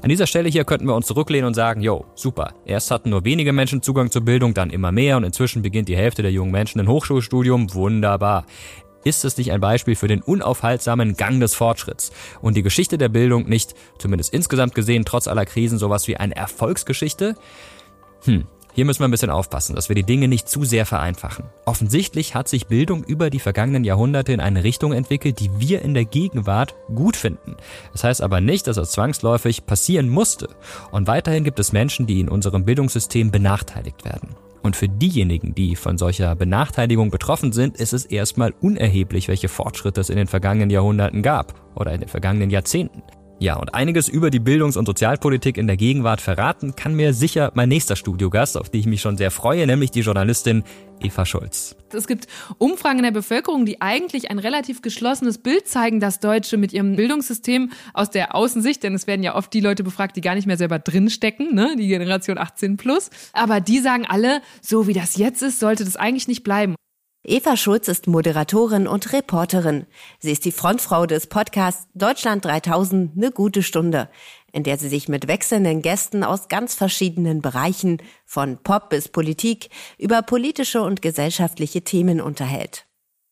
An 0.00 0.10
dieser 0.10 0.28
Stelle 0.28 0.48
hier 0.48 0.62
könnten 0.62 0.86
wir 0.86 0.94
uns 0.94 1.08
zurücklehnen 1.08 1.48
und 1.48 1.54
sagen, 1.54 1.80
jo, 1.80 2.04
super. 2.14 2.54
Erst 2.64 2.92
hatten 2.92 3.10
nur 3.10 3.24
wenige 3.24 3.52
Menschen 3.52 3.82
Zugang 3.82 4.12
zur 4.12 4.22
Bildung, 4.22 4.54
dann 4.54 4.70
immer 4.70 4.92
mehr 4.92 5.16
und 5.16 5.24
inzwischen 5.24 5.60
beginnt 5.62 5.88
die 5.88 5.96
Hälfte 5.96 6.22
der 6.22 6.30
jungen 6.30 6.52
Menschen 6.52 6.80
ein 6.80 6.86
Hochschulstudium. 6.86 7.74
Wunderbar. 7.74 8.46
Ist 9.04 9.24
es 9.24 9.36
nicht 9.36 9.52
ein 9.52 9.60
Beispiel 9.60 9.96
für 9.96 10.08
den 10.08 10.22
unaufhaltsamen 10.22 11.16
Gang 11.16 11.40
des 11.40 11.54
Fortschritts 11.54 12.12
und 12.40 12.56
die 12.56 12.62
Geschichte 12.62 12.98
der 12.98 13.08
Bildung 13.08 13.48
nicht, 13.48 13.74
zumindest 13.98 14.32
insgesamt 14.32 14.74
gesehen, 14.74 15.04
trotz 15.04 15.28
aller 15.28 15.46
Krisen 15.46 15.78
sowas 15.78 16.06
wie 16.08 16.16
eine 16.16 16.36
Erfolgsgeschichte? 16.36 17.34
Hm, 18.24 18.46
hier 18.74 18.86
müssen 18.86 19.00
wir 19.00 19.08
ein 19.08 19.10
bisschen 19.10 19.30
aufpassen, 19.30 19.76
dass 19.76 19.90
wir 19.90 19.96
die 19.96 20.02
Dinge 20.02 20.28
nicht 20.28 20.48
zu 20.48 20.64
sehr 20.64 20.86
vereinfachen. 20.86 21.44
Offensichtlich 21.66 22.34
hat 22.34 22.48
sich 22.48 22.68
Bildung 22.68 23.04
über 23.04 23.28
die 23.28 23.38
vergangenen 23.38 23.84
Jahrhunderte 23.84 24.32
in 24.32 24.40
eine 24.40 24.64
Richtung 24.64 24.94
entwickelt, 24.94 25.40
die 25.40 25.50
wir 25.58 25.82
in 25.82 25.92
der 25.92 26.06
Gegenwart 26.06 26.74
gut 26.94 27.16
finden. 27.16 27.56
Das 27.92 28.04
heißt 28.04 28.22
aber 28.22 28.40
nicht, 28.40 28.66
dass 28.66 28.78
es 28.78 28.92
zwangsläufig 28.92 29.66
passieren 29.66 30.08
musste. 30.08 30.48
Und 30.90 31.06
weiterhin 31.06 31.44
gibt 31.44 31.58
es 31.58 31.72
Menschen, 31.72 32.06
die 32.06 32.20
in 32.20 32.30
unserem 32.30 32.64
Bildungssystem 32.64 33.30
benachteiligt 33.30 34.06
werden. 34.06 34.36
Und 34.62 34.76
für 34.76 34.88
diejenigen, 34.88 35.54
die 35.54 35.74
von 35.76 35.98
solcher 35.98 36.34
Benachteiligung 36.36 37.10
betroffen 37.10 37.52
sind, 37.52 37.76
ist 37.76 37.92
es 37.92 38.04
erstmal 38.04 38.54
unerheblich, 38.60 39.28
welche 39.28 39.48
Fortschritte 39.48 40.00
es 40.00 40.10
in 40.10 40.16
den 40.16 40.28
vergangenen 40.28 40.70
Jahrhunderten 40.70 41.22
gab 41.22 41.54
oder 41.74 41.92
in 41.92 42.00
den 42.00 42.08
vergangenen 42.08 42.50
Jahrzehnten. 42.50 43.02
Ja, 43.42 43.56
und 43.56 43.74
einiges 43.74 44.08
über 44.08 44.30
die 44.30 44.38
Bildungs- 44.38 44.76
und 44.76 44.86
Sozialpolitik 44.86 45.56
in 45.56 45.66
der 45.66 45.76
Gegenwart 45.76 46.20
verraten 46.20 46.76
kann 46.76 46.94
mir 46.94 47.12
sicher 47.12 47.50
mein 47.56 47.68
nächster 47.68 47.96
Studiogast, 47.96 48.56
auf 48.56 48.70
die 48.70 48.78
ich 48.78 48.86
mich 48.86 49.00
schon 49.00 49.16
sehr 49.16 49.32
freue, 49.32 49.66
nämlich 49.66 49.90
die 49.90 50.02
Journalistin 50.02 50.62
Eva 51.00 51.26
Schulz. 51.26 51.74
Es 51.92 52.06
gibt 52.06 52.28
Umfragen 52.58 52.98
in 52.98 53.02
der 53.02 53.10
Bevölkerung, 53.10 53.66
die 53.66 53.80
eigentlich 53.80 54.30
ein 54.30 54.38
relativ 54.38 54.80
geschlossenes 54.80 55.38
Bild 55.38 55.66
zeigen, 55.66 55.98
dass 55.98 56.20
Deutsche 56.20 56.56
mit 56.56 56.72
ihrem 56.72 56.94
Bildungssystem 56.94 57.72
aus 57.94 58.10
der 58.10 58.36
Außensicht, 58.36 58.80
denn 58.84 58.94
es 58.94 59.08
werden 59.08 59.24
ja 59.24 59.34
oft 59.34 59.52
die 59.52 59.60
Leute 59.60 59.82
befragt, 59.82 60.14
die 60.14 60.20
gar 60.20 60.36
nicht 60.36 60.46
mehr 60.46 60.56
selber 60.56 60.78
drinstecken, 60.78 61.52
ne, 61.52 61.74
die 61.76 61.88
Generation 61.88 62.38
18 62.38 62.76
plus. 62.76 63.10
Aber 63.32 63.60
die 63.60 63.80
sagen 63.80 64.06
alle, 64.08 64.40
so 64.60 64.86
wie 64.86 64.92
das 64.92 65.16
jetzt 65.16 65.42
ist, 65.42 65.58
sollte 65.58 65.84
das 65.84 65.96
eigentlich 65.96 66.28
nicht 66.28 66.44
bleiben. 66.44 66.76
Eva 67.24 67.56
Schulz 67.56 67.86
ist 67.86 68.08
Moderatorin 68.08 68.88
und 68.88 69.12
Reporterin. 69.12 69.86
Sie 70.18 70.32
ist 70.32 70.44
die 70.44 70.50
Frontfrau 70.50 71.06
des 71.06 71.28
Podcasts 71.28 71.86
Deutschland 71.94 72.44
3000, 72.44 73.16
eine 73.16 73.30
gute 73.30 73.62
Stunde, 73.62 74.08
in 74.50 74.64
der 74.64 74.76
sie 74.76 74.88
sich 74.88 75.08
mit 75.08 75.28
wechselnden 75.28 75.82
Gästen 75.82 76.24
aus 76.24 76.48
ganz 76.48 76.74
verschiedenen 76.74 77.40
Bereichen, 77.40 77.98
von 78.24 78.58
Pop 78.58 78.90
bis 78.90 79.08
Politik, 79.08 79.70
über 79.98 80.22
politische 80.22 80.82
und 80.82 81.00
gesellschaftliche 81.00 81.82
Themen 81.82 82.20
unterhält. 82.20 82.86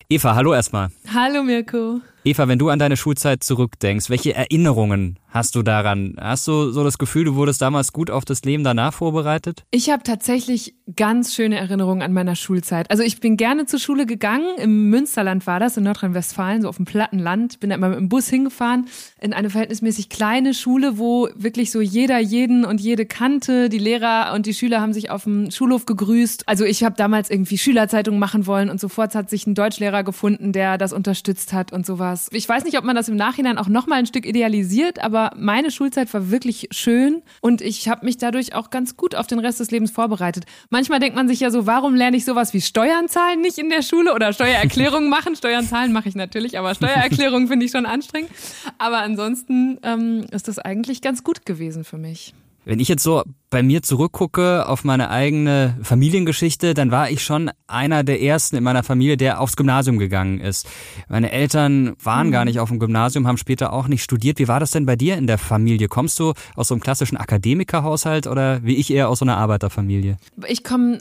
Eva, 0.07 0.35
hallo 0.35 0.53
erstmal. 0.53 0.89
Hallo 1.13 1.43
Mirko. 1.43 1.99
Eva, 2.23 2.47
wenn 2.47 2.59
du 2.59 2.69
an 2.69 2.77
deine 2.77 2.97
Schulzeit 2.97 3.43
zurückdenkst, 3.43 4.11
welche 4.11 4.35
Erinnerungen 4.35 5.17
hast 5.27 5.55
du 5.55 5.63
daran? 5.63 6.15
Hast 6.19 6.47
du 6.47 6.71
so 6.71 6.83
das 6.83 6.97
Gefühl, 6.97 7.23
du 7.23 7.35
wurdest 7.35 7.61
damals 7.61 7.93
gut 7.93 8.11
auf 8.11 8.25
das 8.25 8.43
Leben 8.43 8.63
danach 8.63 8.93
vorbereitet? 8.93 9.63
Ich 9.71 9.89
habe 9.89 10.03
tatsächlich 10.03 10.75
ganz 10.95 11.33
schöne 11.33 11.57
Erinnerungen 11.57 12.01
an 12.01 12.13
meiner 12.13 12.35
Schulzeit. 12.35 12.91
Also 12.91 13.01
ich 13.01 13.21
bin 13.21 13.37
gerne 13.37 13.65
zur 13.65 13.79
Schule 13.79 14.05
gegangen. 14.05 14.45
Im 14.57 14.89
Münsterland 14.89 15.47
war 15.47 15.59
das, 15.59 15.77
in 15.77 15.85
Nordrhein-Westfalen, 15.85 16.61
so 16.61 16.69
auf 16.69 16.75
dem 16.75 16.85
platten 16.85 17.17
Land. 17.17 17.59
Bin 17.59 17.69
da 17.69 17.77
immer 17.77 17.89
mit 17.89 17.97
dem 17.97 18.09
Bus 18.09 18.27
hingefahren 18.27 18.87
in 19.19 19.33
eine 19.33 19.49
verhältnismäßig 19.49 20.09
kleine 20.09 20.53
Schule, 20.53 20.99
wo 20.99 21.29
wirklich 21.35 21.71
so 21.71 21.81
jeder 21.81 22.19
jeden 22.19 22.65
und 22.65 22.81
jede 22.81 23.05
kannte. 23.05 23.69
Die 23.69 23.79
Lehrer 23.79 24.33
und 24.35 24.45
die 24.45 24.53
Schüler 24.53 24.81
haben 24.81 24.93
sich 24.93 25.09
auf 25.09 25.23
dem 25.23 25.49
Schulhof 25.49 25.85
gegrüßt. 25.85 26.47
Also 26.47 26.65
ich 26.65 26.83
habe 26.83 26.95
damals 26.97 27.29
irgendwie 27.29 27.57
Schülerzeitungen 27.57 28.19
machen 28.19 28.45
wollen 28.45 28.69
und 28.69 28.79
sofort 28.81 29.15
hat 29.15 29.29
sich 29.29 29.47
ein 29.47 29.55
Deutschlehrer 29.55 30.03
gefunden, 30.03 30.51
der 30.51 30.77
das 30.77 30.91
unterstützt 30.91 31.53
hat 31.53 31.71
und 31.71 31.85
sowas 31.85 32.10
sowas. 32.11 32.27
Ich 32.31 32.47
weiß 32.47 32.63
nicht, 32.63 32.77
ob 32.77 32.83
man 32.83 32.95
das 32.95 33.09
im 33.09 33.15
Nachhinein 33.15 33.57
auch 33.57 33.67
noch 33.67 33.87
mal 33.87 33.95
ein 33.95 34.05
Stück 34.05 34.25
idealisiert, 34.25 34.99
aber 34.99 35.31
meine 35.37 35.71
Schulzeit 35.71 36.13
war 36.13 36.29
wirklich 36.29 36.67
schön 36.71 37.21
und 37.41 37.61
ich 37.61 37.87
habe 37.87 38.05
mich 38.05 38.17
dadurch 38.17 38.53
auch 38.53 38.69
ganz 38.69 38.97
gut 38.97 39.15
auf 39.15 39.27
den 39.27 39.39
Rest 39.39 39.59
des 39.59 39.71
Lebens 39.71 39.91
vorbereitet. 39.91 40.45
Manchmal 40.69 40.99
denkt 40.99 41.15
man 41.15 41.27
sich 41.27 41.39
ja 41.39 41.51
so, 41.51 41.65
warum 41.65 41.95
lerne 41.95 42.17
ich 42.17 42.25
sowas 42.25 42.53
wie 42.53 42.61
Steuern 42.61 43.07
zahlen 43.07 43.41
nicht 43.41 43.57
in 43.57 43.69
der 43.69 43.81
Schule 43.81 44.13
oder 44.13 44.33
Steuererklärungen 44.33 45.09
machen? 45.09 45.35
Steuern 45.35 45.65
zahlen 45.65 45.93
mache 45.93 46.09
ich 46.09 46.15
natürlich, 46.15 46.57
aber 46.57 46.75
Steuererklärungen 46.75 47.47
finde 47.47 47.65
ich 47.65 47.71
schon 47.71 47.85
anstrengend. 47.85 48.31
Aber 48.77 48.99
ansonsten 48.99 49.79
ähm, 49.83 50.25
ist 50.31 50.47
das 50.47 50.59
eigentlich 50.59 51.01
ganz 51.01 51.23
gut 51.23 51.45
gewesen 51.45 51.83
für 51.83 51.97
mich. 51.97 52.33
Wenn 52.65 52.79
ich 52.79 52.87
jetzt 52.87 53.03
so 53.03 53.23
bei 53.51 53.61
mir 53.61 53.83
zurückgucke 53.83 54.67
auf 54.67 54.83
meine 54.85 55.09
eigene 55.09 55.77
Familiengeschichte, 55.83 56.73
dann 56.73 56.89
war 56.89 57.11
ich 57.11 57.21
schon 57.21 57.51
einer 57.67 58.03
der 58.03 58.21
ersten 58.21 58.55
in 58.55 58.63
meiner 58.63 58.81
Familie, 58.81 59.17
der 59.17 59.41
aufs 59.41 59.57
Gymnasium 59.57 59.99
gegangen 59.99 60.39
ist. 60.39 60.67
Meine 61.09 61.31
Eltern 61.31 61.93
waren 62.01 62.27
mhm. 62.27 62.31
gar 62.31 62.45
nicht 62.45 62.59
auf 62.59 62.69
dem 62.69 62.79
Gymnasium, 62.79 63.27
haben 63.27 63.37
später 63.37 63.73
auch 63.73 63.87
nicht 63.87 64.03
studiert. 64.03 64.39
Wie 64.39 64.47
war 64.47 64.61
das 64.61 64.71
denn 64.71 64.85
bei 64.85 64.95
dir 64.95 65.17
in 65.17 65.27
der 65.27 65.37
Familie? 65.37 65.89
Kommst 65.89 66.17
du 66.19 66.33
aus 66.55 66.69
so 66.69 66.73
einem 66.73 66.81
klassischen 66.81 67.17
Akademikerhaushalt 67.17 68.25
oder 68.25 68.63
wie 68.63 68.77
ich 68.77 68.91
eher 68.91 69.09
aus 69.09 69.19
so 69.19 69.25
einer 69.25 69.37
Arbeiterfamilie? 69.37 70.17
Ich 70.47 70.63
komme 70.63 70.99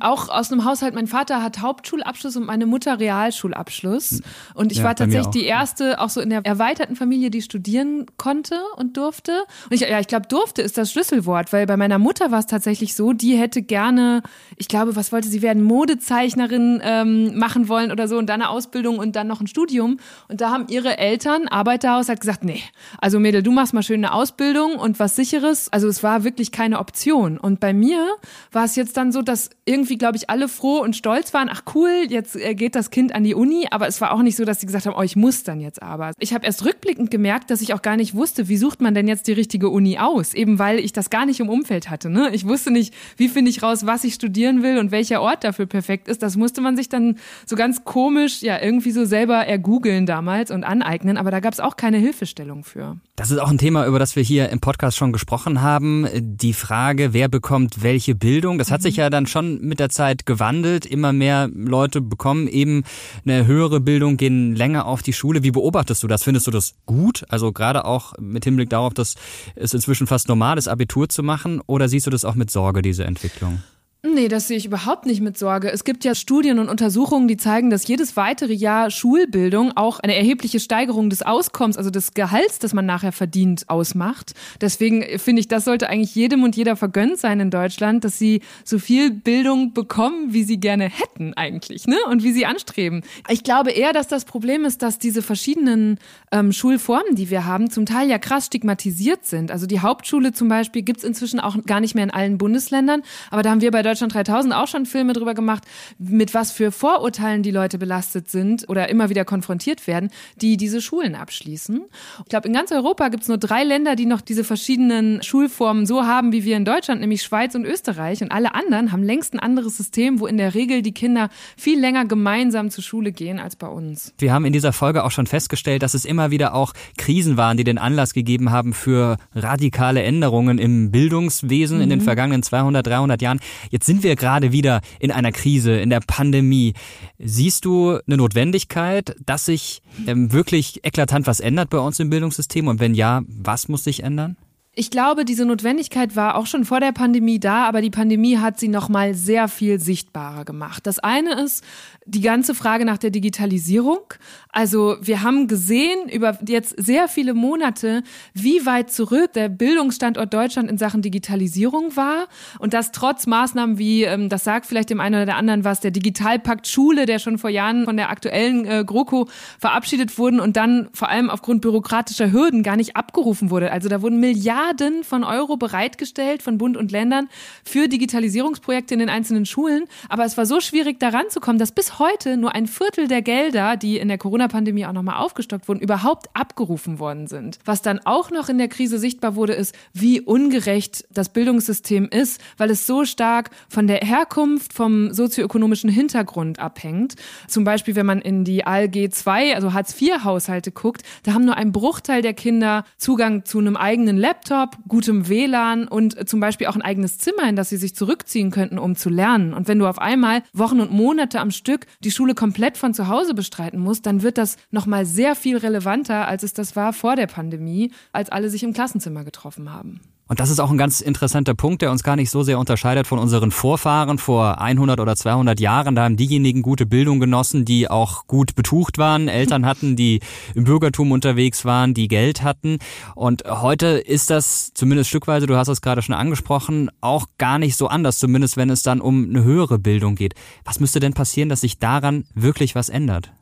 auch 0.00 0.30
aus 0.30 0.50
einem 0.50 0.64
Haushalt, 0.64 0.94
mein 0.94 1.06
Vater 1.06 1.42
hat 1.42 1.60
Hauptschulabschluss 1.60 2.34
und 2.36 2.46
meine 2.46 2.64
Mutter 2.64 2.98
Realschulabschluss. 2.98 4.10
Hm. 4.10 4.20
Und 4.54 4.72
ich 4.72 4.78
ja, 4.78 4.84
war 4.84 4.94
tatsächlich 4.94 5.28
die 5.28 5.44
erste, 5.44 6.00
auch 6.00 6.08
so 6.08 6.22
in 6.22 6.30
der 6.30 6.46
erweiterten 6.46 6.96
Familie, 6.96 7.30
die 7.30 7.42
studieren 7.42 8.06
konnte 8.16 8.54
und 8.76 8.96
durfte. 8.96 9.44
Und 9.66 9.74
ich, 9.74 9.82
ja, 9.82 10.00
ich 10.00 10.06
glaube, 10.06 10.26
durfte 10.28 10.62
ist 10.62 10.78
das 10.78 10.90
Schlüsselwort, 10.90 11.52
weil 11.52 11.66
bei 11.66 11.76
meiner 11.76 11.89
meiner 11.90 11.98
Mutter 11.98 12.30
war 12.30 12.38
es 12.38 12.46
tatsächlich 12.46 12.94
so, 12.94 13.12
die 13.12 13.36
hätte 13.36 13.62
gerne, 13.62 14.22
ich 14.56 14.68
glaube, 14.68 14.94
was 14.94 15.10
wollte 15.10 15.26
sie 15.26 15.42
werden, 15.42 15.64
Modezeichnerin 15.64 16.80
ähm, 16.84 17.36
machen 17.36 17.68
wollen 17.68 17.90
oder 17.90 18.06
so 18.06 18.16
und 18.16 18.28
dann 18.28 18.42
eine 18.42 18.50
Ausbildung 18.50 18.98
und 18.98 19.16
dann 19.16 19.26
noch 19.26 19.40
ein 19.40 19.48
Studium. 19.48 19.98
Und 20.28 20.40
da 20.40 20.50
haben 20.50 20.66
ihre 20.68 20.98
Eltern, 20.98 21.48
Arbeiterhaus, 21.48 22.08
hat 22.08 22.20
gesagt, 22.20 22.44
nee, 22.44 22.62
also 23.00 23.18
Mädel, 23.18 23.42
du 23.42 23.50
machst 23.50 23.74
mal 23.74 23.82
schön 23.82 24.04
eine 24.04 24.14
Ausbildung 24.14 24.76
und 24.76 25.00
was 25.00 25.16
sicheres. 25.16 25.68
Also 25.72 25.88
es 25.88 26.04
war 26.04 26.22
wirklich 26.22 26.52
keine 26.52 26.78
Option. 26.78 27.38
Und 27.38 27.58
bei 27.58 27.72
mir 27.72 28.06
war 28.52 28.64
es 28.64 28.76
jetzt 28.76 28.96
dann 28.96 29.10
so, 29.10 29.20
dass 29.20 29.50
irgendwie, 29.64 29.98
glaube 29.98 30.16
ich, 30.16 30.30
alle 30.30 30.46
froh 30.46 30.78
und 30.78 30.94
stolz 30.94 31.34
waren, 31.34 31.48
ach 31.50 31.62
cool, 31.74 32.06
jetzt 32.08 32.36
äh, 32.36 32.54
geht 32.54 32.76
das 32.76 32.92
Kind 32.92 33.16
an 33.16 33.24
die 33.24 33.34
Uni, 33.34 33.66
aber 33.72 33.88
es 33.88 34.00
war 34.00 34.12
auch 34.12 34.22
nicht 34.22 34.36
so, 34.36 34.44
dass 34.44 34.60
sie 34.60 34.66
gesagt 34.66 34.86
haben, 34.86 34.94
oh, 34.96 35.02
ich 35.02 35.16
muss 35.16 35.42
dann 35.42 35.60
jetzt 35.60 35.82
aber. 35.82 36.12
Ich 36.20 36.32
habe 36.34 36.46
erst 36.46 36.64
rückblickend 36.64 37.10
gemerkt, 37.10 37.50
dass 37.50 37.60
ich 37.60 37.74
auch 37.74 37.82
gar 37.82 37.96
nicht 37.96 38.14
wusste, 38.14 38.48
wie 38.48 38.56
sucht 38.56 38.80
man 38.80 38.94
denn 38.94 39.08
jetzt 39.08 39.26
die 39.26 39.32
richtige 39.32 39.70
Uni 39.70 39.98
aus, 39.98 40.34
eben 40.34 40.60
weil 40.60 40.78
ich 40.78 40.92
das 40.92 41.10
gar 41.10 41.26
nicht 41.26 41.40
im 41.40 41.48
Umfeld 41.48 41.79
hatte. 41.88 42.10
Ne? 42.10 42.30
Ich 42.32 42.46
wusste 42.46 42.70
nicht, 42.70 42.92
wie 43.16 43.28
finde 43.28 43.50
ich 43.50 43.62
raus, 43.62 43.86
was 43.86 44.04
ich 44.04 44.14
studieren 44.14 44.62
will 44.62 44.78
und 44.78 44.90
welcher 44.90 45.22
Ort 45.22 45.44
dafür 45.44 45.66
perfekt 45.66 46.08
ist. 46.08 46.22
Das 46.22 46.36
musste 46.36 46.60
man 46.60 46.76
sich 46.76 46.88
dann 46.88 47.16
so 47.46 47.56
ganz 47.56 47.84
komisch, 47.84 48.42
ja, 48.42 48.60
irgendwie 48.60 48.90
so 48.90 49.04
selber 49.04 49.36
ergoogeln 49.36 50.04
damals 50.04 50.50
und 50.50 50.64
aneignen, 50.64 51.16
aber 51.16 51.30
da 51.30 51.40
gab 51.40 51.52
es 51.52 51.60
auch 51.60 51.76
keine 51.76 51.98
Hilfestellung 51.98 52.64
für. 52.64 52.98
Das 53.16 53.30
ist 53.30 53.38
auch 53.38 53.50
ein 53.50 53.58
Thema, 53.58 53.86
über 53.86 53.98
das 53.98 54.16
wir 54.16 54.22
hier 54.22 54.48
im 54.48 54.60
Podcast 54.60 54.96
schon 54.96 55.12
gesprochen 55.12 55.62
haben. 55.62 56.06
Die 56.14 56.52
Frage, 56.52 57.12
wer 57.12 57.28
bekommt 57.28 57.82
welche 57.82 58.14
Bildung, 58.14 58.58
das 58.58 58.70
hat 58.70 58.82
sich 58.82 58.96
ja 58.96 59.10
dann 59.10 59.26
schon 59.26 59.60
mit 59.60 59.78
der 59.78 59.90
Zeit 59.90 60.26
gewandelt. 60.26 60.86
Immer 60.86 61.12
mehr 61.12 61.48
Leute 61.52 62.00
bekommen 62.00 62.48
eben 62.48 62.82
eine 63.24 63.46
höhere 63.46 63.80
Bildung, 63.80 64.16
gehen 64.16 64.56
länger 64.56 64.86
auf 64.86 65.02
die 65.02 65.12
Schule. 65.12 65.42
Wie 65.42 65.50
beobachtest 65.50 66.02
du 66.02 66.08
das? 66.08 66.24
Findest 66.24 66.46
du 66.46 66.50
das 66.50 66.74
gut? 66.86 67.24
Also 67.28 67.52
gerade 67.52 67.84
auch 67.84 68.14
mit 68.18 68.44
Hinblick 68.44 68.70
darauf, 68.70 68.94
dass 68.94 69.14
es 69.54 69.74
inzwischen 69.74 70.06
fast 70.06 70.28
normal 70.28 70.58
ist, 70.58 70.68
Abitur 70.68 71.08
zu 71.08 71.22
machen? 71.22 71.60
Oder 71.70 71.88
siehst 71.88 72.04
du 72.04 72.10
das 72.10 72.24
auch 72.24 72.34
mit 72.34 72.50
Sorge, 72.50 72.82
diese 72.82 73.04
Entwicklung? 73.04 73.62
Nee, 74.02 74.28
das 74.28 74.48
sehe 74.48 74.56
ich 74.56 74.64
überhaupt 74.64 75.04
nicht 75.04 75.20
mit 75.20 75.36
Sorge. 75.36 75.70
Es 75.70 75.84
gibt 75.84 76.04
ja 76.04 76.14
Studien 76.14 76.58
und 76.58 76.70
Untersuchungen, 76.70 77.28
die 77.28 77.36
zeigen, 77.36 77.68
dass 77.68 77.86
jedes 77.86 78.16
weitere 78.16 78.54
Jahr 78.54 78.90
Schulbildung 78.90 79.76
auch 79.76 80.00
eine 80.00 80.16
erhebliche 80.16 80.58
Steigerung 80.58 81.10
des 81.10 81.20
Auskommens, 81.20 81.76
also 81.76 81.90
des 81.90 82.14
Gehalts, 82.14 82.58
das 82.58 82.72
man 82.72 82.86
nachher 82.86 83.12
verdient, 83.12 83.68
ausmacht. 83.68 84.32
Deswegen 84.62 85.18
finde 85.18 85.40
ich, 85.40 85.48
das 85.48 85.66
sollte 85.66 85.90
eigentlich 85.90 86.14
jedem 86.14 86.44
und 86.44 86.56
jeder 86.56 86.76
vergönnt 86.76 87.18
sein 87.18 87.40
in 87.40 87.50
Deutschland, 87.50 88.02
dass 88.02 88.18
sie 88.18 88.40
so 88.64 88.78
viel 88.78 89.10
Bildung 89.10 89.74
bekommen, 89.74 90.32
wie 90.32 90.44
sie 90.44 90.58
gerne 90.58 90.84
hätten 90.84 91.34
eigentlich, 91.34 91.86
ne? 91.86 91.96
Und 92.08 92.22
wie 92.22 92.32
sie 92.32 92.46
anstreben. 92.46 93.02
Ich 93.28 93.44
glaube 93.44 93.70
eher, 93.70 93.92
dass 93.92 94.08
das 94.08 94.24
Problem 94.24 94.64
ist, 94.64 94.80
dass 94.80 94.98
diese 94.98 95.20
verschiedenen 95.20 95.98
ähm, 96.32 96.52
Schulformen, 96.52 97.16
die 97.16 97.28
wir 97.28 97.44
haben, 97.44 97.68
zum 97.68 97.84
Teil 97.84 98.08
ja 98.08 98.18
krass 98.18 98.46
stigmatisiert 98.46 99.26
sind. 99.26 99.50
Also 99.50 99.66
die 99.66 99.80
Hauptschule 99.80 100.32
zum 100.32 100.48
Beispiel 100.48 100.80
gibt's 100.80 101.04
inzwischen 101.04 101.38
auch 101.38 101.62
gar 101.66 101.80
nicht 101.80 101.94
mehr 101.94 102.04
in 102.04 102.10
allen 102.10 102.38
Bundesländern, 102.38 103.02
aber 103.30 103.42
da 103.42 103.50
haben 103.50 103.60
wir 103.60 103.70
bei 103.70 103.89
Deutschland 103.90 104.14
3000 104.14 104.54
auch 104.54 104.68
schon 104.68 104.86
Filme 104.86 105.12
drüber 105.12 105.34
gemacht, 105.34 105.64
mit 105.98 106.32
was 106.32 106.52
für 106.52 106.70
Vorurteilen 106.70 107.42
die 107.42 107.50
Leute 107.50 107.78
belastet 107.78 108.30
sind 108.30 108.68
oder 108.68 108.88
immer 108.88 109.10
wieder 109.10 109.24
konfrontiert 109.24 109.86
werden, 109.86 110.10
die 110.36 110.56
diese 110.56 110.80
Schulen 110.80 111.16
abschließen. 111.16 111.82
Ich 112.20 112.28
glaube, 112.28 112.46
in 112.46 112.54
ganz 112.54 112.70
Europa 112.70 113.08
gibt 113.08 113.24
es 113.24 113.28
nur 113.28 113.38
drei 113.38 113.64
Länder, 113.64 113.96
die 113.96 114.06
noch 114.06 114.20
diese 114.20 114.44
verschiedenen 114.44 115.22
Schulformen 115.22 115.86
so 115.86 116.04
haben 116.04 116.32
wie 116.32 116.44
wir 116.44 116.56
in 116.56 116.64
Deutschland, 116.64 117.00
nämlich 117.00 117.22
Schweiz 117.22 117.54
und 117.54 117.64
Österreich. 117.64 118.22
Und 118.22 118.30
alle 118.30 118.54
anderen 118.54 118.92
haben 118.92 119.02
längst 119.02 119.34
ein 119.34 119.40
anderes 119.40 119.76
System, 119.76 120.20
wo 120.20 120.26
in 120.26 120.36
der 120.36 120.54
Regel 120.54 120.82
die 120.82 120.92
Kinder 120.92 121.28
viel 121.56 121.80
länger 121.80 122.04
gemeinsam 122.04 122.70
zur 122.70 122.84
Schule 122.84 123.10
gehen 123.10 123.38
als 123.38 123.56
bei 123.56 123.66
uns. 123.66 124.14
Wir 124.18 124.32
haben 124.32 124.44
in 124.44 124.52
dieser 124.52 124.72
Folge 124.72 125.04
auch 125.04 125.10
schon 125.10 125.26
festgestellt, 125.26 125.82
dass 125.82 125.94
es 125.94 126.04
immer 126.04 126.30
wieder 126.30 126.54
auch 126.54 126.72
Krisen 126.96 127.36
waren, 127.36 127.56
die 127.56 127.64
den 127.64 127.78
Anlass 127.78 128.14
gegeben 128.14 128.50
haben 128.50 128.72
für 128.72 129.16
radikale 129.34 130.02
Änderungen 130.02 130.58
im 130.58 130.90
Bildungswesen 130.90 131.78
mhm. 131.78 131.82
in 131.82 131.90
den 131.90 131.98
mhm. 131.98 132.04
vergangenen 132.04 132.42
200, 132.42 132.86
300 132.86 133.22
Jahren. 133.22 133.40
Jetzt 133.70 133.79
Jetzt 133.80 133.86
sind 133.86 134.02
wir 134.02 134.14
gerade 134.14 134.52
wieder 134.52 134.82
in 134.98 135.10
einer 135.10 135.32
Krise, 135.32 135.72
in 135.72 135.88
der 135.88 136.00
Pandemie. 136.00 136.74
Siehst 137.18 137.64
du 137.64 137.98
eine 138.06 138.18
Notwendigkeit, 138.18 139.16
dass 139.24 139.46
sich 139.46 139.80
ähm, 140.06 140.34
wirklich 140.34 140.84
eklatant 140.84 141.26
was 141.26 141.40
ändert 141.40 141.70
bei 141.70 141.78
uns 141.78 141.98
im 141.98 142.10
Bildungssystem? 142.10 142.68
Und 142.68 142.78
wenn 142.78 142.94
ja, 142.94 143.22
was 143.26 143.68
muss 143.68 143.84
sich 143.84 144.02
ändern? 144.02 144.36
Ich 144.74 144.90
glaube, 144.90 145.24
diese 145.24 145.46
Notwendigkeit 145.46 146.14
war 146.14 146.36
auch 146.36 146.46
schon 146.46 146.66
vor 146.66 146.80
der 146.80 146.92
Pandemie 146.92 147.40
da, 147.40 147.66
aber 147.66 147.80
die 147.80 147.88
Pandemie 147.88 148.36
hat 148.36 148.60
sie 148.60 148.68
noch 148.68 148.90
mal 148.90 149.14
sehr 149.14 149.48
viel 149.48 149.80
sichtbarer 149.80 150.44
gemacht. 150.44 150.86
Das 150.86 150.98
eine 150.98 151.40
ist 151.42 151.64
die 152.06 152.22
ganze 152.22 152.54
Frage 152.54 152.84
nach 152.84 152.98
der 152.98 153.10
Digitalisierung. 153.10 154.00
Also, 154.48 154.96
wir 155.00 155.22
haben 155.22 155.46
gesehen 155.48 156.08
über 156.08 156.38
jetzt 156.46 156.74
sehr 156.76 157.08
viele 157.08 157.34
Monate, 157.34 158.02
wie 158.32 158.64
weit 158.66 158.90
zurück 158.90 159.32
der 159.34 159.48
Bildungsstandort 159.48 160.32
Deutschland 160.32 160.70
in 160.70 160.78
Sachen 160.78 161.02
Digitalisierung 161.02 161.94
war 161.96 162.26
und 162.58 162.72
das 162.74 162.90
trotz 162.92 163.26
Maßnahmen 163.26 163.78
wie 163.78 164.04
ähm, 164.04 164.28
das 164.28 164.44
sagt 164.44 164.66
vielleicht 164.66 164.90
dem 164.90 164.98
einen 164.98 165.16
oder 165.16 165.26
der 165.26 165.36
anderen 165.36 165.64
was, 165.64 165.80
der 165.80 165.90
Digitalpakt 165.90 166.66
Schule, 166.66 167.06
der 167.06 167.18
schon 167.18 167.38
vor 167.38 167.50
Jahren 167.50 167.84
von 167.84 167.96
der 167.96 168.10
aktuellen 168.10 168.64
äh, 168.64 168.84
GroKo 168.84 169.28
verabschiedet 169.58 170.18
wurden 170.18 170.40
und 170.40 170.56
dann 170.56 170.88
vor 170.92 171.10
allem 171.10 171.30
aufgrund 171.30 171.60
bürokratischer 171.60 172.32
Hürden 172.32 172.62
gar 172.62 172.76
nicht 172.76 172.96
abgerufen 172.96 173.50
wurde. 173.50 173.70
Also, 173.70 173.88
da 173.88 174.00
wurden 174.02 174.20
Milliarden 174.20 175.04
von 175.04 175.22
Euro 175.22 175.58
bereitgestellt 175.58 176.42
von 176.42 176.58
Bund 176.58 176.76
und 176.76 176.90
Ländern 176.90 177.28
für 177.62 177.88
Digitalisierungsprojekte 177.88 178.94
in 178.94 179.00
den 179.00 179.10
einzelnen 179.10 179.46
Schulen. 179.46 179.84
Aber 180.08 180.24
es 180.24 180.36
war 180.36 180.46
so 180.46 180.60
schwierig, 180.60 180.98
da 180.98 181.10
ranzukommen, 181.10 181.58
dass 181.58 181.72
bis 181.72 181.89
heute 181.98 182.36
nur 182.36 182.54
ein 182.54 182.66
Viertel 182.66 183.08
der 183.08 183.22
Gelder, 183.22 183.76
die 183.76 183.98
in 183.98 184.08
der 184.08 184.18
Corona-Pandemie 184.18 184.86
auch 184.86 184.92
nochmal 184.92 185.16
aufgestockt 185.16 185.68
wurden, 185.68 185.80
überhaupt 185.80 186.28
abgerufen 186.34 186.98
worden 186.98 187.26
sind. 187.26 187.58
Was 187.64 187.82
dann 187.82 188.00
auch 188.04 188.30
noch 188.30 188.48
in 188.48 188.58
der 188.58 188.68
Krise 188.68 188.98
sichtbar 188.98 189.34
wurde, 189.34 189.54
ist, 189.54 189.74
wie 189.92 190.20
ungerecht 190.20 191.04
das 191.12 191.30
Bildungssystem 191.30 192.08
ist, 192.10 192.40
weil 192.56 192.70
es 192.70 192.86
so 192.86 193.04
stark 193.04 193.50
von 193.68 193.86
der 193.86 193.98
Herkunft, 193.98 194.72
vom 194.72 195.12
sozioökonomischen 195.12 195.90
Hintergrund 195.90 196.58
abhängt. 196.58 197.14
Zum 197.48 197.64
Beispiel, 197.64 197.96
wenn 197.96 198.06
man 198.06 198.20
in 198.20 198.44
die 198.44 198.66
ALG 198.66 199.10
2, 199.10 199.54
also 199.54 199.72
Hartz-IV-Haushalte 199.72 200.72
guckt, 200.72 201.02
da 201.24 201.34
haben 201.34 201.44
nur 201.44 201.56
ein 201.56 201.72
Bruchteil 201.72 202.22
der 202.22 202.34
Kinder 202.34 202.84
Zugang 202.96 203.44
zu 203.44 203.58
einem 203.58 203.76
eigenen 203.76 204.16
Laptop, 204.16 204.76
gutem 204.88 205.28
WLAN 205.28 205.88
und 205.88 206.28
zum 206.28 206.40
Beispiel 206.40 206.66
auch 206.66 206.76
ein 206.76 206.82
eigenes 206.82 207.18
Zimmer, 207.18 207.48
in 207.48 207.56
das 207.56 207.68
sie 207.70 207.76
sich 207.76 207.94
zurückziehen 207.94 208.50
könnten, 208.50 208.78
um 208.78 208.96
zu 208.96 209.08
lernen. 209.08 209.54
Und 209.54 209.68
wenn 209.68 209.78
du 209.78 209.86
auf 209.86 209.98
einmal 209.98 210.42
Wochen 210.52 210.80
und 210.80 210.92
Monate 210.92 211.40
am 211.40 211.50
Stück 211.50 211.79
die 212.04 212.10
Schule 212.10 212.34
komplett 212.34 212.78
von 212.78 212.94
zu 212.94 213.08
Hause 213.08 213.34
bestreiten 213.34 213.80
musst, 213.80 214.06
dann 214.06 214.22
wird 214.22 214.38
das 214.38 214.56
nochmal 214.70 215.06
sehr 215.06 215.34
viel 215.34 215.56
relevanter, 215.56 216.26
als 216.28 216.42
es 216.42 216.52
das 216.52 216.76
war 216.76 216.92
vor 216.92 217.16
der 217.16 217.26
Pandemie, 217.26 217.92
als 218.12 218.30
alle 218.30 218.50
sich 218.50 218.62
im 218.62 218.72
Klassenzimmer 218.72 219.24
getroffen 219.24 219.72
haben. 219.72 220.00
Und 220.30 220.38
das 220.38 220.48
ist 220.48 220.60
auch 220.60 220.70
ein 220.70 220.78
ganz 220.78 221.00
interessanter 221.00 221.54
Punkt, 221.54 221.82
der 221.82 221.90
uns 221.90 222.04
gar 222.04 222.14
nicht 222.14 222.30
so 222.30 222.44
sehr 222.44 222.60
unterscheidet 222.60 223.08
von 223.08 223.18
unseren 223.18 223.50
Vorfahren 223.50 224.16
vor 224.16 224.60
100 224.60 225.00
oder 225.00 225.16
200 225.16 225.58
Jahren. 225.58 225.96
Da 225.96 226.04
haben 226.04 226.16
diejenigen 226.16 226.62
gute 226.62 226.86
Bildung 226.86 227.18
genossen, 227.18 227.64
die 227.64 227.90
auch 227.90 228.28
gut 228.28 228.54
betucht 228.54 228.96
waren, 228.96 229.26
Eltern 229.26 229.66
hatten, 229.66 229.96
die 229.96 230.20
im 230.54 230.62
Bürgertum 230.62 231.10
unterwegs 231.10 231.64
waren, 231.64 231.94
die 231.94 232.06
Geld 232.06 232.44
hatten. 232.44 232.78
Und 233.16 233.42
heute 233.44 233.86
ist 233.88 234.30
das 234.30 234.72
zumindest 234.72 235.10
stückweise, 235.10 235.48
du 235.48 235.56
hast 235.56 235.66
es 235.66 235.82
gerade 235.82 236.00
schon 236.00 236.14
angesprochen, 236.14 236.92
auch 237.00 237.26
gar 237.36 237.58
nicht 237.58 237.76
so 237.76 237.88
anders, 237.88 238.20
zumindest 238.20 238.56
wenn 238.56 238.70
es 238.70 238.84
dann 238.84 239.00
um 239.00 239.30
eine 239.30 239.42
höhere 239.42 239.80
Bildung 239.80 240.14
geht. 240.14 240.34
Was 240.64 240.78
müsste 240.78 241.00
denn 241.00 241.12
passieren, 241.12 241.48
dass 241.48 241.62
sich 241.62 241.80
daran 241.80 242.24
wirklich 242.36 242.76
was 242.76 242.88
ändert? 242.88 243.32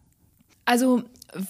Also 0.65 1.03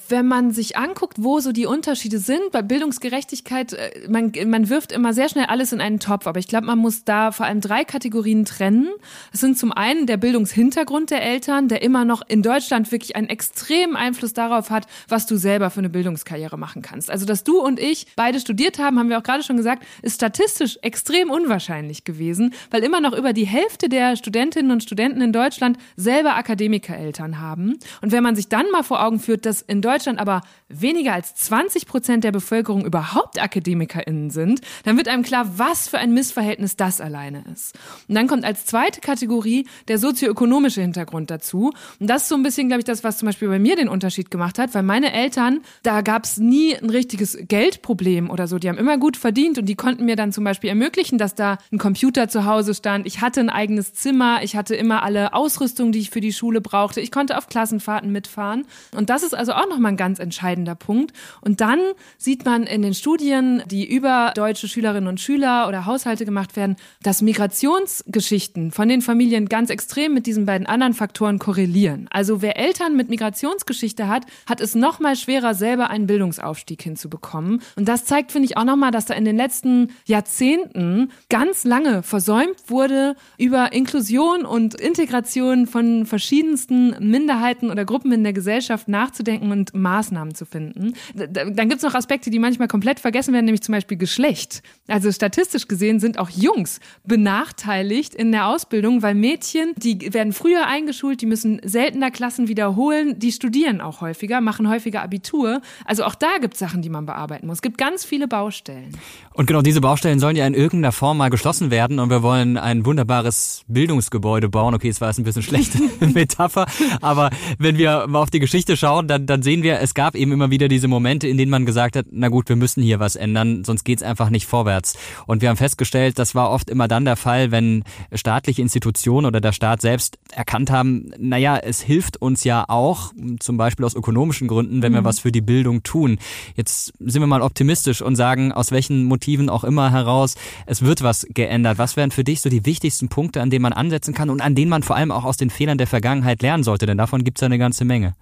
wenn 0.08 0.26
man 0.26 0.50
sich 0.52 0.76
anguckt, 0.76 1.18
wo 1.20 1.38
so 1.38 1.52
die 1.52 1.66
Unterschiede 1.66 2.18
sind, 2.18 2.50
bei 2.50 2.62
Bildungsgerechtigkeit, 2.62 3.74
äh, 3.74 4.08
man, 4.08 4.32
man 4.46 4.68
wirft 4.68 4.90
immer 4.90 5.12
sehr 5.12 5.28
schnell 5.28 5.46
alles 5.46 5.72
in 5.72 5.80
einen 5.80 6.00
Topf, 6.00 6.26
aber 6.26 6.40
ich 6.40 6.48
glaube, 6.48 6.66
man 6.66 6.78
muss 6.78 7.04
da 7.04 7.30
vor 7.30 7.46
allem 7.46 7.60
drei 7.60 7.84
Kategorien 7.84 8.44
trennen. 8.44 8.88
Es 9.32 9.40
sind 9.40 9.56
zum 9.56 9.70
einen 9.70 10.06
der 10.06 10.16
Bildungshintergrund 10.16 11.10
der 11.10 11.22
Eltern, 11.22 11.68
der 11.68 11.82
immer 11.82 12.04
noch 12.04 12.22
in 12.26 12.42
Deutschland 12.42 12.90
wirklich 12.90 13.14
einen 13.14 13.28
extremen 13.28 13.94
Einfluss 13.94 14.32
darauf 14.32 14.70
hat, 14.70 14.86
was 15.08 15.26
du 15.26 15.36
selber 15.36 15.70
für 15.70 15.78
eine 15.78 15.90
Bildungskarriere 15.90 16.58
machen 16.58 16.82
kannst. 16.82 17.10
Also, 17.10 17.24
dass 17.24 17.44
du 17.44 17.60
und 17.60 17.78
ich 17.78 18.06
beide 18.16 18.40
studiert 18.40 18.78
haben, 18.78 18.98
haben 18.98 19.08
wir 19.08 19.18
auch 19.18 19.22
gerade 19.22 19.44
schon 19.44 19.56
gesagt, 19.56 19.84
ist 20.02 20.16
statistisch 20.16 20.78
extrem 20.82 21.30
unwahrscheinlich 21.30 22.02
gewesen, 22.02 22.52
weil 22.70 22.82
immer 22.82 23.00
noch 23.00 23.16
über 23.16 23.32
die 23.32 23.46
Hälfte 23.46 23.88
der 23.88 24.16
Studentinnen 24.16 24.72
und 24.72 24.82
Studenten 24.82 25.20
in 25.20 25.32
Deutschland 25.32 25.78
selber 25.96 26.34
Akademikereltern 26.34 27.40
haben. 27.40 27.78
Und 28.02 28.10
wenn 28.10 28.24
man 28.24 28.34
sich 28.34 28.48
dann 28.48 28.68
mal 28.72 28.82
vor 28.82 29.04
Augen 29.04 29.20
führt, 29.20 29.46
dass 29.46 29.62
in 29.68 29.77
Deutschland 29.82 30.18
aber 30.18 30.42
weniger 30.68 31.12
als 31.12 31.34
20 31.34 31.86
Prozent 31.86 32.24
der 32.24 32.32
Bevölkerung 32.32 32.84
überhaupt 32.84 33.42
AkademikerInnen 33.42 34.30
sind, 34.30 34.60
dann 34.84 34.96
wird 34.96 35.08
einem 35.08 35.22
klar, 35.22 35.58
was 35.58 35.88
für 35.88 35.98
ein 35.98 36.12
Missverhältnis 36.12 36.76
das 36.76 37.00
alleine 37.00 37.44
ist. 37.52 37.74
Und 38.08 38.14
dann 38.14 38.26
kommt 38.26 38.44
als 38.44 38.66
zweite 38.66 39.00
Kategorie 39.00 39.66
der 39.88 39.98
sozioökonomische 39.98 40.80
Hintergrund 40.80 41.30
dazu. 41.30 41.72
Und 42.00 42.06
das 42.08 42.22
ist 42.22 42.28
so 42.28 42.34
ein 42.34 42.42
bisschen, 42.42 42.68
glaube 42.68 42.80
ich, 42.80 42.84
das, 42.84 43.04
was 43.04 43.18
zum 43.18 43.26
Beispiel 43.26 43.48
bei 43.48 43.58
mir 43.58 43.76
den 43.76 43.88
Unterschied 43.88 44.30
gemacht 44.30 44.58
hat, 44.58 44.74
weil 44.74 44.82
meine 44.82 45.12
Eltern, 45.12 45.60
da 45.82 46.02
gab 46.02 46.24
es 46.24 46.36
nie 46.38 46.76
ein 46.76 46.90
richtiges 46.90 47.38
Geldproblem 47.40 48.30
oder 48.30 48.46
so. 48.46 48.58
Die 48.58 48.68
haben 48.68 48.78
immer 48.78 48.98
gut 48.98 49.16
verdient 49.16 49.58
und 49.58 49.66
die 49.66 49.74
konnten 49.74 50.04
mir 50.04 50.16
dann 50.16 50.32
zum 50.32 50.44
Beispiel 50.44 50.70
ermöglichen, 50.70 51.18
dass 51.18 51.34
da 51.34 51.58
ein 51.72 51.78
Computer 51.78 52.28
zu 52.28 52.44
Hause 52.44 52.74
stand. 52.74 53.06
Ich 53.06 53.20
hatte 53.20 53.40
ein 53.40 53.50
eigenes 53.50 53.94
Zimmer, 53.94 54.42
ich 54.42 54.56
hatte 54.56 54.74
immer 54.74 55.02
alle 55.02 55.32
Ausrüstung, 55.34 55.92
die 55.92 56.00
ich 56.00 56.10
für 56.10 56.20
die 56.20 56.32
Schule 56.32 56.60
brauchte. 56.60 57.00
Ich 57.00 57.10
konnte 57.10 57.36
auf 57.38 57.48
Klassenfahrten 57.48 58.10
mitfahren. 58.12 58.66
Und 58.94 59.10
das 59.10 59.22
ist 59.22 59.34
also 59.34 59.52
auch 59.58 59.68
nochmal 59.68 59.92
ein 59.92 59.96
ganz 59.96 60.18
entscheidender 60.18 60.74
Punkt. 60.74 61.12
Und 61.40 61.60
dann 61.60 61.80
sieht 62.16 62.44
man 62.44 62.64
in 62.64 62.82
den 62.82 62.94
Studien, 62.94 63.62
die 63.66 63.86
über 63.86 64.32
deutsche 64.34 64.68
Schülerinnen 64.68 65.08
und 65.08 65.20
Schüler 65.20 65.68
oder 65.68 65.86
Haushalte 65.86 66.24
gemacht 66.24 66.56
werden, 66.56 66.76
dass 67.02 67.22
Migrationsgeschichten 67.22 68.70
von 68.72 68.88
den 68.88 69.02
Familien 69.02 69.48
ganz 69.48 69.70
extrem 69.70 70.14
mit 70.14 70.26
diesen 70.26 70.46
beiden 70.46 70.66
anderen 70.66 70.94
Faktoren 70.94 71.38
korrelieren. 71.38 72.06
Also 72.10 72.42
wer 72.42 72.56
Eltern 72.56 72.96
mit 72.96 73.08
Migrationsgeschichte 73.08 74.08
hat, 74.08 74.24
hat 74.46 74.60
es 74.60 74.74
nochmal 74.74 75.16
schwerer, 75.16 75.54
selber 75.54 75.90
einen 75.90 76.06
Bildungsaufstieg 76.06 76.82
hinzubekommen. 76.82 77.60
Und 77.76 77.88
das 77.88 78.04
zeigt, 78.04 78.32
finde 78.32 78.46
ich, 78.46 78.56
auch 78.56 78.64
nochmal, 78.64 78.90
dass 78.90 79.06
da 79.06 79.14
in 79.14 79.24
den 79.24 79.36
letzten 79.36 79.90
Jahrzehnten 80.04 81.10
ganz 81.28 81.64
lange 81.64 82.02
versäumt 82.02 82.56
wurde, 82.68 83.16
über 83.36 83.72
Inklusion 83.72 84.44
und 84.44 84.74
Integration 84.74 85.66
von 85.66 86.06
verschiedensten 86.06 86.96
Minderheiten 87.00 87.70
oder 87.70 87.84
Gruppen 87.84 88.12
in 88.12 88.24
der 88.24 88.32
Gesellschaft 88.32 88.88
nachzudenken 88.88 89.47
und 89.52 89.74
Maßnahmen 89.74 90.34
zu 90.34 90.44
finden. 90.44 90.94
Dann 91.14 91.68
gibt 91.68 91.76
es 91.76 91.82
noch 91.82 91.94
Aspekte, 91.94 92.30
die 92.30 92.38
manchmal 92.38 92.68
komplett 92.68 93.00
vergessen 93.00 93.32
werden, 93.32 93.44
nämlich 93.46 93.62
zum 93.62 93.72
Beispiel 93.72 93.96
Geschlecht. 93.96 94.62
Also 94.86 95.10
statistisch 95.12 95.68
gesehen 95.68 96.00
sind 96.00 96.18
auch 96.18 96.30
Jungs 96.30 96.80
benachteiligt 97.04 98.14
in 98.14 98.32
der 98.32 98.48
Ausbildung, 98.48 99.02
weil 99.02 99.14
Mädchen, 99.14 99.72
die 99.76 100.12
werden 100.12 100.32
früher 100.32 100.66
eingeschult, 100.66 101.20
die 101.20 101.26
müssen 101.26 101.60
seltener 101.62 102.10
Klassen 102.10 102.48
wiederholen, 102.48 103.18
die 103.18 103.32
studieren 103.32 103.80
auch 103.80 104.00
häufiger, 104.00 104.40
machen 104.40 104.68
häufiger 104.68 105.02
Abitur. 105.02 105.60
Also 105.84 106.04
auch 106.04 106.14
da 106.14 106.38
gibt 106.40 106.54
es 106.54 106.60
Sachen, 106.60 106.82
die 106.82 106.88
man 106.88 107.06
bearbeiten 107.06 107.46
muss. 107.46 107.58
Es 107.58 107.62
gibt 107.62 107.78
ganz 107.78 108.04
viele 108.04 108.28
Baustellen. 108.28 108.96
Und 109.34 109.46
genau 109.46 109.62
diese 109.62 109.80
Baustellen 109.80 110.18
sollen 110.18 110.36
ja 110.36 110.46
in 110.46 110.54
irgendeiner 110.54 110.92
Form 110.92 111.18
mal 111.18 111.30
geschlossen 111.30 111.70
werden 111.70 111.98
und 111.98 112.10
wir 112.10 112.22
wollen 112.22 112.56
ein 112.56 112.84
wunderbares 112.84 113.62
Bildungsgebäude 113.68 114.48
bauen. 114.48 114.74
Okay, 114.74 114.88
es 114.88 115.00
war 115.00 115.08
jetzt 115.08 115.18
ein 115.18 115.24
bisschen 115.24 115.42
schlechte 115.42 115.78
Metapher, 116.00 116.66
aber 117.00 117.30
wenn 117.58 117.78
wir 117.78 118.06
mal 118.08 118.20
auf 118.20 118.30
die 118.30 118.40
Geschichte 118.40 118.76
schauen, 118.76 119.08
dann, 119.08 119.26
dann 119.26 119.37
sehen 119.42 119.62
wir, 119.62 119.80
es 119.80 119.94
gab 119.94 120.14
eben 120.14 120.32
immer 120.32 120.50
wieder 120.50 120.68
diese 120.68 120.88
Momente, 120.88 121.28
in 121.28 121.36
denen 121.36 121.50
man 121.50 121.66
gesagt 121.66 121.96
hat, 121.96 122.06
na 122.10 122.28
gut, 122.28 122.48
wir 122.48 122.56
müssen 122.56 122.82
hier 122.82 123.00
was 123.00 123.16
ändern, 123.16 123.64
sonst 123.64 123.84
geht's 123.84 124.02
einfach 124.02 124.30
nicht 124.30 124.46
vorwärts. 124.46 124.96
Und 125.26 125.42
wir 125.42 125.48
haben 125.48 125.56
festgestellt, 125.56 126.18
das 126.18 126.34
war 126.34 126.50
oft 126.50 126.70
immer 126.70 126.88
dann 126.88 127.04
der 127.04 127.16
Fall, 127.16 127.50
wenn 127.50 127.84
staatliche 128.12 128.62
Institutionen 128.62 129.26
oder 129.26 129.40
der 129.40 129.52
Staat 129.52 129.80
selbst 129.80 130.18
erkannt 130.32 130.70
haben, 130.70 131.10
naja, 131.18 131.56
es 131.58 131.80
hilft 131.80 132.20
uns 132.20 132.44
ja 132.44 132.64
auch, 132.68 133.12
zum 133.40 133.56
Beispiel 133.56 133.84
aus 133.84 133.94
ökonomischen 133.94 134.48
Gründen, 134.48 134.82
wenn 134.82 134.92
wir 134.92 135.02
mhm. 135.02 135.06
was 135.06 135.20
für 135.20 135.32
die 135.32 135.40
Bildung 135.40 135.82
tun. 135.82 136.18
Jetzt 136.54 136.92
sind 136.98 137.22
wir 137.22 137.26
mal 137.26 137.42
optimistisch 137.42 138.02
und 138.02 138.16
sagen, 138.16 138.52
aus 138.52 138.70
welchen 138.70 139.04
Motiven 139.04 139.48
auch 139.48 139.64
immer 139.64 139.90
heraus, 139.90 140.36
es 140.66 140.82
wird 140.82 141.02
was 141.02 141.26
geändert. 141.30 141.78
Was 141.78 141.96
wären 141.96 142.10
für 142.10 142.24
dich 142.24 142.40
so 142.40 142.50
die 142.50 142.64
wichtigsten 142.66 143.08
Punkte, 143.08 143.40
an 143.40 143.50
denen 143.50 143.62
man 143.62 143.72
ansetzen 143.72 144.14
kann 144.14 144.30
und 144.30 144.40
an 144.40 144.54
denen 144.54 144.70
man 144.70 144.82
vor 144.82 144.96
allem 144.96 145.10
auch 145.10 145.24
aus 145.24 145.36
den 145.36 145.50
Fehlern 145.50 145.78
der 145.78 145.86
Vergangenheit 145.86 146.42
lernen 146.42 146.64
sollte? 146.64 146.86
Denn 146.86 146.98
davon 146.98 147.24
gibt 147.24 147.38
es 147.38 147.42
ja 147.42 147.46
eine 147.46 147.58
ganze 147.58 147.84
Menge. 147.84 148.14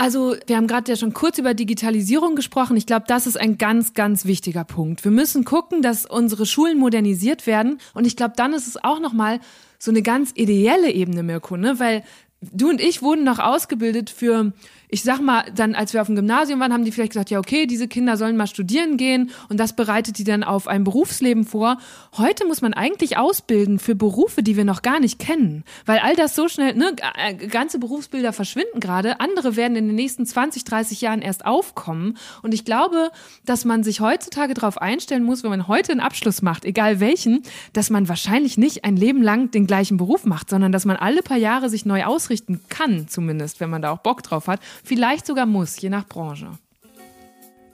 Also, 0.00 0.36
wir 0.46 0.56
haben 0.56 0.68
gerade 0.68 0.92
ja 0.92 0.96
schon 0.96 1.12
kurz 1.12 1.38
über 1.38 1.54
Digitalisierung 1.54 2.36
gesprochen. 2.36 2.76
Ich 2.76 2.86
glaube, 2.86 3.06
das 3.08 3.26
ist 3.26 3.36
ein 3.36 3.58
ganz, 3.58 3.94
ganz 3.94 4.26
wichtiger 4.26 4.62
Punkt. 4.62 5.02
Wir 5.02 5.10
müssen 5.10 5.44
gucken, 5.44 5.82
dass 5.82 6.06
unsere 6.06 6.46
Schulen 6.46 6.78
modernisiert 6.78 7.48
werden. 7.48 7.80
Und 7.94 8.06
ich 8.06 8.14
glaube, 8.14 8.34
dann 8.36 8.52
ist 8.52 8.68
es 8.68 8.82
auch 8.84 9.00
nochmal 9.00 9.40
so 9.76 9.90
eine 9.90 10.02
ganz 10.02 10.30
ideelle 10.36 10.92
Ebene, 10.92 11.24
Mirko, 11.24 11.56
ne? 11.56 11.80
Weil 11.80 12.04
du 12.40 12.68
und 12.68 12.80
ich 12.80 13.02
wurden 13.02 13.24
noch 13.24 13.40
ausgebildet 13.40 14.08
für 14.08 14.52
ich 14.88 15.02
sag 15.02 15.20
mal, 15.20 15.44
dann, 15.54 15.74
als 15.74 15.92
wir 15.92 16.00
auf 16.00 16.06
dem 16.06 16.16
Gymnasium 16.16 16.60
waren, 16.60 16.72
haben 16.72 16.84
die 16.84 16.92
vielleicht 16.92 17.12
gesagt, 17.12 17.30
ja, 17.30 17.38
okay, 17.38 17.66
diese 17.66 17.88
Kinder 17.88 18.16
sollen 18.16 18.36
mal 18.36 18.46
studieren 18.46 18.96
gehen 18.96 19.30
und 19.48 19.60
das 19.60 19.74
bereitet 19.74 20.18
die 20.18 20.24
dann 20.24 20.42
auf 20.42 20.66
ein 20.66 20.84
Berufsleben 20.84 21.44
vor. 21.44 21.78
Heute 22.16 22.46
muss 22.46 22.62
man 22.62 22.72
eigentlich 22.72 23.18
ausbilden 23.18 23.78
für 23.78 23.94
Berufe, 23.94 24.42
die 24.42 24.56
wir 24.56 24.64
noch 24.64 24.82
gar 24.82 24.98
nicht 24.98 25.18
kennen, 25.18 25.64
weil 25.84 25.98
all 25.98 26.16
das 26.16 26.34
so 26.34 26.48
schnell, 26.48 26.74
ne, 26.74 26.92
äh, 27.16 27.34
ganze 27.34 27.78
Berufsbilder 27.78 28.32
verschwinden 28.32 28.80
gerade, 28.80 29.20
andere 29.20 29.56
werden 29.56 29.76
in 29.76 29.88
den 29.88 29.94
nächsten 29.94 30.24
20, 30.24 30.64
30 30.64 31.00
Jahren 31.02 31.20
erst 31.20 31.44
aufkommen. 31.44 32.16
Und 32.42 32.54
ich 32.54 32.64
glaube, 32.64 33.10
dass 33.44 33.64
man 33.64 33.84
sich 33.84 34.00
heutzutage 34.00 34.54
darauf 34.54 34.78
einstellen 34.80 35.22
muss, 35.22 35.42
wenn 35.42 35.50
man 35.50 35.68
heute 35.68 35.92
einen 35.92 36.00
Abschluss 36.00 36.40
macht, 36.40 36.64
egal 36.64 37.00
welchen, 37.00 37.42
dass 37.74 37.90
man 37.90 38.08
wahrscheinlich 38.08 38.56
nicht 38.56 38.84
ein 38.84 38.96
Leben 38.96 39.22
lang 39.22 39.50
den 39.50 39.66
gleichen 39.66 39.98
Beruf 39.98 40.24
macht, 40.24 40.48
sondern 40.48 40.72
dass 40.72 40.86
man 40.86 40.96
alle 40.96 41.22
paar 41.22 41.36
Jahre 41.36 41.68
sich 41.68 41.84
neu 41.84 42.04
ausrichten 42.04 42.60
kann, 42.70 43.06
zumindest, 43.08 43.60
wenn 43.60 43.68
man 43.68 43.82
da 43.82 43.90
auch 43.90 43.98
Bock 43.98 44.22
drauf 44.22 44.46
hat 44.46 44.60
vielleicht 44.84 45.26
sogar 45.26 45.46
muss, 45.46 45.80
je 45.80 45.90
nach 45.90 46.06
Branche. 46.06 46.50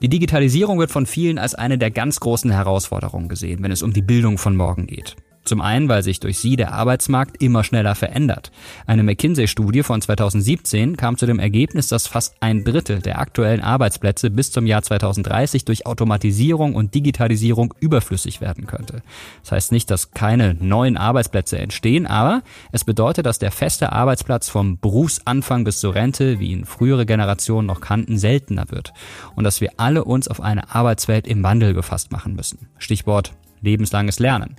Die 0.01 0.09
Digitalisierung 0.09 0.77
wird 0.77 0.91
von 0.91 1.05
vielen 1.05 1.37
als 1.37 1.55
eine 1.55 1.77
der 1.77 1.89
ganz 1.89 2.19
großen 2.19 2.51
Herausforderungen 2.51 3.29
gesehen, 3.29 3.63
wenn 3.63 3.71
es 3.71 3.81
um 3.81 3.93
die 3.93 4.01
Bildung 4.01 4.37
von 4.37 4.55
morgen 4.55 4.87
geht. 4.87 5.15
Zum 5.45 5.61
einen, 5.61 5.87
weil 5.89 6.03
sich 6.03 6.19
durch 6.19 6.39
sie 6.39 6.55
der 6.55 6.73
Arbeitsmarkt 6.73 7.41
immer 7.41 7.63
schneller 7.63 7.95
verändert. 7.95 8.51
Eine 8.87 9.03
McKinsey-Studie 9.03 9.83
von 9.83 10.01
2017 10.01 10.97
kam 10.97 11.17
zu 11.17 11.25
dem 11.25 11.39
Ergebnis, 11.39 11.87
dass 11.87 12.07
fast 12.07 12.35
ein 12.39 12.63
Drittel 12.63 12.99
der 12.99 13.19
aktuellen 13.19 13.61
Arbeitsplätze 13.61 14.31
bis 14.31 14.51
zum 14.51 14.65
Jahr 14.65 14.81
2030 14.81 15.63
durch 15.63 15.85
Automatisierung 15.85 16.73
und 16.73 16.95
Digitalisierung 16.95 17.73
überflüssig 17.79 18.41
werden 18.41 18.65
könnte. 18.65 19.03
Das 19.43 19.51
heißt 19.51 19.71
nicht, 19.71 19.91
dass 19.91 20.11
keine 20.11 20.55
neuen 20.55 20.97
Arbeitsplätze 20.97 21.59
entstehen, 21.59 22.07
aber 22.07 22.41
es 22.71 22.83
bedeutet, 22.83 23.25
dass 23.25 23.39
der 23.39 23.51
feste 23.51 23.91
Arbeitsplatz 23.91 24.49
vom 24.49 24.79
Berufsanfang 24.79 25.63
bis 25.63 25.79
zur 25.79 25.93
Rente, 25.93 26.39
wie 26.39 26.51
ihn 26.51 26.65
frühere 26.65 27.05
Generationen 27.05 27.67
noch 27.67 27.81
kannten, 27.81 28.17
seltener 28.17 28.65
wird. 28.69 28.93
Und 29.35 29.43
dass 29.43 29.61
wir 29.61 29.73
alle 29.77 30.03
uns 30.03 30.27
auf 30.27 30.41
eine 30.41 30.73
Arbeitswelt 30.73 31.27
im 31.27 31.43
Wandel 31.43 31.73
gefasst 31.73 32.11
machen 32.11 32.35
müssen. 32.35 32.67
Stichwort 32.77 33.33
lebenslanges 33.61 34.19
Lernen. 34.19 34.55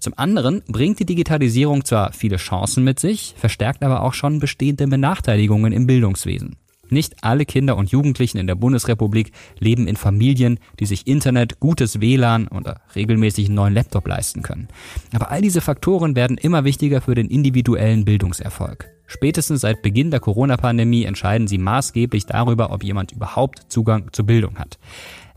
Zum 0.00 0.14
anderen 0.16 0.62
bringt 0.68 1.00
die 1.00 1.06
Digitalisierung 1.06 1.84
zwar 1.84 2.12
viele 2.12 2.36
Chancen 2.36 2.84
mit 2.84 3.00
sich, 3.00 3.34
verstärkt 3.36 3.82
aber 3.82 4.02
auch 4.02 4.14
schon 4.14 4.38
bestehende 4.38 4.86
Benachteiligungen 4.86 5.72
im 5.72 5.86
Bildungswesen. 5.86 6.56
Nicht 6.90 7.22
alle 7.22 7.44
Kinder 7.44 7.76
und 7.76 7.90
Jugendlichen 7.90 8.38
in 8.38 8.46
der 8.46 8.54
Bundesrepublik 8.54 9.32
leben 9.58 9.86
in 9.86 9.96
Familien, 9.96 10.58
die 10.80 10.86
sich 10.86 11.06
Internet, 11.06 11.60
gutes 11.60 12.00
WLAN 12.00 12.48
oder 12.48 12.80
regelmäßig 12.94 13.46
einen 13.46 13.56
neuen 13.56 13.74
Laptop 13.74 14.06
leisten 14.08 14.42
können. 14.42 14.68
Aber 15.12 15.30
all 15.30 15.42
diese 15.42 15.60
Faktoren 15.60 16.16
werden 16.16 16.38
immer 16.38 16.64
wichtiger 16.64 17.00
für 17.00 17.14
den 17.14 17.28
individuellen 17.28 18.04
Bildungserfolg. 18.04 18.88
Spätestens 19.06 19.62
seit 19.62 19.82
Beginn 19.82 20.10
der 20.10 20.20
Corona-Pandemie 20.20 21.04
entscheiden 21.04 21.48
sie 21.48 21.58
maßgeblich 21.58 22.26
darüber, 22.26 22.70
ob 22.72 22.84
jemand 22.84 23.12
überhaupt 23.12 23.70
Zugang 23.72 24.12
zur 24.12 24.26
Bildung 24.26 24.58
hat. 24.58 24.78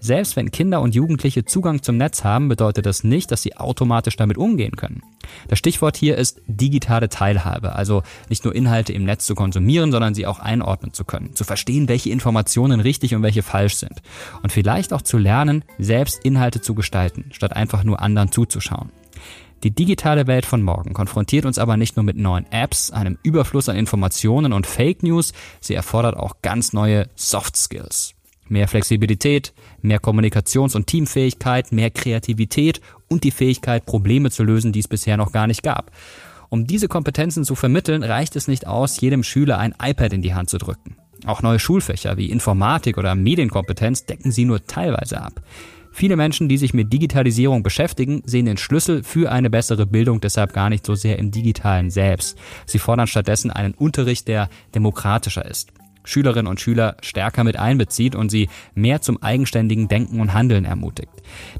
Selbst 0.03 0.35
wenn 0.35 0.49
Kinder 0.49 0.81
und 0.81 0.95
Jugendliche 0.95 1.45
Zugang 1.45 1.83
zum 1.83 1.95
Netz 1.95 2.23
haben, 2.23 2.47
bedeutet 2.47 2.87
das 2.87 3.03
nicht, 3.03 3.29
dass 3.29 3.43
sie 3.43 3.55
automatisch 3.55 4.15
damit 4.15 4.35
umgehen 4.35 4.75
können. 4.75 5.03
Das 5.47 5.59
Stichwort 5.59 5.95
hier 5.95 6.17
ist 6.17 6.41
digitale 6.47 7.07
Teilhabe, 7.07 7.75
also 7.75 8.01
nicht 8.27 8.43
nur 8.43 8.55
Inhalte 8.55 8.93
im 8.93 9.03
Netz 9.03 9.27
zu 9.27 9.35
konsumieren, 9.35 9.91
sondern 9.91 10.15
sie 10.15 10.25
auch 10.25 10.39
einordnen 10.39 10.91
zu 10.91 11.05
können, 11.05 11.35
zu 11.35 11.43
verstehen, 11.43 11.87
welche 11.87 12.09
Informationen 12.09 12.79
richtig 12.79 13.13
und 13.13 13.21
welche 13.21 13.43
falsch 13.43 13.75
sind 13.75 14.01
und 14.41 14.51
vielleicht 14.51 14.91
auch 14.91 15.03
zu 15.03 15.19
lernen, 15.19 15.63
selbst 15.77 16.25
Inhalte 16.25 16.61
zu 16.61 16.73
gestalten, 16.73 17.25
statt 17.31 17.55
einfach 17.55 17.83
nur 17.83 18.01
anderen 18.01 18.31
zuzuschauen. 18.31 18.89
Die 19.63 19.69
digitale 19.69 20.25
Welt 20.25 20.47
von 20.47 20.63
morgen 20.63 20.93
konfrontiert 20.93 21.45
uns 21.45 21.59
aber 21.59 21.77
nicht 21.77 21.95
nur 21.95 22.03
mit 22.03 22.17
neuen 22.17 22.51
Apps, 22.51 22.89
einem 22.89 23.19
Überfluss 23.21 23.69
an 23.69 23.75
Informationen 23.75 24.51
und 24.51 24.65
Fake 24.65 25.03
News, 25.03 25.33
sie 25.59 25.75
erfordert 25.75 26.17
auch 26.17 26.37
ganz 26.41 26.73
neue 26.73 27.07
Soft 27.15 27.55
Skills. 27.55 28.15
Mehr 28.51 28.67
Flexibilität, 28.67 29.53
mehr 29.81 30.01
Kommunikations- 30.01 30.75
und 30.75 30.85
Teamfähigkeit, 30.85 31.71
mehr 31.71 31.89
Kreativität 31.89 32.81
und 33.07 33.23
die 33.23 33.31
Fähigkeit, 33.31 33.85
Probleme 33.85 34.29
zu 34.29 34.43
lösen, 34.43 34.73
die 34.73 34.81
es 34.81 34.89
bisher 34.89 35.15
noch 35.15 35.31
gar 35.31 35.47
nicht 35.47 35.63
gab. 35.63 35.89
Um 36.49 36.67
diese 36.67 36.89
Kompetenzen 36.89 37.45
zu 37.45 37.55
vermitteln, 37.55 38.03
reicht 38.03 38.35
es 38.35 38.49
nicht 38.49 38.67
aus, 38.67 38.99
jedem 38.99 39.23
Schüler 39.23 39.57
ein 39.57 39.73
iPad 39.81 40.11
in 40.11 40.21
die 40.21 40.33
Hand 40.33 40.49
zu 40.49 40.57
drücken. 40.57 40.97
Auch 41.25 41.41
neue 41.41 41.59
Schulfächer 41.59 42.17
wie 42.17 42.29
Informatik 42.29 42.97
oder 42.97 43.15
Medienkompetenz 43.15 44.05
decken 44.05 44.33
sie 44.33 44.43
nur 44.43 44.65
teilweise 44.65 45.21
ab. 45.21 45.41
Viele 45.93 46.17
Menschen, 46.17 46.49
die 46.49 46.57
sich 46.57 46.73
mit 46.73 46.91
Digitalisierung 46.91 47.63
beschäftigen, 47.63 48.21
sehen 48.25 48.47
den 48.47 48.57
Schlüssel 48.57 49.03
für 49.03 49.31
eine 49.31 49.49
bessere 49.49 49.85
Bildung 49.85 50.19
deshalb 50.19 50.51
gar 50.51 50.69
nicht 50.69 50.85
so 50.85 50.93
sehr 50.93 51.17
im 51.19 51.31
digitalen 51.31 51.89
selbst. 51.89 52.37
Sie 52.65 52.79
fordern 52.79 53.07
stattdessen 53.07 53.49
einen 53.49 53.73
Unterricht, 53.73 54.27
der 54.27 54.49
demokratischer 54.75 55.45
ist. 55.45 55.71
Schülerinnen 56.03 56.47
und 56.47 56.59
Schüler 56.59 56.97
stärker 57.01 57.43
mit 57.43 57.57
einbezieht 57.57 58.15
und 58.15 58.29
sie 58.29 58.49
mehr 58.73 59.01
zum 59.01 59.21
eigenständigen 59.21 59.87
Denken 59.87 60.19
und 60.19 60.33
Handeln 60.33 60.65
ermutigt. 60.65 61.11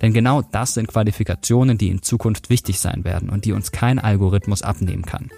Denn 0.01 0.13
genau 0.13 0.41
das 0.41 0.73
sind 0.73 0.87
Qualifikationen, 0.87 1.77
die 1.77 1.89
in 1.89 2.01
Zukunft 2.01 2.49
wichtig 2.49 2.79
sein 2.79 3.03
werden 3.03 3.29
und 3.29 3.45
die 3.45 3.53
uns 3.53 3.71
kein 3.71 3.99
Algorithmus 3.99 4.61
abnehmen 4.61 5.05
kann. 5.05 5.29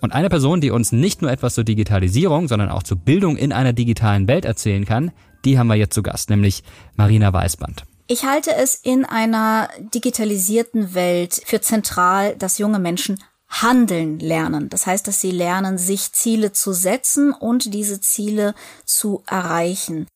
Und 0.00 0.12
eine 0.12 0.28
Person, 0.28 0.60
die 0.60 0.70
uns 0.70 0.92
nicht 0.92 1.22
nur 1.22 1.30
etwas 1.30 1.54
zur 1.54 1.64
Digitalisierung, 1.64 2.48
sondern 2.48 2.68
auch 2.68 2.82
zur 2.82 2.98
Bildung 2.98 3.36
in 3.36 3.52
einer 3.52 3.72
digitalen 3.72 4.28
Welt 4.28 4.44
erzählen 4.44 4.84
kann, 4.84 5.12
die 5.44 5.58
haben 5.58 5.68
wir 5.68 5.76
jetzt 5.76 5.94
zu 5.94 6.02
Gast, 6.02 6.30
nämlich 6.30 6.62
Marina 6.96 7.32
Weißband. 7.32 7.84
Ich 8.06 8.24
halte 8.24 8.54
es 8.54 8.74
in 8.74 9.06
einer 9.06 9.68
digitalisierten 9.94 10.94
Welt 10.94 11.40
für 11.46 11.62
zentral, 11.62 12.36
dass 12.36 12.58
junge 12.58 12.78
Menschen 12.78 13.18
handeln 13.62 14.18
lernen. 14.18 14.68
Das 14.68 14.86
heißt, 14.86 15.06
dass 15.06 15.20
sie 15.20 15.30
lernen, 15.30 15.78
sich 15.78 16.12
Ziele 16.12 16.52
zu 16.52 16.72
setzen 16.72 17.32
und 17.32 17.72
diese 17.72 18.00
Ziele 18.00 18.54
zu 18.84 19.22
erreichen. 19.26 20.06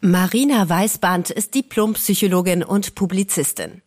Marina 0.00 0.68
Weißband 0.68 1.30
ist 1.30 1.54
Diplompsychologin 1.54 2.62
und 2.62 2.94
Publizistin. 2.94 3.82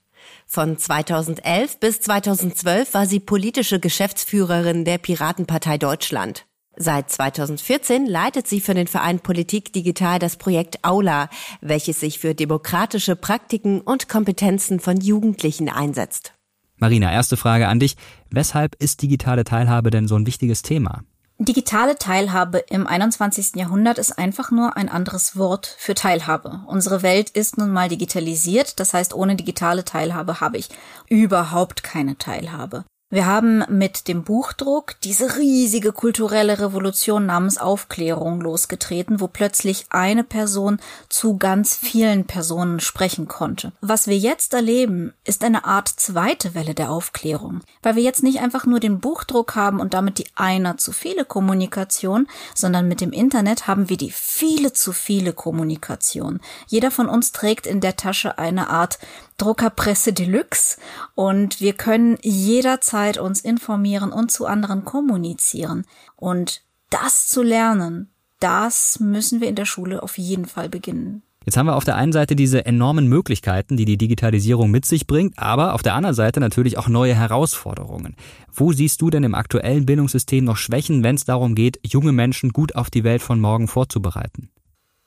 Von 0.45 0.77
2011 0.77 1.79
bis 1.79 2.01
2012 2.01 2.93
war 2.93 3.07
sie 3.07 3.19
politische 3.19 3.79
Geschäftsführerin 3.79 4.85
der 4.85 4.99
Piratenpartei 4.99 5.77
Deutschland. 5.79 6.45
Seit 6.75 7.11
2014 7.11 8.05
leitet 8.05 8.47
sie 8.47 8.59
für 8.59 8.73
den 8.73 8.87
Verein 8.87 9.19
Politik 9.19 9.73
Digital 9.73 10.19
das 10.19 10.37
Projekt 10.37 10.83
Aula, 10.83 11.29
welches 11.61 11.99
sich 11.99 12.19
für 12.19 12.33
demokratische 12.33 13.15
Praktiken 13.15 13.81
und 13.81 14.09
Kompetenzen 14.09 14.79
von 14.79 14.99
Jugendlichen 14.99 15.69
einsetzt. 15.69 16.33
Marina, 16.77 17.11
erste 17.13 17.37
Frage 17.37 17.67
an 17.67 17.79
dich. 17.79 17.95
Weshalb 18.35 18.73
ist 18.81 19.03
digitale 19.03 19.43
Teilhabe 19.43 19.91
denn 19.91 20.07
so 20.07 20.15
ein 20.15 20.25
wichtiges 20.25 20.63
Thema? 20.63 21.03
Digitale 21.37 21.99
Teilhabe 21.99 22.57
im 22.57 22.87
21. 22.87 23.57
Jahrhundert 23.57 23.99
ist 23.99 24.17
einfach 24.17 24.49
nur 24.49 24.75
ein 24.75 24.89
anderes 24.89 25.37
Wort 25.37 25.75
für 25.77 25.93
Teilhabe. 25.93 26.61
Unsere 26.65 27.03
Welt 27.03 27.29
ist 27.29 27.59
nun 27.59 27.71
mal 27.71 27.89
digitalisiert, 27.89 28.79
das 28.79 28.95
heißt, 28.95 29.13
ohne 29.13 29.35
digitale 29.35 29.85
Teilhabe 29.85 30.39
habe 30.39 30.57
ich 30.57 30.69
überhaupt 31.09 31.83
keine 31.83 32.17
Teilhabe. 32.17 32.85
Wir 33.13 33.27
haben 33.27 33.63
mit 33.69 34.07
dem 34.07 34.23
Buchdruck 34.23 34.95
diese 35.03 35.37
riesige 35.37 35.91
kulturelle 35.91 36.57
Revolution 36.57 37.27
namens 37.27 37.59
Aufklärung 37.59 38.41
losgetreten, 38.41 39.19
wo 39.19 39.27
plötzlich 39.27 39.85
eine 39.89 40.23
Person 40.23 40.79
zu 41.09 41.37
ganz 41.37 41.75
vielen 41.75 42.25
Personen 42.25 42.79
sprechen 42.79 43.27
konnte. 43.27 43.71
Was 43.81 44.07
wir 44.07 44.17
jetzt 44.17 44.55
erleben, 44.55 45.13
ist 45.25 45.43
eine 45.43 45.65
Art 45.65 45.89
zweite 45.89 46.55
Welle 46.55 46.73
der 46.73 46.89
Aufklärung, 46.89 47.61
weil 47.83 47.95
wir 47.97 48.01
jetzt 48.01 48.23
nicht 48.23 48.39
einfach 48.39 48.65
nur 48.65 48.79
den 48.79 48.99
Buchdruck 48.99 49.53
haben 49.53 49.79
und 49.79 49.93
damit 49.93 50.17
die 50.17 50.25
einer 50.33 50.77
zu 50.77 50.91
viele 50.91 51.23
Kommunikation, 51.23 52.25
sondern 52.55 52.87
mit 52.87 52.99
dem 52.99 53.11
Internet 53.11 53.67
haben 53.67 53.89
wir 53.89 53.97
die 53.97 54.09
viele 54.09 54.73
zu 54.73 54.91
viele 54.91 55.33
Kommunikation. 55.33 56.39
Jeder 56.65 56.89
von 56.89 57.07
uns 57.07 57.31
trägt 57.31 57.67
in 57.67 57.79
der 57.79 57.95
Tasche 57.95 58.39
eine 58.39 58.71
Art 58.71 58.97
Druckerpresse 59.37 60.13
Deluxe 60.13 60.77
und 61.15 61.59
wir 61.59 61.73
können 61.73 62.17
jederzeit 62.21 63.02
uns 63.17 63.41
informieren 63.41 64.11
und 64.11 64.31
zu 64.31 64.45
anderen 64.45 64.85
kommunizieren. 64.85 65.85
Und 66.15 66.61
das 66.89 67.27
zu 67.27 67.43
lernen, 67.43 68.09
das 68.39 68.99
müssen 68.99 69.41
wir 69.41 69.47
in 69.47 69.55
der 69.55 69.65
Schule 69.65 70.03
auf 70.03 70.17
jeden 70.17 70.45
Fall 70.45 70.69
beginnen. 70.69 71.23
Jetzt 71.45 71.57
haben 71.57 71.65
wir 71.65 71.75
auf 71.75 71.83
der 71.83 71.97
einen 71.97 72.13
Seite 72.13 72.35
diese 72.35 72.65
enormen 72.65 73.07
Möglichkeiten, 73.07 73.75
die 73.75 73.85
die 73.85 73.97
Digitalisierung 73.97 74.71
mit 74.71 74.85
sich 74.85 75.07
bringt, 75.07 75.37
aber 75.37 75.73
auf 75.73 75.81
der 75.81 75.93
anderen 75.93 76.15
Seite 76.15 76.39
natürlich 76.39 76.77
auch 76.77 76.87
neue 76.87 77.15
Herausforderungen. 77.15 78.15
Wo 78.51 78.71
siehst 78.71 79.01
du 79.01 79.09
denn 79.09 79.23
im 79.23 79.35
aktuellen 79.35 79.85
Bildungssystem 79.85 80.45
noch 80.45 80.57
Schwächen, 80.57 81.03
wenn 81.03 81.15
es 81.15 81.25
darum 81.25 81.55
geht, 81.55 81.79
junge 81.85 82.13
Menschen 82.13 82.51
gut 82.51 82.75
auf 82.75 82.89
die 82.89 83.03
Welt 83.03 83.21
von 83.21 83.41
morgen 83.41 83.67
vorzubereiten? 83.67 84.49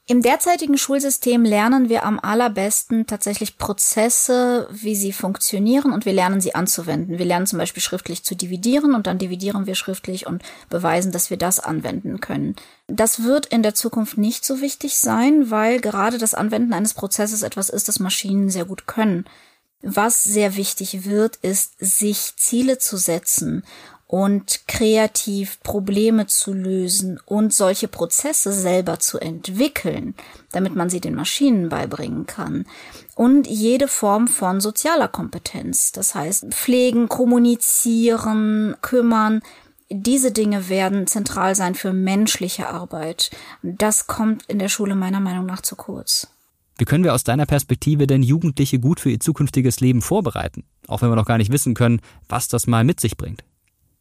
Im 0.08 0.22
derzeitigen 0.22 0.78
Schulsystem 0.78 1.44
lernen 1.44 1.88
wir 1.88 2.04
am 2.04 2.20
allerbesten 2.20 3.08
tatsächlich 3.08 3.58
Prozesse, 3.58 4.68
wie 4.70 4.94
sie 4.94 5.12
funktionieren 5.12 5.92
und 5.92 6.06
wir 6.06 6.12
lernen 6.12 6.40
sie 6.40 6.54
anzuwenden. 6.54 7.18
Wir 7.18 7.26
lernen 7.26 7.48
zum 7.48 7.58
Beispiel 7.58 7.82
schriftlich 7.82 8.22
zu 8.22 8.36
dividieren 8.36 8.94
und 8.94 9.08
dann 9.08 9.18
dividieren 9.18 9.66
wir 9.66 9.74
schriftlich 9.74 10.28
und 10.28 10.44
beweisen, 10.70 11.10
dass 11.10 11.30
wir 11.30 11.36
das 11.36 11.58
anwenden 11.58 12.20
können. 12.20 12.54
Das 12.86 13.24
wird 13.24 13.46
in 13.46 13.64
der 13.64 13.74
Zukunft 13.74 14.16
nicht 14.16 14.44
so 14.44 14.60
wichtig 14.60 14.96
sein, 14.96 15.50
weil 15.50 15.80
gerade 15.80 16.18
das 16.18 16.34
Anwenden 16.34 16.72
eines 16.72 16.94
Prozesses 16.94 17.42
etwas 17.42 17.68
ist, 17.68 17.88
das 17.88 17.98
Maschinen 17.98 18.48
sehr 18.48 18.64
gut 18.64 18.86
können. 18.86 19.24
Was 19.82 20.22
sehr 20.22 20.54
wichtig 20.54 21.04
wird, 21.04 21.34
ist, 21.42 21.74
sich 21.80 22.36
Ziele 22.36 22.78
zu 22.78 22.96
setzen 22.96 23.64
und 24.16 24.66
kreativ 24.66 25.60
Probleme 25.62 26.26
zu 26.26 26.54
lösen 26.54 27.20
und 27.26 27.52
solche 27.52 27.86
Prozesse 27.86 28.50
selber 28.50 28.98
zu 28.98 29.18
entwickeln, 29.18 30.14
damit 30.52 30.74
man 30.74 30.88
sie 30.88 31.02
den 31.02 31.14
Maschinen 31.14 31.68
beibringen 31.68 32.24
kann. 32.24 32.64
Und 33.14 33.46
jede 33.46 33.88
Form 33.88 34.26
von 34.26 34.62
sozialer 34.62 35.08
Kompetenz, 35.08 35.92
das 35.92 36.14
heißt 36.14 36.46
pflegen, 36.54 37.10
kommunizieren, 37.10 38.76
kümmern, 38.80 39.42
diese 39.90 40.32
Dinge 40.32 40.70
werden 40.70 41.06
zentral 41.06 41.54
sein 41.54 41.74
für 41.74 41.92
menschliche 41.92 42.70
Arbeit. 42.70 43.30
Das 43.62 44.06
kommt 44.06 44.44
in 44.44 44.58
der 44.58 44.70
Schule 44.70 44.94
meiner 44.94 45.20
Meinung 45.20 45.44
nach 45.44 45.60
zu 45.60 45.76
kurz. 45.76 46.28
Wie 46.78 46.86
können 46.86 47.04
wir 47.04 47.12
aus 47.12 47.24
deiner 47.24 47.44
Perspektive 47.44 48.06
denn 48.06 48.22
Jugendliche 48.22 48.78
gut 48.78 48.98
für 48.98 49.10
ihr 49.10 49.20
zukünftiges 49.20 49.80
Leben 49.80 50.00
vorbereiten? 50.00 50.64
Auch 50.88 51.02
wenn 51.02 51.10
wir 51.10 51.16
noch 51.16 51.26
gar 51.26 51.36
nicht 51.36 51.52
wissen 51.52 51.74
können, 51.74 52.00
was 52.30 52.48
das 52.48 52.66
mal 52.66 52.82
mit 52.82 52.98
sich 52.98 53.18
bringt. 53.18 53.44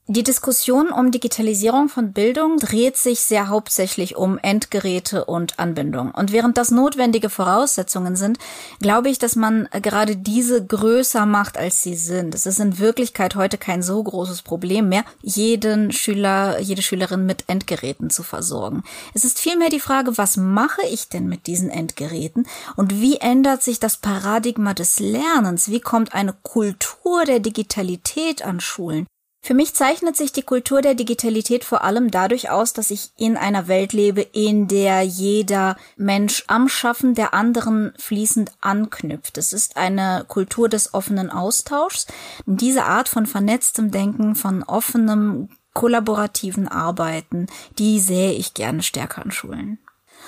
Die 0.07 0.21
Diskussion 0.21 0.91
um 0.91 1.09
Digitalisierung 1.09 1.89
von 1.89 2.13
Bildung 2.13 2.57
dreht 2.57 2.95
sich 2.95 3.21
sehr 3.21 3.47
hauptsächlich 3.47 4.15
um 4.15 4.37
Endgeräte 4.37 5.25
und 5.25 5.57
Anbindung. 5.57 6.11
Und 6.11 6.31
während 6.31 6.57
das 6.57 6.69
notwendige 6.69 7.31
Voraussetzungen 7.31 8.15
sind, 8.15 8.37
glaube 8.79 9.09
ich, 9.09 9.17
dass 9.17 9.35
man 9.35 9.67
gerade 9.81 10.15
diese 10.15 10.63
größer 10.63 11.25
macht, 11.25 11.57
als 11.57 11.81
sie 11.81 11.95
sind. 11.95 12.35
Es 12.35 12.45
ist 12.45 12.59
in 12.59 12.77
Wirklichkeit 12.77 13.33
heute 13.33 13.57
kein 13.57 13.81
so 13.81 14.03
großes 14.03 14.43
Problem 14.43 14.89
mehr, 14.89 15.05
jeden 15.23 15.91
Schüler, 15.91 16.59
jede 16.59 16.83
Schülerin 16.83 17.25
mit 17.25 17.45
Endgeräten 17.47 18.11
zu 18.11 18.21
versorgen. 18.21 18.83
Es 19.15 19.25
ist 19.25 19.39
vielmehr 19.39 19.69
die 19.69 19.79
Frage, 19.79 20.19
was 20.19 20.37
mache 20.37 20.85
ich 20.85 21.09
denn 21.09 21.25
mit 21.25 21.47
diesen 21.47 21.71
Endgeräten 21.71 22.45
und 22.75 23.01
wie 23.01 23.17
ändert 23.17 23.63
sich 23.63 23.79
das 23.79 23.97
Paradigma 23.97 24.75
des 24.75 24.99
Lernens? 24.99 25.71
Wie 25.71 25.81
kommt 25.81 26.13
eine 26.13 26.33
Kultur 26.43 27.25
der 27.25 27.39
Digitalität 27.39 28.45
an 28.45 28.59
Schulen? 28.59 29.07
Für 29.45 29.53
mich 29.53 29.75
zeichnet 29.75 30.17
sich 30.17 30.31
die 30.31 30.41
Kultur 30.41 30.81
der 30.81 30.95
Digitalität 30.95 31.63
vor 31.63 31.83
allem 31.83 32.09
dadurch 32.09 32.49
aus, 32.49 32.73
dass 32.73 32.89
ich 32.89 33.11
in 33.15 33.37
einer 33.37 33.67
Welt 33.67 33.93
lebe, 33.93 34.21
in 34.21 34.67
der 34.67 35.03
jeder 35.03 35.77
Mensch 35.97 36.43
am 36.47 36.67
Schaffen 36.67 37.13
der 37.13 37.35
anderen 37.35 37.93
fließend 37.99 38.53
anknüpft. 38.59 39.37
Es 39.37 39.53
ist 39.53 39.77
eine 39.77 40.25
Kultur 40.27 40.67
des 40.67 40.95
offenen 40.95 41.29
Austauschs. 41.29 42.07
Diese 42.47 42.85
Art 42.85 43.07
von 43.07 43.27
vernetztem 43.27 43.91
Denken, 43.91 44.33
von 44.33 44.63
offenem 44.63 45.49
kollaborativen 45.75 46.67
Arbeiten, 46.67 47.45
die 47.77 47.99
sehe 47.99 48.31
ich 48.31 48.55
gerne 48.55 48.81
stärker 48.81 49.21
an 49.21 49.29
Schulen. 49.29 49.77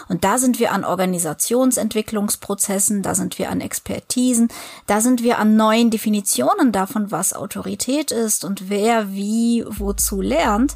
Und 0.07 0.23
da 0.23 0.37
sind 0.37 0.59
wir 0.59 0.71
an 0.71 0.83
Organisationsentwicklungsprozessen, 0.83 3.01
da 3.01 3.15
sind 3.15 3.39
wir 3.39 3.49
an 3.49 3.61
Expertisen, 3.61 4.49
da 4.85 5.01
sind 5.01 5.23
wir 5.23 5.39
an 5.39 5.55
neuen 5.55 5.89
Definitionen 5.89 6.71
davon, 6.71 7.09
was 7.11 7.33
Autorität 7.33 8.11
ist 8.11 8.45
und 8.45 8.69
wer 8.69 9.11
wie 9.11 9.65
wozu 9.67 10.21
lernt. 10.21 10.75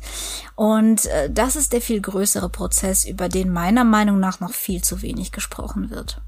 Und 0.56 1.06
äh, 1.06 1.30
das 1.30 1.56
ist 1.56 1.74
der 1.74 1.82
viel 1.82 2.02
größere 2.02 2.50
Prozess, 2.50 3.06
über 3.06 3.30
den 3.30 3.52
meiner 3.52 3.84
Meinung 3.84 4.20
nach 4.20 4.40
noch 4.40 4.54
viel 4.54 4.84
zu 4.84 5.02
wenig 5.02 5.32
gesprochen 5.32 5.90
wird. 5.90 6.22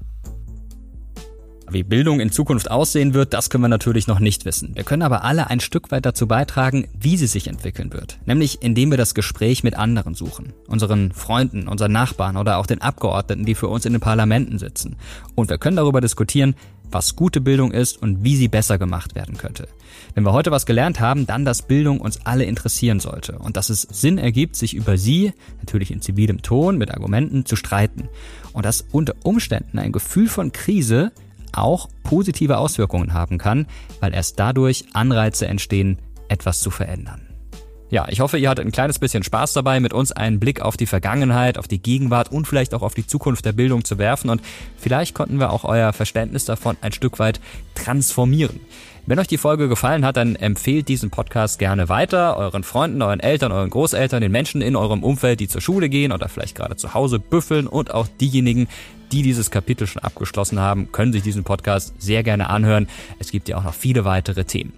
Wie 1.70 1.82
Bildung 1.82 2.20
in 2.20 2.30
Zukunft 2.30 2.70
aussehen 2.70 3.14
wird, 3.14 3.32
das 3.32 3.48
können 3.48 3.64
wir 3.64 3.68
natürlich 3.68 4.06
noch 4.06 4.20
nicht 4.20 4.44
wissen. 4.44 4.72
Wir 4.74 4.84
können 4.84 5.02
aber 5.02 5.24
alle 5.24 5.48
ein 5.48 5.60
Stück 5.60 5.90
weit 5.90 6.04
dazu 6.04 6.26
beitragen, 6.26 6.88
wie 6.98 7.16
sie 7.16 7.26
sich 7.26 7.48
entwickeln 7.48 7.92
wird. 7.92 8.18
Nämlich 8.26 8.62
indem 8.62 8.90
wir 8.90 8.98
das 8.98 9.14
Gespräch 9.14 9.64
mit 9.64 9.74
anderen 9.74 10.14
suchen. 10.14 10.52
Unseren 10.68 11.12
Freunden, 11.12 11.66
unseren 11.66 11.92
Nachbarn 11.92 12.36
oder 12.36 12.58
auch 12.58 12.66
den 12.66 12.82
Abgeordneten, 12.82 13.46
die 13.46 13.54
für 13.54 13.68
uns 13.68 13.86
in 13.86 13.92
den 13.92 14.00
Parlamenten 14.00 14.58
sitzen. 14.58 14.96
Und 15.34 15.48
wir 15.48 15.58
können 15.58 15.76
darüber 15.76 16.00
diskutieren, 16.00 16.54
was 16.90 17.16
gute 17.16 17.40
Bildung 17.40 17.72
ist 17.72 18.00
und 18.00 18.22
wie 18.22 18.36
sie 18.36 18.48
besser 18.48 18.78
gemacht 18.78 19.14
werden 19.14 19.36
könnte. 19.36 19.66
Wenn 20.14 20.24
wir 20.24 20.32
heute 20.32 20.50
was 20.50 20.66
gelernt 20.66 21.00
haben, 21.00 21.26
dann, 21.26 21.44
dass 21.44 21.62
Bildung 21.62 22.00
uns 22.00 22.24
alle 22.24 22.44
interessieren 22.44 23.00
sollte 23.00 23.38
und 23.38 23.56
dass 23.56 23.70
es 23.70 23.82
Sinn 23.82 24.18
ergibt, 24.18 24.54
sich 24.54 24.74
über 24.74 24.96
sie, 24.96 25.32
natürlich 25.58 25.90
in 25.90 26.02
zivilem 26.02 26.42
Ton, 26.42 26.78
mit 26.78 26.92
Argumenten, 26.92 27.46
zu 27.46 27.56
streiten. 27.56 28.08
Und 28.52 28.64
dass 28.64 28.84
unter 28.92 29.14
Umständen 29.24 29.78
ein 29.78 29.92
Gefühl 29.92 30.28
von 30.28 30.52
Krise 30.52 31.10
auch 31.54 31.88
positive 32.02 32.58
Auswirkungen 32.58 33.14
haben 33.14 33.38
kann, 33.38 33.66
weil 34.00 34.14
erst 34.14 34.38
dadurch 34.38 34.84
Anreize 34.92 35.46
entstehen, 35.46 35.98
etwas 36.28 36.60
zu 36.60 36.70
verändern. 36.70 37.22
Ja, 37.90 38.08
ich 38.08 38.20
hoffe, 38.20 38.38
ihr 38.38 38.48
hattet 38.48 38.66
ein 38.66 38.72
kleines 38.72 38.98
bisschen 38.98 39.22
Spaß 39.22 39.52
dabei, 39.52 39.78
mit 39.78 39.92
uns 39.92 40.10
einen 40.10 40.40
Blick 40.40 40.60
auf 40.60 40.76
die 40.76 40.86
Vergangenheit, 40.86 41.58
auf 41.58 41.68
die 41.68 41.80
Gegenwart 41.80 42.32
und 42.32 42.48
vielleicht 42.48 42.74
auch 42.74 42.82
auf 42.82 42.94
die 42.94 43.06
Zukunft 43.06 43.44
der 43.44 43.52
Bildung 43.52 43.84
zu 43.84 43.98
werfen 43.98 44.30
und 44.30 44.42
vielleicht 44.76 45.14
konnten 45.14 45.38
wir 45.38 45.52
auch 45.52 45.64
euer 45.64 45.92
Verständnis 45.92 46.44
davon 46.44 46.76
ein 46.80 46.92
Stück 46.92 47.20
weit 47.20 47.40
transformieren. 47.76 48.58
Wenn 49.06 49.18
euch 49.18 49.26
die 49.26 49.36
Folge 49.36 49.68
gefallen 49.68 50.04
hat, 50.06 50.16
dann 50.16 50.34
empfehlt 50.34 50.88
diesen 50.88 51.10
Podcast 51.10 51.58
gerne 51.58 51.90
weiter, 51.90 52.38
euren 52.38 52.64
Freunden, 52.64 53.02
euren 53.02 53.20
Eltern, 53.20 53.52
euren 53.52 53.68
Großeltern, 53.68 54.22
den 54.22 54.32
Menschen 54.32 54.62
in 54.62 54.76
eurem 54.76 55.04
Umfeld, 55.04 55.40
die 55.40 55.48
zur 55.48 55.60
Schule 55.60 55.90
gehen 55.90 56.10
oder 56.10 56.30
vielleicht 56.30 56.56
gerade 56.56 56.76
zu 56.76 56.94
Hause 56.94 57.18
büffeln 57.18 57.66
und 57.66 57.92
auch 57.92 58.08
diejenigen, 58.08 58.66
die 59.12 59.22
dieses 59.22 59.50
Kapitel 59.50 59.86
schon 59.86 60.02
abgeschlossen 60.02 60.60
haben, 60.60 60.92
können 60.92 61.12
sich 61.12 61.22
diesen 61.22 61.44
Podcast 61.44 61.94
sehr 61.98 62.22
gerne 62.22 62.50
anhören. 62.50 62.88
Es 63.18 63.30
gibt 63.30 63.48
ja 63.48 63.56
auch 63.56 63.64
noch 63.64 63.74
viele 63.74 64.04
weitere 64.04 64.44
Themen. 64.44 64.72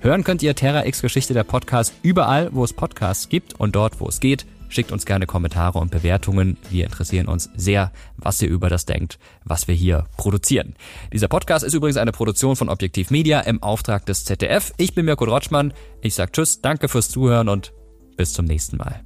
Hören 0.00 0.24
könnt 0.24 0.42
ihr 0.42 0.54
Terra 0.54 0.86
X 0.86 1.02
Geschichte 1.02 1.34
der 1.34 1.44
Podcast 1.44 1.94
überall, 2.02 2.48
wo 2.52 2.64
es 2.64 2.72
Podcasts 2.72 3.28
gibt 3.28 3.58
und 3.60 3.76
dort, 3.76 4.00
wo 4.00 4.08
es 4.08 4.20
geht. 4.20 4.46
Schickt 4.70 4.92
uns 4.92 5.04
gerne 5.04 5.26
Kommentare 5.26 5.78
und 5.78 5.90
Bewertungen. 5.90 6.56
Wir 6.70 6.84
interessieren 6.84 7.26
uns 7.26 7.50
sehr, 7.56 7.92
was 8.16 8.40
ihr 8.40 8.48
über 8.48 8.70
das 8.70 8.86
denkt, 8.86 9.18
was 9.44 9.66
wir 9.66 9.74
hier 9.74 10.06
produzieren. 10.16 10.74
Dieser 11.12 11.28
Podcast 11.28 11.64
ist 11.64 11.74
übrigens 11.74 11.96
eine 11.96 12.12
Produktion 12.12 12.54
von 12.54 12.68
Objektiv 12.68 13.10
Media 13.10 13.40
im 13.40 13.62
Auftrag 13.62 14.06
des 14.06 14.24
ZDF. 14.24 14.72
Ich 14.76 14.94
bin 14.94 15.06
Mirko 15.06 15.24
Rotschmann. 15.24 15.74
Ich 16.02 16.14
sag 16.14 16.32
Tschüss, 16.32 16.62
danke 16.62 16.88
fürs 16.88 17.10
Zuhören 17.10 17.48
und 17.48 17.72
bis 18.16 18.32
zum 18.32 18.44
nächsten 18.44 18.76
Mal. 18.76 19.02